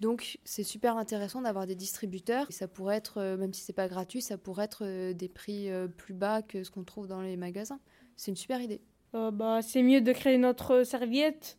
Donc 0.00 0.38
c'est 0.44 0.62
super 0.62 0.96
intéressant 0.96 1.42
d'avoir 1.42 1.66
des 1.66 1.74
distributeurs. 1.74 2.46
Et 2.48 2.52
ça 2.52 2.68
pourrait 2.68 2.96
être, 2.96 3.20
même 3.36 3.52
si 3.52 3.62
c'est 3.62 3.72
pas 3.74 3.88
gratuit, 3.88 4.22
ça 4.22 4.38
pourrait 4.38 4.64
être 4.64 5.12
des 5.12 5.28
prix 5.28 5.68
plus 5.96 6.14
bas 6.14 6.40
que 6.42 6.64
ce 6.64 6.70
qu'on 6.70 6.84
trouve 6.84 7.06
dans 7.06 7.20
les 7.20 7.36
magasins. 7.36 7.80
C'est 8.16 8.30
une 8.30 8.36
super 8.36 8.60
idée. 8.62 8.80
bah, 9.12 9.60
c'est 9.62 9.82
mieux 9.82 10.00
de 10.00 10.12
créer 10.12 10.38
notre 10.38 10.84
serviette 10.84 11.58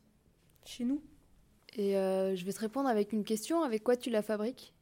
chez 0.65 0.85
nous. 0.85 1.01
Et 1.77 1.97
euh, 1.97 2.35
je 2.35 2.45
vais 2.45 2.53
te 2.53 2.59
répondre 2.59 2.89
avec 2.89 3.13
une 3.13 3.23
question. 3.23 3.63
Avec 3.63 3.83
quoi 3.83 3.95
tu 3.95 4.09
la 4.09 4.21
fabriques? 4.21 4.73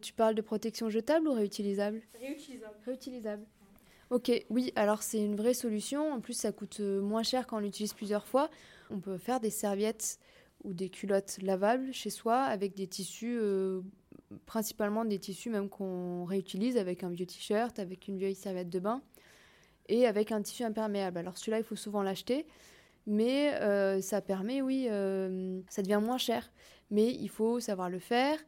Tu 0.00 0.12
parles 0.12 0.34
de 0.34 0.42
protection 0.42 0.90
jetable 0.90 1.28
ou 1.28 1.32
réutilisable? 1.32 2.02
Réutilisable. 2.20 2.74
Réutilisable. 2.84 3.44
Ok, 4.10 4.30
oui, 4.50 4.72
alors 4.76 5.02
c'est 5.02 5.22
une 5.22 5.36
vraie 5.36 5.54
solution. 5.54 6.12
En 6.12 6.20
plus, 6.20 6.34
ça 6.34 6.52
coûte 6.52 6.80
euh, 6.80 7.00
moins 7.00 7.22
cher 7.22 7.46
quand 7.46 7.56
on 7.56 7.60
l'utilise 7.60 7.94
plusieurs 7.94 8.26
fois. 8.26 8.50
On 8.90 9.00
peut 9.00 9.18
faire 9.18 9.40
des 9.40 9.50
serviettes 9.50 10.18
ou 10.64 10.72
des 10.72 10.88
culottes 10.88 11.38
lavables 11.42 11.92
chez 11.92 12.10
soi 12.10 12.38
avec 12.42 12.74
des 12.74 12.86
tissus, 12.86 13.38
euh, 13.40 13.82
principalement 14.46 15.04
des 15.04 15.18
tissus 15.18 15.50
même 15.50 15.68
qu'on 15.68 16.24
réutilise 16.24 16.76
avec 16.76 17.04
un 17.04 17.10
vieux 17.10 17.26
t-shirt, 17.26 17.78
avec 17.78 18.08
une 18.08 18.18
vieille 18.18 18.34
serviette 18.34 18.70
de 18.70 18.78
bain 18.80 19.02
et 19.88 20.06
avec 20.06 20.32
un 20.32 20.42
tissu 20.42 20.64
imperméable. 20.64 21.18
Alors 21.18 21.36
celui-là, 21.36 21.58
il 21.58 21.64
faut 21.64 21.76
souvent 21.76 22.02
l'acheter 22.02 22.46
mais 23.06 23.54
euh, 23.60 24.00
ça 24.00 24.20
permet, 24.20 24.62
oui, 24.62 24.86
euh, 24.90 25.60
ça 25.68 25.82
devient 25.82 26.00
moins 26.02 26.18
cher. 26.18 26.50
Mais 26.90 27.10
il 27.10 27.28
faut 27.28 27.60
savoir 27.60 27.90
le 27.90 27.98
faire, 27.98 28.38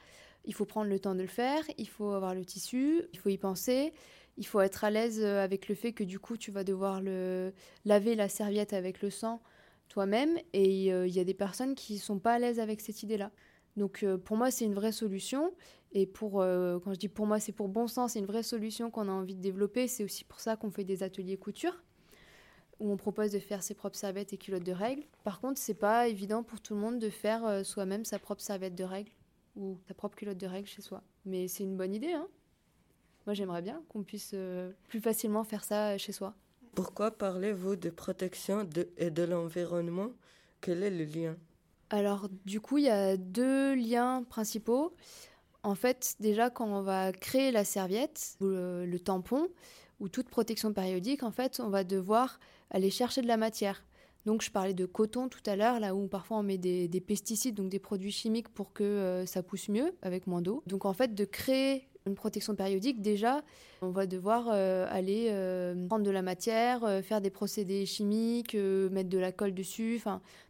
il 0.44 0.55
faut 0.55 0.64
prendre 0.64 0.88
le 0.88 0.98
temps 0.98 1.14
de 1.14 1.22
le 1.22 1.29
faire, 1.29 1.62
il 1.79 1.88
faut 1.88 2.11
avoir 2.12 2.35
le 2.35 2.44
tissu, 2.44 3.02
il 3.12 3.18
faut 3.18 3.29
y 3.29 3.38
penser, 3.38 3.92
il 4.37 4.46
faut 4.46 4.61
être 4.61 4.85
à 4.85 4.90
l'aise 4.90 5.24
avec 5.24 5.68
le 5.68 5.74
fait 5.74 5.92
que 5.92 6.05
du 6.05 6.18
coup 6.18 6.37
tu 6.37 6.50
vas 6.50 6.62
devoir 6.62 7.00
le 7.00 7.52
laver 7.85 8.14
la 8.14 8.29
serviette 8.29 8.72
avec 8.72 9.00
le 9.02 9.11
sang 9.11 9.40
toi-même. 9.96 10.37
Et 10.52 10.88
il 10.88 11.14
y 11.14 11.20
a 11.20 11.24
des 11.24 11.35
personnes 11.35 11.74
qui 11.74 11.96
sont 11.96 12.18
pas 12.18 12.35
à 12.35 12.38
l'aise 12.38 12.61
avec 12.61 12.82
cette 12.82 13.02
idée-là. 13.02 13.30
Donc 13.78 14.04
pour 14.24 14.37
moi, 14.37 14.50
c'est 14.50 14.66
une 14.66 14.74
vraie 14.74 14.92
solution. 14.92 15.54
Et 15.92 16.06
pour, 16.06 16.32
quand 16.35 16.92
je 16.92 16.98
dis 16.98 17.09
pour 17.09 17.26
moi, 17.26 17.40
c'est 17.40 17.52
pour 17.52 17.68
bon 17.68 17.87
sens, 17.87 18.12
c'est 18.12 18.18
une 18.18 18.26
vraie 18.26 18.42
solution 18.42 18.90
qu'on 18.90 19.09
a 19.09 19.12
envie 19.12 19.35
de 19.35 19.40
développer. 19.40 19.88
C'est 19.88 20.04
aussi 20.04 20.24
pour 20.24 20.40
ça 20.40 20.56
qu'on 20.56 20.70
fait 20.70 20.85
des 20.85 21.02
ateliers 21.02 21.38
couture 21.38 21.82
où 22.78 22.92
on 22.92 22.96
propose 22.96 23.32
de 23.32 23.38
faire 23.38 23.62
ses 23.62 23.74
propres 23.74 23.96
serviettes 23.96 24.32
et 24.32 24.38
culottes 24.38 24.64
de 24.64 24.72
règles. 24.72 25.04
Par 25.24 25.40
contre, 25.40 25.61
c'est 25.61 25.74
pas 25.74 26.09
évident 26.09 26.42
pour 26.42 26.61
tout 26.61 26.74
le 26.74 26.80
monde 26.80 26.98
de 26.98 27.09
faire 27.09 27.44
euh, 27.46 27.62
soi-même 27.62 28.04
sa 28.04 28.18
propre 28.18 28.42
serviette 28.42 28.74
de 28.74 28.85
règles 28.85 29.12
ou 29.56 29.78
sa 29.88 29.94
propre 29.94 30.16
culotte 30.16 30.38
de 30.38 30.46
règles 30.46 30.68
chez 30.68 30.82
soi. 30.82 31.02
Mais 31.24 31.48
c'est 31.48 31.64
une 31.64 31.76
bonne 31.76 31.94
idée, 31.94 32.12
hein 32.12 32.28
Moi, 33.26 33.35
j'aimerais 33.35 33.62
bien 33.62 33.82
qu'on 33.88 34.02
puisse 34.02 34.32
euh, 34.35 34.72
plus 34.88 35.00
facilement 35.00 35.44
faire 35.44 35.64
ça 35.64 35.92
euh, 35.92 35.98
chez 35.98 36.12
soi. 36.12 36.35
Pourquoi 36.76 37.10
parlez-vous 37.10 37.74
de 37.74 37.88
protection 37.88 38.68
et 38.98 39.10
de 39.10 39.22
l'environnement? 39.22 40.10
Quel 40.60 40.82
est 40.82 40.90
le 40.90 41.04
lien? 41.04 41.36
Alors, 41.88 42.28
du 42.44 42.60
coup, 42.60 42.76
il 42.76 42.84
y 42.84 42.90
a 42.90 43.16
deux 43.16 43.74
liens 43.74 44.24
principaux. 44.24 44.94
En 45.62 45.74
fait, 45.74 46.16
déjà, 46.20 46.50
quand 46.50 46.66
on 46.66 46.82
va 46.82 47.12
créer 47.12 47.50
la 47.50 47.64
serviette 47.64 48.36
ou 48.42 48.44
le 48.44 48.98
tampon, 48.98 49.48
ou 50.00 50.10
toute 50.10 50.28
protection 50.28 50.74
périodique, 50.74 51.22
en 51.22 51.30
fait, 51.30 51.60
on 51.60 51.70
va 51.70 51.82
devoir 51.82 52.38
aller 52.70 52.90
chercher 52.90 53.22
de 53.22 53.26
la 53.26 53.38
matière. 53.38 53.82
Donc 54.26 54.42
je 54.42 54.50
parlais 54.50 54.74
de 54.74 54.84
coton 54.84 55.30
tout 55.30 55.40
à 55.46 55.56
l'heure, 55.56 55.80
là 55.80 55.94
où 55.94 56.08
parfois 56.08 56.36
on 56.36 56.42
met 56.42 56.58
des, 56.58 57.00
pesticides, 57.00 57.54
donc 57.54 57.70
des 57.70 57.78
produits 57.78 58.12
chimiques 58.12 58.50
pour 58.50 58.74
que 58.74 58.84
euh, 58.84 59.24
ça 59.24 59.42
pousse 59.42 59.70
mieux 59.70 59.94
avec 60.02 60.26
moins 60.26 60.42
d'eau. 60.42 60.62
Donc 60.66 60.84
en 60.84 60.92
fait 60.92 61.14
de 61.14 61.24
créer 61.24 61.88
une 62.07 62.14
protection 62.14 62.55
périodique, 62.55 63.03
déjà 63.03 63.42
on 63.83 63.90
va 63.90 64.07
devoir 64.07 64.49
euh, 64.51 64.87
aller 64.90 65.27
euh, 65.31 65.75
prendre 65.88 66.05
de 66.05 66.11
la 66.11 66.23
matière, 66.23 67.03
faire 67.05 67.21
des 67.21 67.31
procédés 67.31 67.85
chimiques, 67.87 68.55
mettre 68.55 69.09
de 69.09 69.19
la 69.19 69.33
colle 69.33 69.55
dessus. 69.55 70.01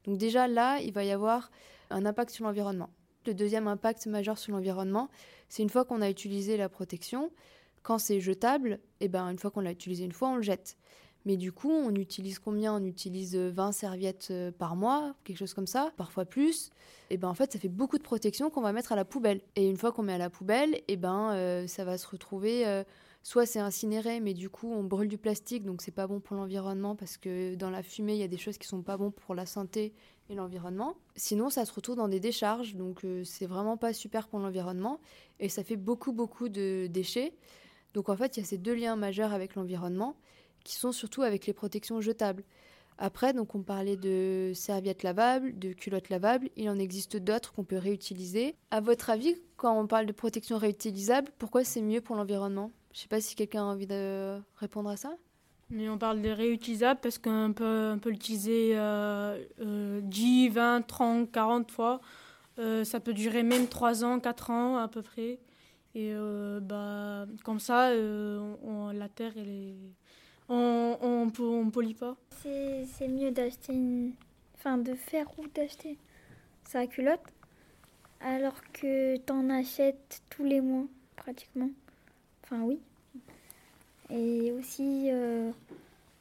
Donc 0.04 0.18
déjà 0.18 0.48
là 0.48 0.78
il 0.80 0.92
va 0.92 1.04
y 1.04 1.10
avoir 1.10 1.50
un 1.90 2.04
impact 2.06 2.30
sur 2.30 2.44
l'environnement. 2.44 2.90
Le 3.26 3.34
deuxième 3.34 3.66
impact 3.66 4.06
majeur 4.06 4.38
sur 4.38 4.52
l'environnement, 4.52 5.08
c'est 5.48 5.62
une 5.62 5.70
fois 5.70 5.84
qu'on 5.84 6.00
a 6.02 6.10
utilisé 6.10 6.56
la 6.56 6.68
protection, 6.68 7.30
quand 7.82 7.98
c'est 7.98 8.20
jetable, 8.20 8.80
eh 9.00 9.08
ben, 9.08 9.28
une 9.30 9.38
fois 9.38 9.50
qu'on 9.50 9.60
l'a 9.60 9.70
utilisé 9.70 10.04
une 10.04 10.12
fois, 10.12 10.28
on 10.28 10.36
le 10.36 10.42
jette. 10.42 10.76
Mais 11.26 11.36
du 11.36 11.50
coup, 11.50 11.70
on 11.70 11.92
utilise 11.96 12.38
combien? 12.38 12.76
On 12.76 12.84
utilise 12.84 13.34
20 13.34 13.72
serviettes 13.72 14.28
euh, 14.30 14.52
par 14.52 14.76
mois, 14.76 15.16
quelque 15.24 15.38
chose 15.38 15.54
comme 15.54 15.66
ça, 15.66 15.92
parfois 15.96 16.24
plus. 16.24 16.70
Et 17.10 17.16
ben 17.16 17.28
en 17.28 17.34
fait, 17.34 17.52
ça 17.52 17.58
fait 17.58 17.68
beaucoup 17.68 17.98
de 17.98 18.04
protection 18.04 18.48
qu'on 18.48 18.60
va 18.60 18.72
mettre 18.72 18.92
à 18.92 18.96
la 18.96 19.04
poubelle. 19.04 19.40
Et 19.56 19.68
une 19.68 19.76
fois 19.76 19.90
qu'on 19.90 20.04
met 20.04 20.12
à 20.12 20.18
la 20.18 20.30
poubelle, 20.30 20.80
et 20.86 20.96
ben 20.96 21.32
euh, 21.32 21.66
ça 21.66 21.84
va 21.84 21.98
se 21.98 22.06
retrouver 22.06 22.64
euh, 22.64 22.84
soit 23.24 23.44
c'est 23.44 23.58
incinéré, 23.58 24.20
mais 24.20 24.34
du 24.34 24.48
coup 24.48 24.72
on 24.72 24.84
brûle 24.84 25.08
du 25.08 25.18
plastique, 25.18 25.64
donc 25.64 25.82
c'est 25.82 25.90
pas 25.90 26.06
bon 26.06 26.20
pour 26.20 26.36
l'environnement 26.36 26.94
parce 26.94 27.16
que 27.16 27.56
dans 27.56 27.70
la 27.70 27.82
fumée 27.82 28.14
il 28.14 28.20
y 28.20 28.22
a 28.22 28.28
des 28.28 28.38
choses 28.38 28.56
qui 28.56 28.68
sont 28.68 28.82
pas 28.82 28.96
bon 28.96 29.10
pour 29.10 29.34
la 29.34 29.46
santé 29.46 29.94
et 30.30 30.36
l'environnement. 30.36 30.96
Sinon, 31.16 31.50
ça 31.50 31.64
se 31.64 31.72
retrouve 31.72 31.96
dans 31.96 32.06
des 32.06 32.20
décharges, 32.20 32.76
donc 32.76 33.04
c'est 33.24 33.46
vraiment 33.46 33.76
pas 33.76 33.92
super 33.92 34.28
pour 34.28 34.38
l'environnement 34.38 35.00
et 35.40 35.48
ça 35.48 35.64
fait 35.64 35.76
beaucoup 35.76 36.12
beaucoup 36.12 36.48
de 36.48 36.86
déchets. 36.86 37.34
Donc 37.94 38.10
en 38.10 38.16
fait, 38.16 38.36
il 38.36 38.40
y 38.40 38.42
a 38.44 38.46
ces 38.46 38.58
deux 38.58 38.74
liens 38.74 38.94
majeurs 38.94 39.32
avec 39.32 39.56
l'environnement 39.56 40.16
qui 40.66 40.74
sont 40.76 40.92
surtout 40.92 41.22
avec 41.22 41.46
les 41.46 41.52
protections 41.52 42.00
jetables. 42.00 42.42
Après, 42.98 43.32
donc 43.32 43.54
on 43.54 43.62
parlait 43.62 43.96
de 43.96 44.52
serviettes 44.54 45.02
lavables, 45.02 45.58
de 45.58 45.72
culottes 45.72 46.08
lavables, 46.08 46.48
il 46.56 46.68
en 46.70 46.78
existe 46.78 47.16
d'autres 47.16 47.52
qu'on 47.52 47.64
peut 47.64 47.76
réutiliser. 47.76 48.54
À 48.70 48.80
votre 48.80 49.10
avis, 49.10 49.36
quand 49.56 49.78
on 49.78 49.86
parle 49.86 50.06
de 50.06 50.12
protection 50.12 50.56
réutilisable, 50.58 51.30
pourquoi 51.38 51.62
c'est 51.62 51.82
mieux 51.82 52.00
pour 52.00 52.16
l'environnement? 52.16 52.72
Je 52.92 53.00
sais 53.00 53.08
pas 53.08 53.20
si 53.20 53.34
quelqu'un 53.34 53.62
a 53.62 53.66
envie 53.66 53.86
de 53.86 54.38
répondre 54.56 54.88
à 54.88 54.96
ça. 54.96 55.14
Mais 55.68 55.88
on 55.88 55.98
parle 55.98 56.22
de 56.22 56.30
réutilisable 56.30 57.00
parce 57.02 57.18
qu'on 57.18 57.52
peut, 57.54 57.98
peut 58.00 58.10
l'utiliser 58.10 58.72
euh, 58.74 60.00
10, 60.02 60.48
20, 60.48 60.82
30, 60.82 61.30
40 61.30 61.70
fois. 61.70 62.00
Euh, 62.58 62.84
ça 62.84 63.00
peut 63.00 63.12
durer 63.12 63.42
même 63.42 63.68
3 63.68 64.04
ans, 64.04 64.20
4 64.20 64.50
ans 64.50 64.78
à 64.78 64.88
peu 64.88 65.02
près. 65.02 65.38
Et 65.94 66.12
euh, 66.12 66.60
bah, 66.60 67.26
comme 67.42 67.58
ça, 67.58 67.88
euh, 67.88 68.54
on, 68.62 68.90
la 68.90 69.08
terre, 69.08 69.32
elle 69.36 69.48
est... 69.48 69.74
on 70.48 70.98
on, 71.00 71.32
on 71.40 71.70
polie 71.70 71.94
pas. 71.94 72.16
C'est 72.42 73.08
mieux 73.08 73.30
d'acheter 73.30 73.72
une... 73.72 74.12
Enfin, 74.54 74.78
de 74.78 74.94
faire 74.94 75.26
ou 75.38 75.46
d'acheter 75.48 75.98
sa 76.64 76.86
culotte 76.86 77.20
alors 78.20 78.60
que 78.72 79.16
t'en 79.18 79.50
achètes 79.50 80.22
tous 80.30 80.44
les 80.44 80.60
mois, 80.60 80.86
pratiquement. 81.16 81.70
Enfin, 82.42 82.62
oui. 82.62 82.80
Et 84.10 84.52
aussi, 84.52 85.10
euh, 85.10 85.50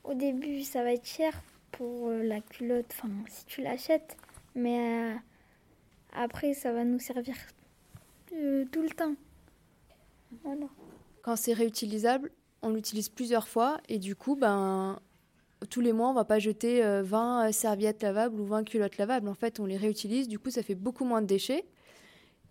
au 0.03 0.13
début, 0.13 0.63
ça 0.63 0.83
va 0.83 0.93
être 0.93 1.07
cher 1.07 1.41
pour 1.71 2.09
la 2.09 2.41
culotte, 2.41 2.85
enfin, 2.91 3.09
si 3.27 3.45
tu 3.45 3.61
l'achètes. 3.61 4.17
Mais 4.55 5.15
après, 6.13 6.53
ça 6.53 6.71
va 6.71 6.83
nous 6.83 6.99
servir 6.99 7.35
tout 8.27 8.81
le 8.81 8.89
temps. 8.89 9.15
Quand 11.21 11.35
c'est 11.35 11.53
réutilisable, 11.53 12.31
on 12.65 12.71
l'utilise 12.71 13.09
plusieurs 13.09 13.47
fois 13.47 13.77
et 13.87 13.99
du 13.99 14.15
coup, 14.15 14.35
ben, 14.35 14.99
tous 15.69 15.81
les 15.81 15.93
mois, 15.93 16.09
on 16.09 16.13
va 16.13 16.25
pas 16.25 16.39
jeter 16.39 16.81
20 16.81 16.83
euh, 16.83 17.47
euh, 17.47 17.51
serviettes 17.51 18.01
lavables 18.01 18.39
ou 18.39 18.45
20 18.45 18.63
culottes 18.63 18.97
lavables. 18.97 19.27
En 19.27 19.35
fait, 19.35 19.59
on 19.59 19.65
les 19.65 19.77
réutilise. 19.77 20.27
Du 20.27 20.39
coup, 20.39 20.49
ça 20.49 20.63
fait 20.63 20.75
beaucoup 20.75 21.05
moins 21.05 21.21
de 21.21 21.27
déchets. 21.27 21.65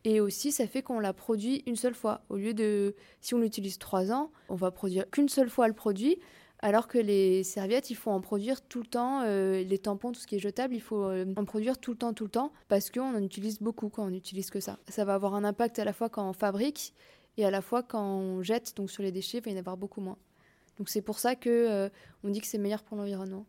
Et 0.05 0.21
aussi, 0.21 0.53
ça 0.53 0.67
fait 0.67 0.83
qu'on 0.83 1.01
la 1.01 1.13
produit 1.13 1.63
une 1.67 1.77
seule 1.77 1.95
fois. 1.95 2.23
Au 2.29 2.37
lieu 2.37 2.55
de, 2.55 2.95
si 3.21 3.35
on 3.35 3.39
l'utilise 3.39 3.79
trois 3.79 4.13
ans, 4.13 4.31
on 4.49 4.55
va 4.55 4.71
produire 4.71 5.09
qu'une 5.11 5.29
seule 5.29 5.51
fois 5.51 5.67
le 5.67 5.75
produit. 5.75 6.19
Alors 6.61 6.87
que 6.87 6.99
les 6.99 7.43
serviettes, 7.43 7.91
il 7.91 7.95
faut 7.95 8.11
en 8.11 8.21
produire 8.21 8.63
tout 8.63 8.81
le 8.81 8.87
temps. 8.87 9.23
Euh, 9.25 9.65
les 9.65 9.79
tampons, 9.79 10.13
tout 10.13 10.21
ce 10.21 10.27
qui 10.27 10.37
est 10.37 10.41
jetable, 10.41 10.75
il 10.75 10.81
faut 10.81 11.11
en 11.11 11.45
produire 11.45 11.79
tout 11.79 11.91
le 11.91 11.99
temps, 11.99 12.15
tout 12.15 12.25
le 12.25 12.31
temps. 12.31 12.53
Parce 12.69 12.91
qu'on 12.91 13.15
en 13.15 13.23
utilise 13.23 13.61
beaucoup 13.61 13.89
quand 13.89 14.05
on 14.05 14.11
n'utilise 14.11 14.51
que 14.51 14.61
ça. 14.61 14.79
Ça 14.89 15.05
va 15.05 15.15
avoir 15.15 15.35
un 15.35 15.45
impact 15.45 15.79
à 15.79 15.85
la 15.85 15.93
fois 15.93 16.09
quand 16.09 16.29
on 16.29 16.33
fabrique 16.33 16.95
et 17.37 17.45
à 17.45 17.51
la 17.51 17.61
fois 17.63 17.83
quand 17.83 18.05
on 18.05 18.43
jette 18.43 18.77
donc 18.77 18.91
sur 18.91 19.03
les 19.03 19.13
déchets, 19.13 19.39
il 19.39 19.45
va 19.45 19.51
y 19.51 19.55
en 19.55 19.59
avoir 19.59 19.77
beaucoup 19.77 20.01
moins. 20.01 20.19
Donc 20.79 20.89
c'est 20.89 21.03
pour 21.03 21.19
ça 21.19 21.37
que 21.37 21.51
euh, 21.51 21.89
on 22.23 22.31
dit 22.31 22.41
que 22.41 22.47
c'est 22.47 22.59
meilleur 22.59 22.83
pour 22.83 22.97
l'environnement. 22.97 23.47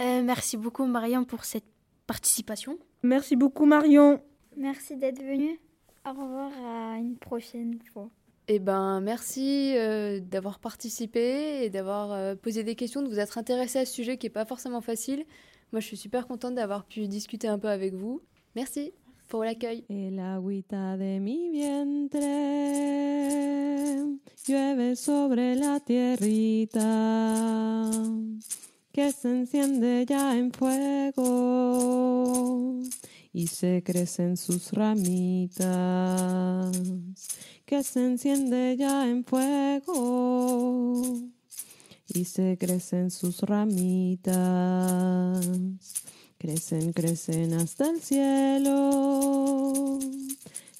Euh, 0.00 0.22
merci 0.22 0.56
beaucoup 0.56 0.86
Marion 0.86 1.24
pour 1.24 1.44
cette 1.44 1.64
participation. 2.06 2.78
Merci 3.02 3.36
beaucoup 3.36 3.66
Marion. 3.66 4.20
Merci 4.56 4.96
d'être 4.96 5.22
venue. 5.22 5.58
Au 6.06 6.10
revoir 6.10 6.52
à 6.64 6.96
une 6.98 7.16
prochaine 7.16 7.78
fois. 7.92 8.10
Eh 8.48 8.60
ben, 8.60 9.00
merci 9.00 9.76
euh, 9.76 10.20
d'avoir 10.20 10.60
participé 10.60 11.64
et 11.64 11.70
d'avoir 11.70 12.12
euh, 12.12 12.36
posé 12.36 12.62
des 12.62 12.76
questions, 12.76 13.02
de 13.02 13.08
vous 13.08 13.18
être 13.18 13.38
intéressé 13.38 13.80
à 13.80 13.84
ce 13.84 13.92
sujet 13.92 14.18
qui 14.18 14.26
n'est 14.26 14.30
pas 14.30 14.44
forcément 14.44 14.80
facile. 14.80 15.24
Moi, 15.72 15.80
je 15.80 15.86
suis 15.86 15.96
super 15.96 16.28
contente 16.28 16.54
d'avoir 16.54 16.84
pu 16.84 17.08
discuter 17.08 17.48
un 17.48 17.58
peu 17.58 17.68
avec 17.68 17.92
vous. 17.94 18.22
Merci 18.54 18.92
El 19.28 20.20
agüita 20.20 20.96
de 20.96 21.18
mi 21.18 21.50
vientre 21.50 22.22
llueve 24.46 24.94
sobre 24.94 25.56
la 25.56 25.80
tierrita 25.80 26.80
que 28.92 29.10
se 29.10 29.30
enciende 29.30 30.06
ya 30.06 30.38
en 30.38 30.52
fuego 30.52 31.24
y 33.32 33.48
se 33.48 33.82
crecen 33.84 34.36
sus 34.36 34.70
ramitas 34.70 35.66
que 37.64 37.82
se 37.82 38.06
enciende 38.06 38.76
ya 38.78 39.08
en 39.08 39.24
fuego 39.24 41.02
y 42.06 42.24
se 42.26 42.56
crecen 42.58 43.10
sus 43.10 43.40
ramitas 43.40 44.36
Crecen, 46.38 46.92
crecen 46.92 47.54
hasta 47.54 47.88
el 47.88 48.00
cielo. 48.00 49.98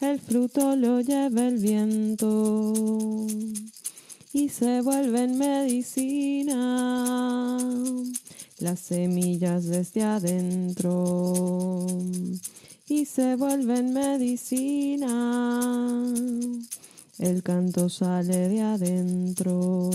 El 0.00 0.20
fruto 0.20 0.76
lo 0.76 1.00
lleva 1.00 1.48
el 1.48 1.58
viento 1.58 3.26
y 4.32 4.50
se 4.50 4.82
vuelven 4.82 5.38
medicina. 5.38 6.56
Las 8.58 8.80
semillas 8.80 9.64
desde 9.64 10.02
adentro 10.02 11.86
y 12.86 13.06
se 13.06 13.36
vuelven 13.36 13.94
medicina. 13.94 15.14
El 17.18 17.42
canto 17.42 17.88
sale 17.88 18.48
de 18.48 18.60
adentro. 18.60 19.90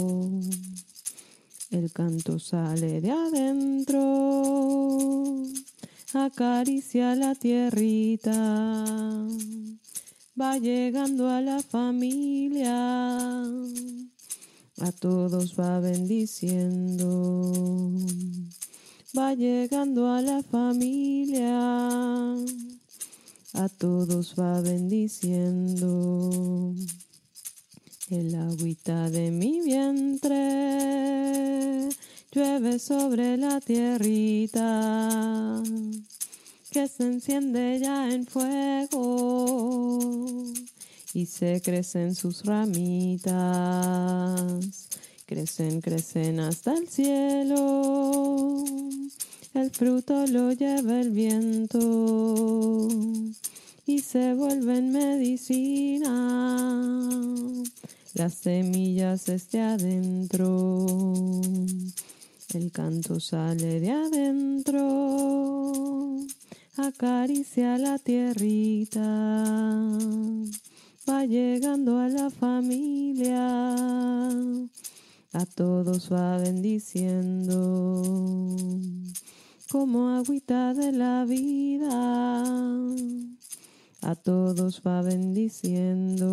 El 1.71 1.91
canto 1.93 2.37
sale 2.37 2.99
de 2.99 3.11
adentro, 3.11 4.01
acaricia 6.13 7.15
la 7.15 7.33
tierrita, 7.33 8.85
va 10.39 10.57
llegando 10.57 11.29
a 11.29 11.39
la 11.39 11.63
familia, 11.63 13.45
a 14.81 14.91
todos 14.99 15.57
va 15.57 15.79
bendiciendo, 15.79 17.53
va 19.17 19.33
llegando 19.33 20.11
a 20.11 20.21
la 20.21 20.43
familia, 20.43 22.35
a 23.53 23.69
todos 23.77 24.35
va 24.37 24.59
bendiciendo. 24.59 25.91
El 28.11 28.35
agüita 28.35 29.09
de 29.09 29.31
mi 29.31 29.61
vientre. 29.61 30.37
Llueve 32.33 32.77
sobre 32.77 33.37
la 33.37 33.61
tierrita 33.61 35.63
que 36.71 36.89
se 36.89 37.03
enciende 37.03 37.79
ya 37.79 38.11
en 38.11 38.25
fuego 38.25 39.97
y 41.13 41.25
se 41.25 41.61
crecen 41.61 42.13
sus 42.13 42.43
ramitas, 42.43 43.31
crecen, 45.25 45.79
crecen 45.79 46.41
hasta 46.41 46.73
el 46.73 46.89
cielo. 46.89 48.65
El 49.53 49.71
fruto 49.71 50.27
lo 50.27 50.51
lleva 50.51 50.99
el 50.99 51.11
viento 51.11 52.89
y 53.85 53.99
se 53.99 54.33
vuelven 54.33 54.91
medicina 54.91 56.11
las 58.13 58.33
semillas 58.33 59.25
desde 59.25 59.61
adentro, 59.61 60.85
el 62.53 62.71
canto 62.71 63.19
sale 63.19 63.79
de 63.79 63.91
adentro, 63.91 64.77
acaricia 66.77 67.77
la 67.77 67.97
tierrita, 67.99 69.01
va 71.09 71.25
llegando 71.25 71.99
a 71.99 72.09
la 72.09 72.29
familia, 72.29 73.77
a 75.33 75.45
todos 75.55 76.11
va 76.11 76.37
bendiciendo, 76.37 78.01
como 79.69 80.09
agüita 80.09 80.73
de 80.73 80.91
la 80.91 81.23
vida. 81.25 82.71
A 84.03 84.15
todos 84.15 84.81
va 84.81 85.03
bendiciendo. 85.03 86.27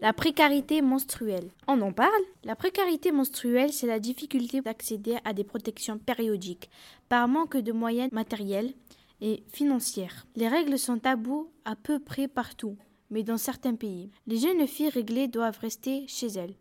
La 0.00 0.12
précarité 0.12 0.82
menstruelle. 0.82 1.50
On 1.66 1.80
en 1.80 1.92
parle? 1.92 2.12
La 2.44 2.54
précarité 2.54 3.10
menstruelle, 3.10 3.72
c'est 3.72 3.88
la 3.88 3.98
difficulté 3.98 4.60
d'accéder 4.60 5.16
à 5.24 5.32
des 5.32 5.42
protections 5.42 5.98
périodiques 5.98 6.70
par 7.08 7.26
manque 7.26 7.56
de 7.56 7.72
moyens 7.72 8.12
matériels 8.12 8.72
et 9.20 9.42
financiers. 9.48 10.06
Les 10.36 10.46
règles 10.46 10.78
sont 10.78 10.98
tabous 10.98 11.50
à 11.64 11.74
peu 11.74 11.98
près 11.98 12.28
partout, 12.28 12.76
mais 13.10 13.24
dans 13.24 13.38
certains 13.38 13.74
pays. 13.74 14.10
Les 14.28 14.38
jeunes 14.38 14.68
filles 14.68 14.90
réglées 14.90 15.26
doivent 15.26 15.58
rester 15.58 16.06
chez 16.06 16.28
elles 16.28 16.54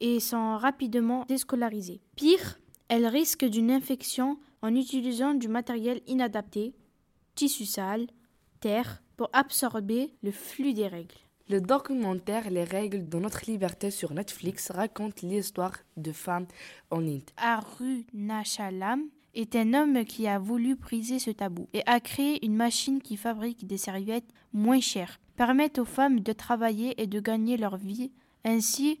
et 0.00 0.20
sont 0.20 0.58
rapidement 0.58 1.24
déscolarisées. 1.26 2.00
Pire, 2.16 2.58
elles 2.92 3.06
risquent 3.06 3.46
d'une 3.46 3.70
infection 3.70 4.36
en 4.60 4.74
utilisant 4.74 5.32
du 5.32 5.48
matériel 5.48 6.02
inadapté, 6.06 6.74
tissu 7.34 7.64
sale, 7.64 8.06
terre, 8.60 9.02
pour 9.16 9.30
absorber 9.32 10.12
le 10.22 10.30
flux 10.30 10.74
des 10.74 10.88
règles. 10.88 11.14
Le 11.48 11.62
documentaire 11.62 12.50
Les 12.50 12.64
règles 12.64 13.08
de 13.08 13.18
notre 13.18 13.50
liberté 13.50 13.90
sur 13.90 14.12
Netflix 14.12 14.70
raconte 14.70 15.22
l'histoire 15.22 15.78
de 15.96 16.12
femmes 16.12 16.46
en 16.90 17.00
Inde. 17.00 17.30
Arunachalam 17.38 19.04
est 19.32 19.56
un 19.56 19.72
homme 19.72 20.04
qui 20.04 20.28
a 20.28 20.38
voulu 20.38 20.74
briser 20.74 21.18
ce 21.18 21.30
tabou 21.30 21.70
et 21.72 21.82
a 21.86 21.98
créé 21.98 22.44
une 22.44 22.56
machine 22.56 23.00
qui 23.00 23.16
fabrique 23.16 23.66
des 23.66 23.78
serviettes 23.78 24.28
moins 24.52 24.80
chères, 24.80 25.18
permettent 25.36 25.78
aux 25.78 25.86
femmes 25.86 26.20
de 26.20 26.32
travailler 26.34 27.00
et 27.00 27.06
de 27.06 27.20
gagner 27.20 27.56
leur 27.56 27.78
vie 27.78 28.12
ainsi 28.44 29.00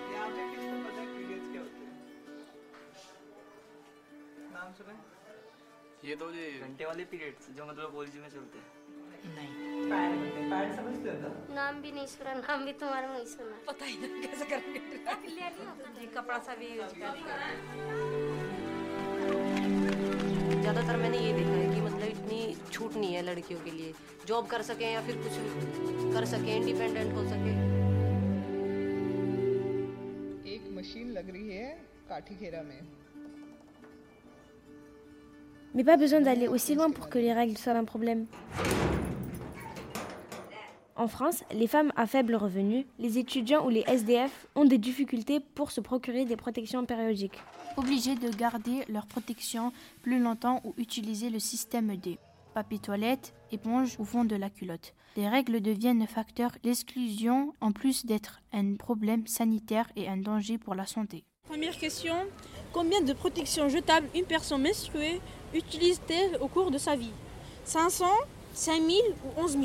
नाम 4.61 4.73
सुना 4.77 4.93
ये 6.05 6.15
तो 6.15 6.25
ये 6.33 6.47
घंटे 6.65 6.85
वाले 6.85 7.03
पीरियड्स 7.11 7.45
जो 7.57 7.65
मतलब 7.65 7.95
ओरिजिन 7.97 8.21
में 8.21 8.29
चलते 8.29 8.59
हैं। 8.59 8.67
नहीं। 9.35 9.53
पैड 9.91 10.11
पैड 10.51 10.73
समझते 10.75 11.09
हो 11.09 11.15
ना? 11.21 11.29
नाम 11.55 11.79
भी 11.81 11.91
नहीं 11.91 12.05
सुना 12.11 12.33
नाम 12.35 12.65
भी 12.65 12.73
तुम्हारा 12.83 13.07
नहीं 13.13 13.25
सुना। 13.31 13.57
पता 13.67 13.85
ही 13.85 13.95
नहीं 14.01 14.21
कैसे 14.21 14.45
करेंगे। 14.51 16.05
कपड़ा 16.15 16.37
सा 16.47 16.55
भी 16.61 16.67
यूज़ 16.75 16.93
ज़्यादातर 20.61 20.95
मैंने 20.97 21.19
ये 21.19 21.33
देखा 21.33 21.51
है 21.51 21.67
कि 21.73 21.81
मतलब 21.81 22.07
इतनी 22.07 22.39
छूट 22.71 22.95
नहीं 22.95 23.13
है 23.13 23.21
लड़कियों 23.25 23.59
के 23.65 23.71
लिए। 23.71 23.93
जॉब 24.27 24.47
कर 24.47 24.61
सकें 24.71 24.89
या 24.91 25.01
फिर 25.07 25.21
कुछ 25.23 26.13
कर 26.15 26.25
सकें 26.37 26.55
इंडिपेंडेंट 26.55 27.13
हो 27.15 27.23
सके। 27.29 27.53
एक 30.55 30.73
मशीन 30.79 31.11
लग 31.19 31.29
रही 31.29 31.47
है 31.51 31.69
काठी 32.09 32.35
खेरा 32.35 32.61
में। 32.63 32.79
Mais 35.73 35.83
pas 35.83 35.97
besoin 35.97 36.21
d'aller 36.21 36.47
aussi 36.47 36.75
loin 36.75 36.91
pour 36.91 37.09
que 37.09 37.17
les 37.17 37.33
règles 37.33 37.57
soient 37.57 37.73
un 37.73 37.85
problème. 37.85 38.25
En 40.97 41.07
France, 41.07 41.43
les 41.51 41.67
femmes 41.67 41.91
à 41.95 42.05
faible 42.05 42.35
revenu, 42.35 42.85
les 42.99 43.17
étudiants 43.17 43.65
ou 43.65 43.69
les 43.69 43.83
SDF 43.87 44.47
ont 44.55 44.65
des 44.65 44.77
difficultés 44.77 45.39
pour 45.39 45.71
se 45.71 45.81
procurer 45.81 46.25
des 46.25 46.35
protections 46.35 46.85
périodiques. 46.85 47.41
Obligés 47.77 48.15
de 48.15 48.29
garder 48.29 48.83
leur 48.89 49.07
protection 49.07 49.71
plus 50.03 50.19
longtemps 50.19 50.61
ou 50.63 50.75
utiliser 50.77 51.29
le 51.29 51.39
système 51.39 51.95
D. 51.95 52.19
Papier 52.53 52.79
toilette, 52.79 53.33
éponge 53.51 53.95
au 53.97 54.03
fond 54.03 54.25
de 54.25 54.35
la 54.35 54.49
culotte. 54.49 54.93
Les 55.15 55.27
règles 55.27 55.61
deviennent 55.61 56.05
facteur 56.05 56.51
d'exclusion 56.61 57.53
en 57.61 57.71
plus 57.71 58.05
d'être 58.05 58.41
un 58.51 58.75
problème 58.75 59.25
sanitaire 59.25 59.89
et 59.95 60.07
un 60.07 60.17
danger 60.17 60.57
pour 60.57 60.75
la 60.75 60.85
santé. 60.85 61.23
Première 61.47 61.77
question, 61.77 62.15
Combien 62.73 63.01
de 63.01 63.11
protections 63.11 63.67
jetables 63.67 64.07
une 64.15 64.23
personne 64.23 64.63
menstruée 64.63 65.19
utilise-t-elle 65.53 66.37
au 66.41 66.47
cours 66.47 66.71
de 66.71 66.77
sa 66.77 66.95
vie 66.95 67.11
500, 67.65 68.05
5000 68.53 68.95
ou 69.25 69.41
11 69.41 69.51
000 69.53 69.63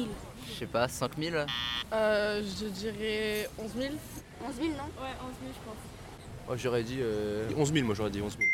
Je 0.48 0.58
sais 0.58 0.66
pas, 0.66 0.88
5000 0.88 1.46
Euh, 1.92 2.42
je 2.60 2.66
dirais 2.66 3.48
11 3.58 3.70
000. 3.78 3.94
11 4.46 4.54
000 4.56 4.68
non? 4.68 4.74
Ouais, 4.74 5.14
11 5.22 5.32
000 5.40 5.52
je 5.52 5.64
pense. 5.64 5.76
Moi 6.46 6.56
j'aurais 6.56 6.82
dit 6.82 6.98
euh, 7.00 7.48
11 7.56 7.72
000, 7.72 7.86
moi 7.86 7.94
j'aurais 7.94 8.10
dit 8.10 8.20
11 8.22 8.36
000. 8.38 8.48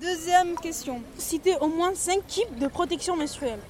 Deuxième 0.00 0.56
question. 0.56 1.02
Citez 1.18 1.56
au 1.60 1.68
moins 1.68 1.94
5 1.94 2.26
types 2.26 2.58
de 2.58 2.66
protections 2.66 3.16
menstruelles. 3.16 3.60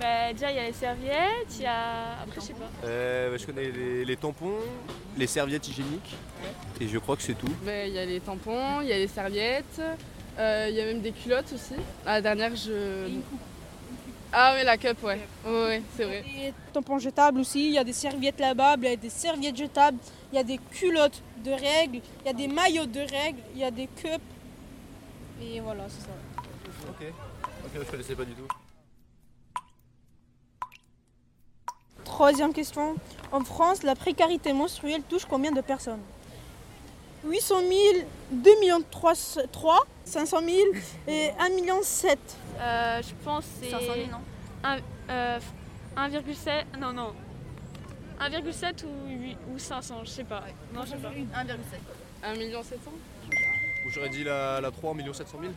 Bah, 0.00 0.32
déjà, 0.32 0.50
il 0.50 0.56
y 0.56 0.60
a 0.60 0.64
les 0.66 0.72
serviettes, 0.72 1.56
il 1.56 1.62
y 1.62 1.66
a. 1.66 2.12
Après, 2.22 2.40
je 2.40 2.46
sais 2.46 2.52
pas. 2.54 2.70
Euh, 2.86 3.36
je 3.36 3.44
connais 3.44 3.70
les, 3.70 4.04
les 4.06 4.16
tampons, 4.16 4.56
les 5.18 5.26
serviettes 5.26 5.68
hygiéniques, 5.68 6.16
et 6.80 6.88
je 6.88 6.98
crois 6.98 7.16
que 7.16 7.22
c'est 7.22 7.34
tout. 7.34 7.52
Ben, 7.64 7.86
Il 7.86 7.94
y 7.94 7.98
a 7.98 8.06
les 8.06 8.20
tampons, 8.20 8.80
il 8.80 8.88
y 8.88 8.92
a 8.94 8.96
les 8.98 9.08
serviettes, 9.08 9.82
euh, 10.38 10.66
il 10.70 10.74
y 10.74 10.80
a 10.80 10.86
même 10.86 11.02
des 11.02 11.12
culottes 11.12 11.52
aussi. 11.52 11.74
Ah, 12.06 12.14
La 12.14 12.20
dernière, 12.22 12.56
je. 12.56 13.08
Ah, 14.32 14.54
oui, 14.56 14.64
la 14.64 14.78
cup, 14.78 14.96
ouais. 15.02 15.20
Ouais, 15.44 15.52
ouais, 15.52 15.82
c'est 15.96 16.04
vrai. 16.04 16.22
Des 16.22 16.54
tampons 16.72 16.98
jetables 16.98 17.40
aussi, 17.40 17.66
il 17.66 17.72
y 17.74 17.78
a 17.78 17.84
des 17.84 17.92
serviettes 17.92 18.40
lavables, 18.40 18.86
il 18.86 18.90
y 18.90 18.94
a 18.94 18.96
des 18.96 19.10
serviettes 19.10 19.56
jetables, 19.56 19.98
il 20.32 20.36
y 20.36 20.38
a 20.38 20.44
des 20.44 20.58
culottes 20.70 21.20
de 21.44 21.50
règles, 21.50 22.00
il 22.22 22.26
y 22.26 22.28
a 22.30 22.32
des 22.32 22.48
maillots 22.48 22.86
de 22.86 23.00
règles, 23.00 23.40
il 23.54 23.60
y 23.60 23.64
a 23.64 23.70
des 23.70 23.86
cups. 23.88 24.22
Et 25.42 25.60
voilà, 25.60 25.84
c'est 25.88 26.02
ça. 26.06 26.12
Ok, 26.88 27.06
ok, 27.66 27.82
je 27.84 27.90
connaissais 27.90 28.14
pas 28.14 28.24
du 28.24 28.32
tout. 28.32 28.46
Troisième 32.14 32.52
question. 32.52 32.96
En 33.30 33.44
France, 33.44 33.84
la 33.84 33.94
précarité 33.94 34.52
menstruelle 34.52 35.02
touche 35.08 35.24
combien 35.26 35.52
de 35.52 35.60
personnes? 35.60 36.00
800 37.24 37.54
000, 37.60 37.70
2 38.32 38.60
millions 38.60 38.82
3, 38.90 39.14
500 40.04 40.38
000 40.40 40.58
et 41.06 41.30
1 41.38 41.48
million 41.50 41.78
7. 41.82 42.18
Euh, 42.58 43.00
je 43.00 43.14
pense 43.24 43.44
que 43.44 43.50
c'est. 43.66 43.70
500 43.70 43.84
000, 43.94 44.06
non? 44.10 44.18
Un- 44.64 44.78
euh, 45.08 45.38
1,7. 45.96 46.78
Non, 46.80 46.92
non. 46.92 47.12
1,7 48.20 48.84
ou, 48.84 49.08
8 49.08 49.36
ou 49.54 49.58
500, 49.58 50.00
je 50.04 50.10
sais 50.10 50.24
pas. 50.24 50.42
Non, 50.74 50.82
je 50.84 50.90
sais 50.90 50.96
pas. 50.96 51.10
1,7. 51.10 51.14
1 52.24 52.34
million 52.34 52.62
700 52.64 52.90
Ou 53.86 53.90
j'aurais 53.90 54.08
dit 54.10 54.24
la, 54.24 54.60
la 54.60 54.70
3 54.72 54.94
700 55.14 55.38
000 55.40 55.52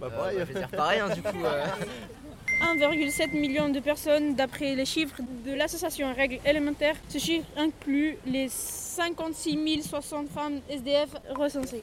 Bah 0.00 0.08
Euh, 0.10 0.16
pareil. 0.16 0.38
bah, 0.38 0.44
je 0.48 0.52
vais 0.52 0.58
dire 0.58 0.68
pareil, 0.70 1.00
hein, 1.00 1.08
du 1.10 1.22
coup, 1.22 1.44
euh. 1.44 1.66
1,7 2.60 3.32
million 3.32 3.68
de 3.68 3.80
personnes 3.80 4.34
d'après 4.34 4.74
les 4.74 4.84
chiffres 4.84 5.20
de 5.44 5.52
l'association 5.52 6.12
Règles 6.14 6.38
élémentaires. 6.46 6.96
Ce 7.08 7.18
chiffre 7.18 7.46
inclut 7.56 8.16
les 8.26 8.48
56 8.48 9.82
060 9.82 10.28
femmes 10.28 10.60
SDF 10.68 11.10
recensées. 11.34 11.82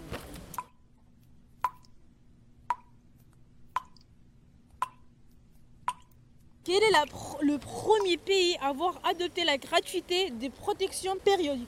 Quel 6.64 6.84
est 6.84 6.92
la 6.92 7.06
pr- 7.06 7.42
le 7.42 7.58
premier 7.58 8.18
pays 8.18 8.56
à 8.62 8.68
avoir 8.70 9.00
adopté 9.06 9.44
la 9.44 9.58
gratuité 9.58 10.30
des 10.32 10.50
protections 10.50 11.16
périodiques? 11.18 11.68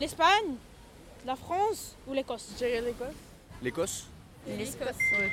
L'Espagne, 0.00 0.54
la 1.26 1.36
France 1.36 1.96
ou 2.06 2.12
l'Écosse? 2.12 2.48
Je 2.52 2.56
dirais 2.66 2.80
l'Écosse. 2.80 3.14
L'Écosse 3.62 4.06
L'Écosse, 4.46 4.96
ouais. 5.18 5.32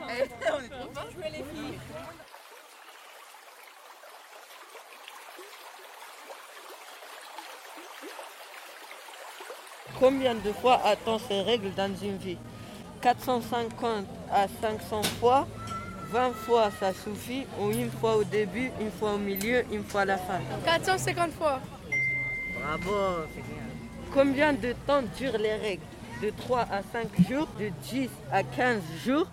On 0.00 0.08
est 0.08 0.68
trop 0.68 0.90
fort. 0.94 1.10
Jouer 1.12 1.30
les 1.30 1.44
filles. 1.44 1.78
Combien 9.98 10.34
de 10.34 10.52
fois 10.52 10.80
a-t-on 10.84 11.18
ces 11.18 11.42
règles 11.42 11.72
dans 11.74 11.94
une 12.02 12.16
vie? 12.16 12.38
450 13.02 14.06
à 14.32 14.46
500 14.60 15.02
fois 15.20 15.46
20 16.12 16.32
fois 16.32 16.70
ça 16.78 16.92
suffit 16.92 17.46
ou 17.58 17.70
une 17.70 17.90
fois 17.90 18.16
au 18.16 18.24
début, 18.24 18.70
une 18.80 18.90
fois 18.90 19.12
au 19.14 19.18
milieu, 19.18 19.64
une 19.72 19.84
fois 19.84 20.02
à 20.02 20.04
la 20.04 20.18
fin? 20.18 20.40
450 20.64 21.32
fois. 21.32 21.60
Bravo, 22.60 23.26
c'est 23.34 23.42
bien. 23.42 23.62
Combien 24.12 24.52
de 24.52 24.74
temps 24.86 25.02
durent 25.16 25.38
les 25.38 25.54
règles? 25.54 25.82
De 26.20 26.30
3 26.30 26.60
à 26.70 26.82
5 26.92 27.08
jours, 27.28 27.48
de 27.58 27.70
10 27.90 28.08
à 28.30 28.42
15 28.42 28.80
jours 29.04 29.26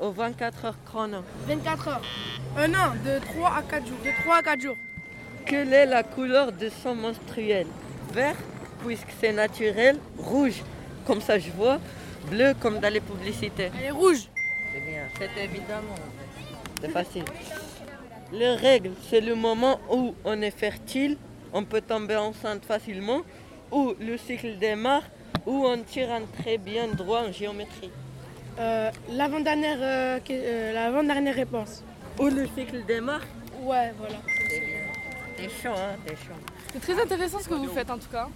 aux 0.00 0.10
24 0.10 0.64
heures 0.64 0.78
chrono 0.84 1.18
24 1.46 1.88
heures. 1.88 2.02
Euh, 2.58 2.66
non, 2.68 2.92
de 3.04 3.18
3 3.18 3.50
à 3.50 3.62
4 3.62 3.86
jours. 3.86 3.98
De 4.04 4.22
3 4.22 4.36
à 4.36 4.42
4 4.42 4.60
jours. 4.60 4.76
Quelle 5.46 5.72
est 5.72 5.86
la 5.86 6.02
couleur 6.02 6.52
de 6.52 6.68
sang 6.68 6.94
menstruel? 6.94 7.66
Vert, 8.12 8.36
puisque 8.84 9.10
c'est 9.20 9.32
naturel, 9.32 9.98
rouge, 10.18 10.62
comme 11.06 11.20
ça 11.20 11.38
je 11.38 11.50
vois, 11.50 11.78
bleu 12.30 12.54
comme 12.60 12.78
dans 12.78 12.92
les 12.92 13.00
publicités. 13.00 13.70
Elle 13.78 13.86
est 13.86 13.90
rouge. 13.90 14.28
C'est 14.72 14.80
bien, 14.80 15.02
c'est 15.18 15.42
évidemment. 15.42 15.94
C'est 16.80 16.90
facile. 16.90 17.24
Les 18.32 18.54
règles, 18.54 18.92
c'est 19.08 19.20
le 19.20 19.34
moment 19.34 19.80
où 19.90 20.14
on 20.24 20.40
est 20.42 20.50
fertile, 20.50 21.16
on 21.52 21.64
peut 21.64 21.80
tomber 21.80 22.16
enceinte 22.16 22.64
facilement, 22.64 23.22
où 23.70 23.94
le 24.00 24.16
cycle 24.16 24.58
démarre, 24.58 25.04
où 25.46 25.66
on 25.66 25.78
tire 25.82 26.10
un 26.12 26.22
très 26.42 26.58
bien 26.58 26.88
droit 26.88 27.22
en 27.28 27.32
géométrie. 27.32 27.90
Euh, 28.58 28.90
L'avant-dernière 29.10 29.78
euh, 29.80 30.20
euh, 30.30 30.72
l'avant-dernière 30.72 31.34
réponse. 31.34 31.82
Où 32.18 32.26
le 32.28 32.46
cycle 32.56 32.84
démarre 32.86 33.22
Ouais, 33.60 33.92
voilà. 33.98 34.16
T'es 35.36 35.48
chaud, 35.48 35.70
hein, 35.76 35.96
t'es 36.06 36.14
chaud. 36.14 36.34
C'est 36.72 36.80
très 36.80 37.00
intéressant 37.02 37.40
ce 37.40 37.48
que 37.48 37.54
vous 37.54 37.68
faites 37.68 37.90
en 37.90 37.98
tout 37.98 38.08
cas. 38.10 38.28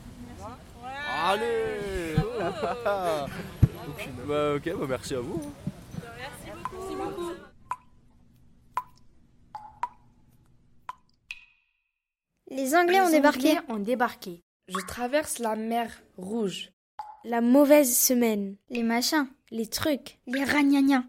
Allez 1.24 2.14
Aucune- 3.88 4.12
Bah 4.26 4.54
ok, 4.56 4.64
bah 4.78 4.86
merci 4.88 5.14
à 5.14 5.20
vous. 5.20 5.40
Merci 6.18 6.94
beaucoup. 6.96 7.32
Les 12.50 12.74
Anglais 12.74 13.00
ont 13.00 13.10
débarqué. 13.10 13.58
ont 13.68 13.78
débarqué. 13.78 14.42
Je 14.68 14.78
traverse 14.86 15.38
la 15.38 15.56
mer 15.56 15.90
Rouge. 16.16 16.70
La 17.24 17.40
mauvaise 17.40 17.96
semaine. 17.96 18.56
Les 18.70 18.82
machins. 18.82 19.26
Les 19.50 19.66
trucs. 19.66 20.18
Les 20.26 20.44
ragnagnas. 20.44 21.04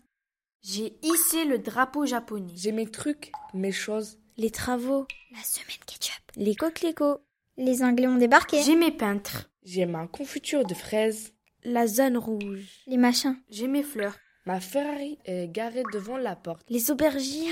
J'ai 0.61 0.97
hissé 1.03 1.43
le 1.43 1.59
drapeau 1.59 2.05
japonais. 2.05 2.53
J'ai 2.55 2.71
mes 2.71 2.89
trucs, 2.89 3.31
mes 3.53 3.71
choses. 3.71 4.17
Les 4.37 4.49
travaux. 4.49 5.05
La 5.31 5.43
semaine 5.43 5.77
ketchup. 5.85 6.21
Les 6.35 6.55
coquelicots. 6.55 7.19
Les 7.57 7.83
Anglais 7.83 8.07
ont 8.07 8.15
débarqué. 8.15 8.61
J'ai 8.63 8.77
mes 8.77 8.91
peintres. 8.91 9.49
J'ai 9.63 9.85
ma 9.85 10.07
confiture 10.07 10.65
de 10.65 10.73
fraises. 10.73 11.33
La 11.63 11.85
zone 11.87 12.17
rouge. 12.17 12.79
Les 12.87 12.95
machins. 12.95 13.35
J'ai 13.49 13.67
mes 13.67 13.83
fleurs. 13.83 14.15
Ma 14.45 14.61
Ferrari 14.61 15.19
est 15.25 15.49
garée 15.49 15.83
devant 15.91 16.17
la 16.17 16.37
porte. 16.37 16.65
Les 16.69 16.91
aubergines. 16.91 17.51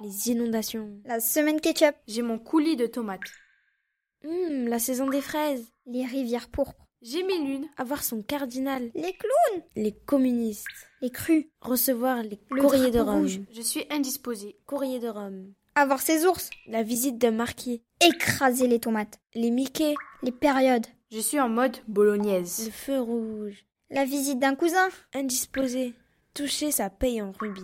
Les 0.00 0.30
inondations. 0.30 1.00
La 1.04 1.20
semaine 1.20 1.60
ketchup. 1.60 1.94
J'ai 2.08 2.22
mon 2.22 2.40
coulis 2.40 2.76
de 2.76 2.86
tomates. 2.86 3.20
Hum, 4.24 4.66
la 4.66 4.80
saison 4.80 5.08
des 5.08 5.20
fraises. 5.20 5.72
Les 5.86 6.04
rivières 6.04 6.48
pourpres. 6.48 6.87
J'ai 7.00 7.22
mes 7.22 7.38
lunes. 7.38 7.66
Avoir 7.76 8.02
son 8.02 8.22
cardinal. 8.22 8.90
Les 8.94 9.12
clowns. 9.12 9.62
Les 9.76 9.92
communistes. 9.92 10.66
Les 11.00 11.10
crues. 11.10 11.48
Recevoir 11.60 12.22
les 12.22 12.40
Le 12.50 12.60
courriers 12.62 12.90
de 12.90 12.98
Rome. 12.98 13.20
rouge. 13.20 13.40
Je 13.52 13.62
suis 13.62 13.84
indisposée. 13.90 14.56
Courrier 14.66 14.98
de 14.98 15.08
Rome. 15.08 15.52
Avoir 15.76 16.00
ses 16.00 16.26
ours. 16.26 16.50
La 16.66 16.82
visite 16.82 17.18
d'un 17.18 17.30
marquis. 17.30 17.82
Écraser 18.00 18.66
les 18.66 18.80
tomates. 18.80 19.20
Les 19.34 19.50
Mickey. 19.50 19.94
Les 20.24 20.32
périodes. 20.32 20.86
Je 21.12 21.20
suis 21.20 21.38
en 21.40 21.48
mode 21.48 21.76
bolognaise. 21.86 22.64
Le 22.66 22.72
feu 22.72 23.00
rouge. 23.00 23.64
La 23.90 24.04
visite 24.04 24.40
d'un 24.40 24.56
cousin. 24.56 24.88
Indisposé. 25.14 25.94
Toucher 26.34 26.72
sa 26.72 26.90
paye 26.90 27.22
en 27.22 27.30
rubis. 27.32 27.60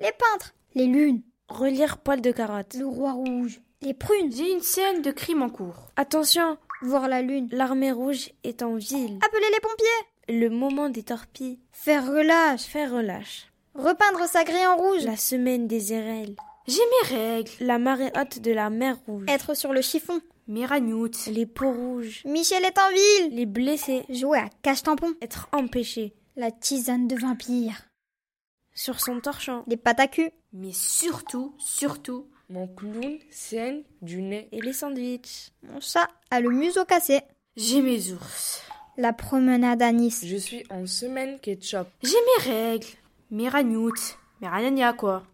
Les 0.00 0.12
peintres. 0.12 0.54
Les 0.74 0.86
lunes. 0.86 1.22
Relire 1.48 1.98
poil 1.98 2.20
de 2.20 2.32
carotte. 2.32 2.74
Le 2.74 2.86
roi 2.86 3.12
rouge. 3.12 3.60
Les 3.80 3.94
prunes. 3.94 4.30
J'ai 4.32 4.52
une 4.52 4.60
scène 4.62 5.02
de 5.02 5.10
crime 5.10 5.42
en 5.42 5.50
cours. 5.50 5.90
Attention, 5.96 6.56
Voir 6.84 7.08
la 7.08 7.22
lune. 7.22 7.48
l'armée 7.50 7.92
rouge 7.92 8.28
est 8.44 8.62
en 8.62 8.74
ville. 8.74 9.18
Appeler 9.24 9.46
les 9.54 9.60
pompiers. 9.60 10.38
Le 10.42 10.50
moment 10.50 10.90
des 10.90 11.02
torpilles. 11.02 11.58
Faire 11.72 12.06
relâche. 12.06 12.64
Faire 12.64 12.92
relâche. 12.92 13.46
Repeindre 13.74 14.28
sa 14.28 14.44
grille 14.44 14.66
en 14.66 14.76
rouge. 14.76 15.02
La 15.04 15.16
semaine 15.16 15.66
des 15.66 15.94
érelles. 15.94 16.36
J'ai 16.66 16.76
mes 16.76 17.16
règles. 17.16 17.50
La 17.60 17.78
marée 17.78 18.12
haute 18.20 18.38
de 18.38 18.52
la 18.52 18.68
mer 18.68 18.98
rouge. 19.06 19.24
Être 19.28 19.56
sur 19.56 19.72
le 19.72 19.80
chiffon. 19.80 20.20
Mes 20.46 20.66
ragnoutes. 20.66 21.24
Les 21.28 21.46
peaux 21.46 21.72
rouges. 21.72 22.20
Michel 22.26 22.66
est 22.66 22.78
en 22.78 22.90
ville. 22.90 23.34
Les 23.34 23.46
blessés. 23.46 24.04
Jouer 24.10 24.40
à 24.40 24.50
cache-tampon. 24.60 25.14
Être 25.22 25.48
empêchés. 25.52 26.14
La 26.36 26.50
tisane 26.50 27.08
de 27.08 27.16
vampire. 27.16 27.80
Sur 28.74 29.00
son 29.00 29.20
torchon. 29.20 29.64
À 29.86 30.06
cul. 30.06 30.30
Mais 30.52 30.72
surtout, 30.72 31.54
surtout. 31.58 32.28
Mon 32.50 32.66
clown 32.66 33.18
saigne 33.30 33.82
du 34.02 34.20
nez. 34.22 34.48
Et 34.52 34.60
les 34.60 34.72
sandwichs. 34.72 35.50
Mon 35.62 35.80
chat 35.80 36.08
a 36.30 36.40
le 36.40 36.50
museau 36.50 36.84
cassé. 36.84 37.20
J'ai 37.56 37.80
mes 37.80 38.12
ours. 38.12 38.62
La 38.96 39.12
promenade 39.12 39.82
à 39.82 39.92
Nice. 39.92 40.24
Je 40.24 40.36
suis 40.36 40.64
en 40.70 40.86
semaine 40.86 41.38
ketchup. 41.40 41.88
J'ai 42.02 42.10
mes 42.10 42.52
règles. 42.52 42.86
Mes 43.30 43.48
ragnoutes. 43.48 44.18
Mes 44.40 44.48
ragnagnas, 44.48 44.92
quoi. 44.92 45.24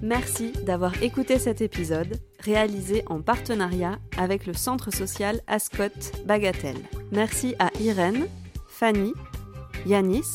Merci 0.02 0.52
d'avoir 0.66 1.02
écouté 1.02 1.40
cet 1.40 1.62
épisode, 1.62 2.20
réalisé 2.40 3.06
en 3.08 3.22
partenariat 3.22 4.00
avec 4.18 4.46
le 4.46 4.54
centre 4.54 4.92
social 4.92 5.40
Ascot 5.48 5.98
Bagatelle. 6.26 6.84
Merci 7.14 7.56
à 7.58 7.70
Irène, 7.80 8.28
Fanny, 8.68 9.14
Yanis, 9.86 10.28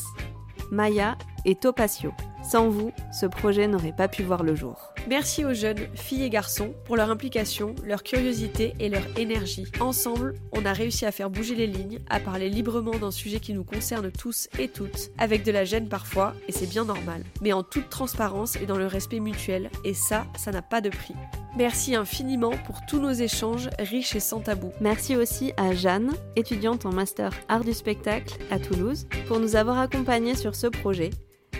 Maya 0.71 1.15
et 1.45 1.53
Topasio. 1.53 2.11
Sans 2.49 2.67
vous, 2.67 2.91
ce 3.11 3.27
projet 3.27 3.67
n'aurait 3.67 3.95
pas 3.95 4.07
pu 4.07 4.23
voir 4.23 4.41
le 4.41 4.55
jour. 4.55 4.91
Merci 5.07 5.45
aux 5.45 5.53
jeunes, 5.53 5.85
filles 5.93 6.23
et 6.23 6.31
garçons, 6.31 6.73
pour 6.85 6.97
leur 6.97 7.11
implication, 7.11 7.75
leur 7.83 8.01
curiosité 8.01 8.73
et 8.79 8.89
leur 8.89 9.03
énergie. 9.19 9.67
Ensemble, 9.79 10.33
on 10.51 10.65
a 10.65 10.73
réussi 10.73 11.05
à 11.05 11.11
faire 11.11 11.29
bouger 11.29 11.53
les 11.53 11.67
lignes, 11.67 11.99
à 12.09 12.19
parler 12.19 12.49
librement 12.49 12.97
d'un 12.97 13.11
sujet 13.11 13.39
qui 13.39 13.53
nous 13.53 13.63
concerne 13.63 14.11
tous 14.11 14.49
et 14.57 14.67
toutes, 14.67 15.11
avec 15.19 15.43
de 15.43 15.51
la 15.51 15.63
gêne 15.63 15.89
parfois, 15.89 16.33
et 16.47 16.51
c'est 16.51 16.65
bien 16.65 16.85
normal, 16.85 17.21
mais 17.43 17.53
en 17.53 17.61
toute 17.61 17.89
transparence 17.89 18.55
et 18.55 18.65
dans 18.65 18.79
le 18.79 18.87
respect 18.87 19.19
mutuel, 19.19 19.69
et 19.85 19.93
ça, 19.93 20.25
ça 20.35 20.49
n'a 20.49 20.63
pas 20.63 20.81
de 20.81 20.89
prix. 20.89 21.13
Merci 21.55 21.93
infiniment 21.93 22.53
pour 22.65 22.83
tous 22.87 22.99
nos 22.99 23.11
échanges 23.11 23.69
riches 23.77 24.15
et 24.15 24.19
sans 24.19 24.39
tabou. 24.39 24.71
Merci 24.81 25.15
aussi 25.15 25.53
à 25.55 25.75
Jeanne, 25.75 26.13
étudiante 26.35 26.87
en 26.87 26.93
master 26.93 27.31
art 27.47 27.63
du 27.63 27.73
spectacle 27.73 28.39
à 28.49 28.57
Toulouse, 28.57 29.05
pour 29.27 29.39
nous 29.39 29.55
avoir 29.55 29.77
accompagnés 29.77 30.35
sur 30.35 30.55
ce 30.55 30.65
projet 30.65 31.11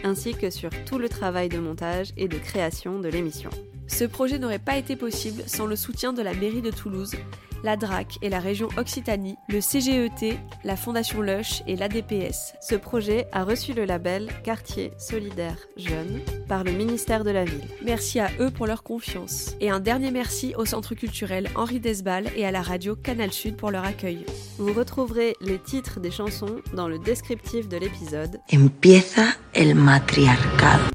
ainsi 0.04 0.34
que 0.34 0.50
sur 0.50 0.70
tout 0.86 0.98
le 0.98 1.10
travail 1.10 1.50
de 1.50 1.60
montage 1.60 2.14
et 2.18 2.28
de 2.28 2.38
création 2.38 3.00
de 3.00 3.10
l'émission. 3.10 3.50
Ce 3.90 4.06
projet 4.06 4.40
n'aurait 4.40 4.60
pas 4.60 4.78
été 4.78 4.96
possible 4.96 5.44
sans 5.48 5.66
le 5.66 5.76
soutien 5.76 6.14
de 6.14 6.22
la 6.22 6.34
mairie 6.34 6.62
de 6.62 6.72
Toulouse, 6.72 7.16
la 7.64 7.76
DRAC 7.76 8.18
et 8.22 8.30
la 8.30 8.40
région 8.40 8.70
Occitanie, 8.78 9.36
le 9.50 9.60
CGET, 9.60 10.40
la 10.64 10.76
Fondation 10.78 11.22
Lush 11.22 11.62
et 11.68 11.76
l'ADPS. 11.76 12.54
Ce 12.62 12.76
projet 12.76 13.28
a 13.34 13.44
reçu 13.44 13.74
le 13.74 13.84
label 13.84 14.30
Quartier 14.44 14.92
solidaire 14.98 15.58
jeune 15.76 16.22
par 16.48 16.64
le 16.64 16.72
ministère 16.72 17.24
de 17.24 17.32
la 17.32 17.44
Ville. 17.44 17.68
Merci 17.84 18.20
à 18.20 18.30
eux 18.40 18.52
pour 18.52 18.68
leur 18.68 18.84
confiance. 18.84 19.56
Et 19.60 19.70
un 19.70 19.80
dernier 19.80 20.12
merci 20.12 20.54
au 20.56 20.66
Centre 20.66 20.96
culturel 20.96 21.50
Henri 21.56 21.80
Desbal 21.80 22.30
et 22.38 22.46
à 22.46 22.52
la 22.52 22.62
radio 22.62 22.96
Canal 22.96 23.34
Sud 23.34 23.58
pour 23.58 23.72
leur 23.72 23.84
accueil. 23.84 24.26
Vous 24.58 24.72
retrouverez 24.72 25.36
les 25.42 25.60
titres 25.60 26.00
des 26.00 26.12
chansons 26.12 26.62
dans 26.74 26.88
le 26.88 27.00
descriptif 27.00 27.68
de 27.68 27.78
l'épisode. 27.78 28.40
Empieza 28.54 29.24
el 29.54 29.76
matriarcado. 29.76 30.86